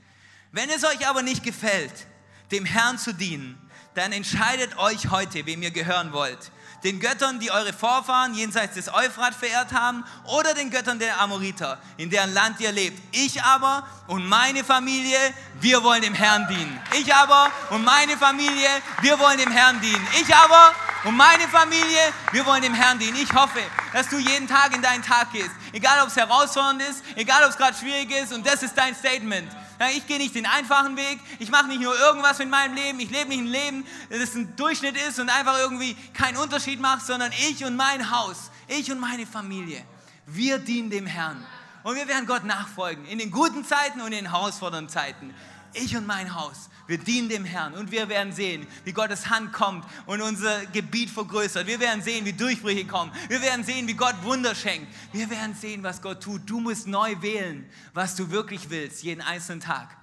Wenn 0.52 0.68
es 0.68 0.84
euch 0.84 1.08
aber 1.08 1.22
nicht 1.22 1.42
gefällt, 1.42 2.06
dem 2.50 2.64
Herrn 2.64 2.98
zu 2.98 3.12
dienen, 3.12 3.58
dann 3.94 4.12
entscheidet 4.12 4.76
euch 4.78 5.10
heute, 5.10 5.46
wem 5.46 5.62
ihr 5.62 5.70
gehören 5.70 6.12
wollt 6.12 6.50
den 6.84 7.00
Göttern, 7.00 7.40
die 7.40 7.50
eure 7.50 7.72
Vorfahren 7.72 8.34
jenseits 8.34 8.74
des 8.74 8.92
Euphrat 8.92 9.34
verehrt 9.34 9.72
haben, 9.72 10.04
oder 10.24 10.54
den 10.54 10.70
Göttern 10.70 10.98
der 10.98 11.20
Amoriter, 11.20 11.78
in 11.96 12.08
deren 12.10 12.32
Land 12.32 12.60
ihr 12.60 12.72
lebt. 12.72 13.00
Ich 13.12 13.42
aber 13.42 13.86
und 14.06 14.26
meine 14.26 14.62
Familie, 14.62 15.18
wir 15.60 15.82
wollen 15.82 16.02
dem 16.02 16.14
Herrn 16.14 16.46
dienen. 16.48 16.80
Ich 16.92 17.12
aber 17.12 17.50
und 17.70 17.84
meine 17.84 18.16
Familie, 18.16 18.68
wir 19.00 19.18
wollen 19.18 19.38
dem 19.38 19.50
Herrn 19.50 19.80
dienen. 19.80 20.06
Ich 20.20 20.34
aber 20.34 20.72
und 21.04 21.16
meine 21.16 21.48
Familie, 21.48 22.12
wir 22.30 22.46
wollen 22.46 22.62
dem 22.62 22.74
Herrn 22.74 22.98
dienen. 22.98 23.16
Ich 23.16 23.32
hoffe, 23.32 23.60
dass 23.92 24.08
du 24.08 24.18
jeden 24.18 24.46
Tag 24.46 24.74
in 24.74 24.82
deinen 24.82 25.02
Tag 25.02 25.32
gehst. 25.32 25.50
Egal, 25.72 26.00
ob 26.02 26.08
es 26.08 26.16
herausfordernd 26.16 26.82
ist, 26.82 27.02
egal, 27.16 27.42
ob 27.44 27.50
es 27.50 27.56
gerade 27.56 27.76
schwierig 27.76 28.10
ist. 28.10 28.32
Und 28.32 28.46
das 28.46 28.62
ist 28.62 28.76
dein 28.76 28.94
Statement. 28.94 29.50
Ich 29.94 30.06
gehe 30.06 30.18
nicht 30.18 30.34
den 30.34 30.46
einfachen 30.46 30.96
Weg. 30.96 31.20
Ich 31.38 31.50
mache 31.50 31.68
nicht 31.68 31.80
nur 31.80 31.96
irgendwas 31.96 32.38
mit 32.38 32.50
meinem 32.50 32.74
Leben. 32.74 32.98
Ich 33.00 33.10
lebe 33.10 33.28
nicht 33.28 33.40
ein 33.40 33.46
Leben, 33.46 33.86
das 34.10 34.34
ein 34.34 34.54
Durchschnitt 34.56 34.96
ist 35.08 35.20
und 35.20 35.28
einfach 35.28 35.58
irgendwie 35.58 35.94
keinen 36.14 36.36
Unterschied 36.36 36.80
macht, 36.80 37.06
sondern 37.06 37.30
ich 37.48 37.64
und 37.64 37.76
mein 37.76 38.10
Haus, 38.10 38.50
ich 38.66 38.90
und 38.90 38.98
meine 38.98 39.26
Familie. 39.26 39.84
Wir 40.26 40.58
dienen 40.58 40.90
dem 40.90 41.06
Herrn. 41.06 41.46
Und 41.84 41.94
wir 41.94 42.08
werden 42.08 42.26
Gott 42.26 42.44
nachfolgen. 42.44 43.06
In 43.06 43.18
den 43.18 43.30
guten 43.30 43.64
Zeiten 43.64 44.00
und 44.00 44.08
in 44.08 44.24
den 44.24 44.30
herausfordernden 44.30 44.88
Zeiten. 44.90 45.34
Ich 45.74 45.96
und 45.96 46.06
mein 46.06 46.34
Haus. 46.34 46.68
Wir 46.88 46.96
dienen 46.96 47.28
dem 47.28 47.44
Herrn 47.44 47.74
und 47.74 47.90
wir 47.90 48.08
werden 48.08 48.32
sehen, 48.32 48.66
wie 48.84 48.92
Gottes 48.92 49.28
Hand 49.28 49.52
kommt 49.52 49.84
und 50.06 50.22
unser 50.22 50.64
Gebiet 50.66 51.10
vergrößert. 51.10 51.66
Wir 51.66 51.78
werden 51.80 52.02
sehen, 52.02 52.24
wie 52.24 52.32
Durchbrüche 52.32 52.86
kommen. 52.86 53.12
Wir 53.28 53.42
werden 53.42 53.62
sehen, 53.62 53.86
wie 53.86 53.92
Gott 53.94 54.16
Wunder 54.22 54.54
schenkt. 54.54 54.88
Wir 55.12 55.28
werden 55.28 55.54
sehen, 55.54 55.82
was 55.82 56.00
Gott 56.00 56.22
tut. 56.22 56.48
Du 56.48 56.60
musst 56.60 56.86
neu 56.86 57.14
wählen, 57.20 57.68
was 57.92 58.16
du 58.16 58.30
wirklich 58.30 58.70
willst, 58.70 59.02
jeden 59.02 59.20
einzelnen 59.20 59.60
Tag. 59.60 59.94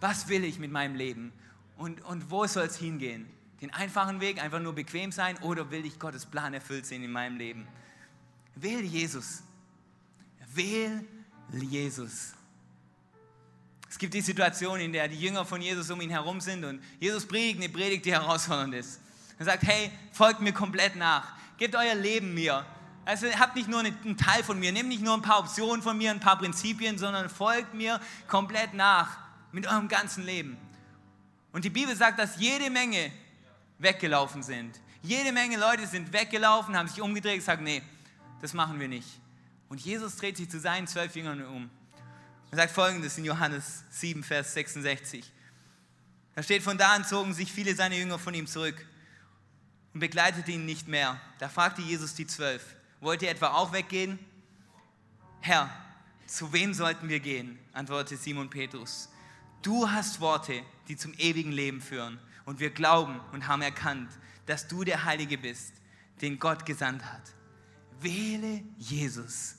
Was 0.00 0.28
will 0.28 0.44
ich 0.44 0.58
mit 0.58 0.70
meinem 0.70 0.94
Leben? 0.94 1.32
Und, 1.78 2.04
und 2.04 2.30
wo 2.30 2.46
soll 2.46 2.66
es 2.66 2.76
hingehen? 2.76 3.26
Den 3.62 3.72
einfachen 3.72 4.20
Weg, 4.20 4.42
einfach 4.42 4.60
nur 4.60 4.74
bequem 4.74 5.12
sein 5.12 5.38
oder 5.38 5.70
will 5.70 5.86
ich 5.86 5.98
Gottes 5.98 6.26
Plan 6.26 6.52
erfüllt 6.52 6.84
sehen 6.84 7.02
in 7.02 7.12
meinem 7.12 7.38
Leben? 7.38 7.66
Wähl 8.54 8.82
Jesus. 8.84 9.42
Wähl 10.52 11.02
Jesus. 11.50 12.34
Es 13.90 13.98
gibt 13.98 14.14
die 14.14 14.20
Situation, 14.20 14.78
in 14.78 14.92
der 14.92 15.08
die 15.08 15.18
Jünger 15.18 15.44
von 15.44 15.60
Jesus 15.60 15.90
um 15.90 16.00
ihn 16.00 16.10
herum 16.10 16.40
sind 16.40 16.64
und 16.64 16.80
Jesus 17.00 17.26
predigt 17.26 17.58
eine 17.58 17.68
Predigt, 17.68 18.04
die 18.04 18.12
herausfordernd 18.12 18.72
ist. 18.72 19.00
Er 19.36 19.46
sagt, 19.46 19.64
hey, 19.64 19.90
folgt 20.12 20.40
mir 20.40 20.52
komplett 20.52 20.94
nach. 20.94 21.32
Gebt 21.58 21.74
euer 21.74 21.96
Leben 21.96 22.32
mir. 22.32 22.64
Also 23.04 23.26
habt 23.26 23.56
nicht 23.56 23.68
nur 23.68 23.80
einen 23.80 24.16
Teil 24.16 24.44
von 24.44 24.60
mir, 24.60 24.70
nehmt 24.70 24.88
nicht 24.88 25.02
nur 25.02 25.14
ein 25.14 25.22
paar 25.22 25.40
Optionen 25.40 25.82
von 25.82 25.98
mir, 25.98 26.12
ein 26.12 26.20
paar 26.20 26.38
Prinzipien, 26.38 26.98
sondern 26.98 27.28
folgt 27.28 27.74
mir 27.74 28.00
komplett 28.28 28.74
nach 28.74 29.18
mit 29.50 29.66
eurem 29.66 29.88
ganzen 29.88 30.24
Leben. 30.24 30.56
Und 31.50 31.64
die 31.64 31.70
Bibel 31.70 31.96
sagt, 31.96 32.20
dass 32.20 32.38
jede 32.38 32.70
Menge 32.70 33.10
weggelaufen 33.78 34.44
sind. 34.44 34.78
Jede 35.02 35.32
Menge 35.32 35.58
Leute 35.58 35.84
sind 35.88 36.12
weggelaufen, 36.12 36.76
haben 36.76 36.86
sich 36.86 37.02
umgedreht 37.02 37.32
und 37.32 37.38
gesagt, 37.40 37.62
nee, 37.62 37.82
das 38.40 38.54
machen 38.54 38.78
wir 38.78 38.86
nicht. 38.86 39.08
Und 39.68 39.80
Jesus 39.80 40.14
dreht 40.14 40.36
sich 40.36 40.48
zu 40.48 40.60
seinen 40.60 40.86
zwölf 40.86 41.16
Jüngern 41.16 41.44
um 41.44 41.70
er 42.50 42.56
sagt 42.56 42.72
folgendes 42.72 43.16
in 43.16 43.24
Johannes 43.24 43.84
7, 43.90 44.24
Vers 44.24 44.54
66. 44.54 45.32
Da 46.34 46.42
steht, 46.42 46.62
von 46.62 46.78
da 46.78 46.94
an 46.94 47.04
zogen 47.04 47.32
sich 47.32 47.52
viele 47.52 47.76
seiner 47.76 47.94
Jünger 47.94 48.18
von 48.18 48.34
ihm 48.34 48.48
zurück 48.48 48.84
und 49.94 50.00
begleiteten 50.00 50.54
ihn 50.54 50.66
nicht 50.66 50.88
mehr. 50.88 51.20
Da 51.38 51.48
fragte 51.48 51.80
Jesus 51.82 52.14
die 52.14 52.26
Zwölf, 52.26 52.74
wollt 53.00 53.22
ihr 53.22 53.30
etwa 53.30 53.48
auch 53.48 53.72
weggehen? 53.72 54.18
Herr, 55.40 55.70
zu 56.26 56.52
wem 56.52 56.74
sollten 56.74 57.08
wir 57.08 57.20
gehen? 57.20 57.58
antwortete 57.72 58.20
Simon 58.20 58.50
Petrus. 58.50 59.08
Du 59.62 59.88
hast 59.88 60.20
Worte, 60.20 60.62
die 60.88 60.96
zum 60.96 61.14
ewigen 61.14 61.52
Leben 61.52 61.80
führen. 61.80 62.18
Und 62.46 62.58
wir 62.58 62.70
glauben 62.70 63.20
und 63.32 63.46
haben 63.46 63.62
erkannt, 63.62 64.10
dass 64.46 64.66
du 64.66 64.82
der 64.82 65.04
Heilige 65.04 65.38
bist, 65.38 65.74
den 66.20 66.40
Gott 66.40 66.66
gesandt 66.66 67.04
hat. 67.04 67.22
Wähle 68.00 68.62
Jesus. 68.76 69.54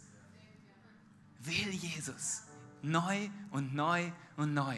Wähle 1.39 1.71
Jesus 1.71 2.43
neu 2.83 3.29
und 3.51 3.73
neu 3.73 4.11
und 4.37 4.53
neu. 4.53 4.77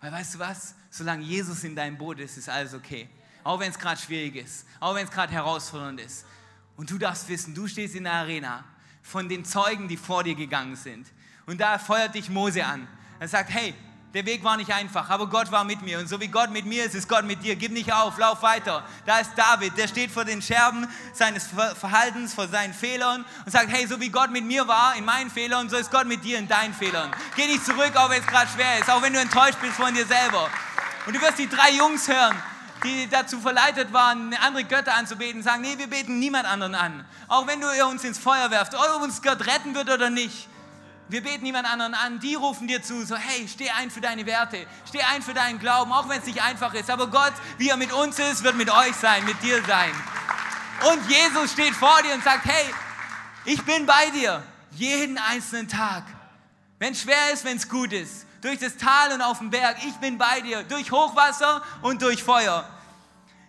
Weil 0.00 0.12
weißt 0.12 0.34
du 0.34 0.38
was? 0.40 0.74
Solange 0.90 1.22
Jesus 1.22 1.64
in 1.64 1.76
deinem 1.76 1.96
Boot 1.96 2.18
ist, 2.18 2.36
ist 2.36 2.48
alles 2.48 2.74
okay. 2.74 3.08
Auch 3.44 3.60
wenn 3.60 3.70
es 3.70 3.78
gerade 3.78 4.00
schwierig 4.00 4.36
ist, 4.36 4.66
auch 4.80 4.94
wenn 4.94 5.04
es 5.04 5.10
gerade 5.10 5.32
herausfordernd 5.32 6.00
ist. 6.00 6.26
Und 6.76 6.90
du 6.90 6.98
darfst 6.98 7.28
wissen, 7.28 7.54
du 7.54 7.66
stehst 7.66 7.94
in 7.94 8.04
der 8.04 8.14
Arena 8.14 8.64
von 9.02 9.28
den 9.28 9.44
Zeugen, 9.44 9.88
die 9.88 9.96
vor 9.96 10.24
dir 10.24 10.34
gegangen 10.34 10.76
sind. 10.76 11.06
Und 11.46 11.60
da 11.60 11.78
feuert 11.78 12.14
dich 12.14 12.28
Mose 12.28 12.64
an. 12.64 12.86
Er 13.18 13.28
sagt, 13.28 13.50
hey, 13.50 13.74
der 14.14 14.26
Weg 14.26 14.44
war 14.44 14.58
nicht 14.58 14.72
einfach, 14.72 15.08
aber 15.08 15.26
Gott 15.26 15.50
war 15.50 15.64
mit 15.64 15.80
mir. 15.80 15.98
Und 15.98 16.06
so 16.06 16.20
wie 16.20 16.28
Gott 16.28 16.50
mit 16.50 16.66
mir 16.66 16.84
ist, 16.84 16.94
ist 16.94 17.08
Gott 17.08 17.24
mit 17.24 17.42
dir. 17.42 17.56
Gib 17.56 17.72
nicht 17.72 17.90
auf, 17.92 18.18
lauf 18.18 18.42
weiter. 18.42 18.84
Da 19.06 19.20
ist 19.20 19.30
David, 19.36 19.76
der 19.78 19.88
steht 19.88 20.10
vor 20.10 20.26
den 20.26 20.42
Scherben 20.42 20.86
seines 21.14 21.46
Verhaltens, 21.46 22.34
vor 22.34 22.46
seinen 22.46 22.74
Fehlern 22.74 23.24
und 23.46 23.52
sagt, 23.52 23.70
hey, 23.70 23.86
so 23.86 23.98
wie 24.00 24.10
Gott 24.10 24.30
mit 24.30 24.44
mir 24.44 24.68
war 24.68 24.94
in 24.96 25.06
meinen 25.06 25.30
Fehlern, 25.30 25.70
so 25.70 25.76
ist 25.76 25.90
Gott 25.90 26.06
mit 26.06 26.22
dir 26.24 26.38
in 26.38 26.46
deinen 26.46 26.74
Fehlern. 26.74 27.10
Geh 27.36 27.46
nicht 27.46 27.64
zurück, 27.64 27.92
auch 27.96 28.10
wenn 28.10 28.20
es 28.20 28.26
gerade 28.26 28.50
schwer 28.50 28.78
ist, 28.78 28.90
auch 28.90 29.00
wenn 29.00 29.14
du 29.14 29.18
enttäuscht 29.18 29.58
bist 29.62 29.76
von 29.76 29.94
dir 29.94 30.04
selber. 30.04 30.50
Und 31.06 31.16
du 31.16 31.20
wirst 31.20 31.38
die 31.38 31.48
drei 31.48 31.70
Jungs 31.72 32.06
hören, 32.06 32.36
die 32.84 33.08
dazu 33.08 33.40
verleitet 33.40 33.94
waren, 33.94 34.34
andere 34.34 34.64
Götter 34.64 34.94
anzubeten, 34.94 35.42
sagen, 35.42 35.62
nee, 35.62 35.78
wir 35.78 35.86
beten 35.86 36.18
niemand 36.18 36.46
anderen 36.46 36.74
an. 36.74 37.04
Auch 37.28 37.46
wenn 37.46 37.62
du 37.62 37.66
uns 37.86 38.04
ins 38.04 38.18
Feuer 38.18 38.50
werft, 38.50 38.74
ob 38.74 39.02
uns 39.02 39.22
Gott 39.22 39.46
retten 39.46 39.74
wird 39.74 39.88
oder 39.88 40.10
nicht. 40.10 40.48
Wir 41.12 41.22
beten 41.22 41.42
niemand 41.42 41.70
anderen 41.70 41.92
an, 41.92 42.20
die 42.20 42.36
rufen 42.36 42.66
dir 42.66 42.82
zu, 42.82 43.04
so 43.04 43.14
hey, 43.14 43.46
steh 43.46 43.68
ein 43.68 43.90
für 43.90 44.00
deine 44.00 44.24
Werte, 44.24 44.66
steh 44.88 45.02
ein 45.02 45.20
für 45.20 45.34
deinen 45.34 45.58
Glauben, 45.58 45.92
auch 45.92 46.08
wenn 46.08 46.18
es 46.18 46.24
nicht 46.24 46.42
einfach 46.42 46.72
ist. 46.72 46.88
Aber 46.88 47.06
Gott, 47.08 47.34
wie 47.58 47.68
er 47.68 47.76
mit 47.76 47.92
uns 47.92 48.18
ist, 48.18 48.42
wird 48.42 48.56
mit 48.56 48.70
euch 48.70 48.96
sein, 48.96 49.22
mit 49.26 49.42
dir 49.42 49.62
sein. 49.66 49.90
Und 50.90 51.10
Jesus 51.10 51.52
steht 51.52 51.74
vor 51.74 52.00
dir 52.02 52.14
und 52.14 52.24
sagt, 52.24 52.46
hey, 52.46 52.64
ich 53.44 53.62
bin 53.62 53.84
bei 53.84 54.08
dir, 54.08 54.42
jeden 54.70 55.18
einzelnen 55.18 55.68
Tag. 55.68 56.04
Wenn 56.78 56.94
es 56.94 57.02
schwer 57.02 57.30
ist, 57.34 57.44
wenn 57.44 57.58
es 57.58 57.68
gut 57.68 57.92
ist, 57.92 58.24
durch 58.40 58.58
das 58.58 58.78
Tal 58.78 59.12
und 59.12 59.20
auf 59.20 59.36
dem 59.36 59.50
Berg, 59.50 59.84
ich 59.86 59.94
bin 59.96 60.16
bei 60.16 60.40
dir, 60.40 60.62
durch 60.62 60.92
Hochwasser 60.92 61.62
und 61.82 62.00
durch 62.00 62.22
Feuer. 62.22 62.66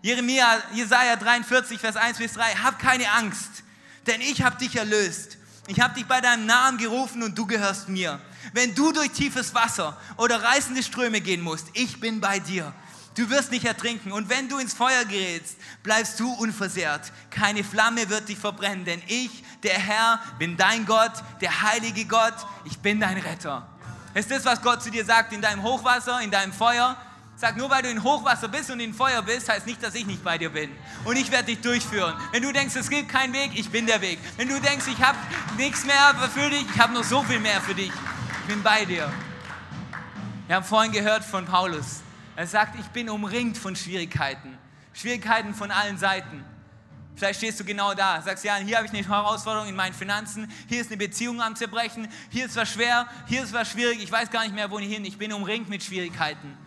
Jeremia, 0.01 0.61
Jesaja 0.73 1.15
43, 1.15 1.79
Vers 1.79 1.95
1 1.95 2.17
bis 2.17 2.33
3, 2.33 2.55
hab 2.55 2.77
keine 2.77 3.09
Angst, 3.13 3.63
denn 4.05 4.19
ich 4.19 4.43
habe 4.43 4.57
dich 4.57 4.75
erlöst. 4.75 5.37
Ich 5.67 5.79
habe 5.79 5.93
dich 5.93 6.05
bei 6.05 6.19
deinem 6.19 6.45
Namen 6.45 6.77
gerufen 6.77 7.23
und 7.23 7.37
du 7.37 7.45
gehörst 7.45 7.87
mir. 7.87 8.19
Wenn 8.51 8.75
du 8.75 8.91
durch 8.91 9.11
tiefes 9.11 9.55
Wasser 9.55 9.97
oder 10.17 10.43
reißende 10.43 10.83
Ströme 10.83 11.21
gehen 11.21 11.41
musst, 11.41 11.67
ich 11.73 12.01
bin 12.01 12.19
bei 12.19 12.39
dir. 12.39 12.73
Du 13.15 13.29
wirst 13.29 13.51
nicht 13.51 13.63
ertrinken 13.63 14.11
und 14.11 14.27
wenn 14.27 14.49
du 14.49 14.57
ins 14.57 14.73
Feuer 14.73 15.05
gerätst, 15.05 15.55
bleibst 15.83 16.19
du 16.19 16.33
unversehrt. 16.33 17.11
Keine 17.29 17.63
Flamme 17.63 18.09
wird 18.09 18.27
dich 18.27 18.37
verbrennen, 18.37 18.85
denn 18.85 19.01
ich, 19.07 19.43
der 19.61 19.77
Herr, 19.77 20.19
bin 20.39 20.57
dein 20.57 20.85
Gott, 20.85 21.13
der 21.39 21.61
heilige 21.61 22.05
Gott, 22.05 22.33
ich 22.65 22.79
bin 22.79 22.99
dein 22.99 23.17
Retter. 23.17 23.67
Ist 24.15 24.31
das, 24.31 24.43
was 24.45 24.61
Gott 24.61 24.83
zu 24.83 24.91
dir 24.91 25.05
sagt 25.05 25.31
in 25.31 25.41
deinem 25.41 25.63
Hochwasser, 25.63 26.21
in 26.21 26.31
deinem 26.31 26.53
Feuer? 26.53 26.97
Sag, 27.35 27.57
nur 27.57 27.69
weil 27.69 27.81
du 27.81 27.89
in 27.89 28.03
Hochwasser 28.03 28.47
bist 28.47 28.69
und 28.69 28.79
in 28.79 28.93
Feuer 28.93 29.21
bist, 29.21 29.49
heißt 29.49 29.65
nicht, 29.65 29.81
dass 29.81 29.95
ich 29.95 30.05
nicht 30.05 30.23
bei 30.23 30.37
dir 30.37 30.49
bin. 30.49 30.69
Und 31.03 31.17
ich 31.17 31.31
werde 31.31 31.45
dich 31.45 31.61
durchführen. 31.61 32.13
Wenn 32.31 32.43
du 32.43 32.51
denkst, 32.51 32.75
es 32.75 32.89
gibt 32.89 33.09
keinen 33.09 33.33
Weg, 33.33 33.51
ich 33.55 33.69
bin 33.69 33.87
der 33.87 34.01
Weg. 34.01 34.19
Wenn 34.37 34.47
du 34.47 34.59
denkst, 34.59 34.85
ich 34.87 35.03
habe 35.03 35.17
nichts 35.57 35.83
mehr 35.83 36.15
für 36.33 36.49
dich, 36.49 36.65
ich 36.73 36.79
habe 36.79 36.93
noch 36.93 37.03
so 37.03 37.23
viel 37.23 37.39
mehr 37.39 37.59
für 37.61 37.73
dich. 37.73 37.91
Ich 38.41 38.47
bin 38.47 38.61
bei 38.61 38.85
dir. 38.85 39.11
Wir 40.47 40.55
haben 40.55 40.65
vorhin 40.65 40.91
gehört 40.91 41.23
von 41.23 41.45
Paulus. 41.45 42.01
Er 42.35 42.47
sagt, 42.47 42.79
ich 42.79 42.87
bin 42.87 43.09
umringt 43.09 43.57
von 43.57 43.75
Schwierigkeiten. 43.75 44.57
Schwierigkeiten 44.93 45.53
von 45.53 45.71
allen 45.71 45.97
Seiten. 45.97 46.45
Vielleicht 47.15 47.39
stehst 47.39 47.59
du 47.59 47.63
genau 47.63 47.93
da, 47.93 48.21
sagst, 48.21 48.43
ja, 48.43 48.55
hier 48.55 48.77
habe 48.77 48.87
ich 48.87 48.93
eine 48.93 49.07
Herausforderung 49.07 49.67
in 49.67 49.75
meinen 49.75 49.93
Finanzen, 49.93 50.51
hier 50.67 50.81
ist 50.81 50.87
eine 50.87 50.97
Beziehung 50.97 51.41
am 51.41 51.55
Zerbrechen, 51.55 52.07
hier 52.31 52.45
ist 52.45 52.55
was 52.55 52.71
schwer, 52.71 53.07
hier 53.27 53.43
ist 53.43 53.53
was 53.53 53.69
schwierig, 53.69 54.01
ich 54.01 54.11
weiß 54.11 54.31
gar 54.31 54.43
nicht 54.43 54.55
mehr, 54.55 54.71
wohin, 54.71 55.05
ich 55.05 55.17
bin 55.17 55.31
umringt 55.31 55.69
mit 55.69 55.83
Schwierigkeiten. 55.83 56.57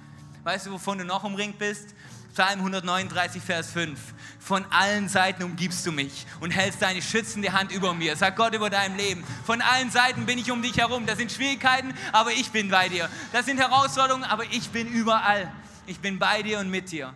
Weißt 0.47 0.67
du, 0.67 0.71
wovon 0.71 0.97
du 0.99 1.05
noch 1.05 1.25
umringt 1.25 1.59
bist? 1.59 1.89
Psalm 2.33 2.61
139, 2.61 3.43
Vers 3.43 3.69
5. 3.73 3.99
Von 4.39 4.65
allen 4.71 5.09
Seiten 5.09 5.43
umgibst 5.43 5.85
du 5.85 5.91
mich 5.91 6.25
und 6.39 6.53
hältst 6.53 6.81
deine 6.81 7.03
schützende 7.03 7.53
Hand 7.53 7.73
über 7.73 7.95
mir. 7.95 8.15
Sag 8.15 8.37
Gott 8.37 8.55
über 8.55 8.71
deinem 8.71 8.97
Leben. 8.97 9.25
Von 9.45 9.61
allen 9.61 9.91
Seiten 9.91 10.25
bin 10.25 10.39
ich 10.39 10.53
um 10.53 10.63
dich 10.63 10.79
herum. 10.79 11.05
Das 11.05 11.19
sind 11.19 11.33
Schwierigkeiten, 11.33 11.93
aber 12.13 12.31
ich 12.31 12.53
bin 12.53 12.71
bei 12.71 12.89
dir. 12.89 13.11
Das 13.33 13.45
sind 13.45 13.59
Herausforderungen, 13.59 14.23
aber 14.23 14.45
ich 14.45 14.71
bin 14.71 14.87
überall. 14.87 15.53
Ich 15.85 15.99
bin 15.99 16.21
bei 16.21 16.43
dir 16.43 16.61
und 16.61 16.71
mit 16.71 16.93
dir. 16.93 17.13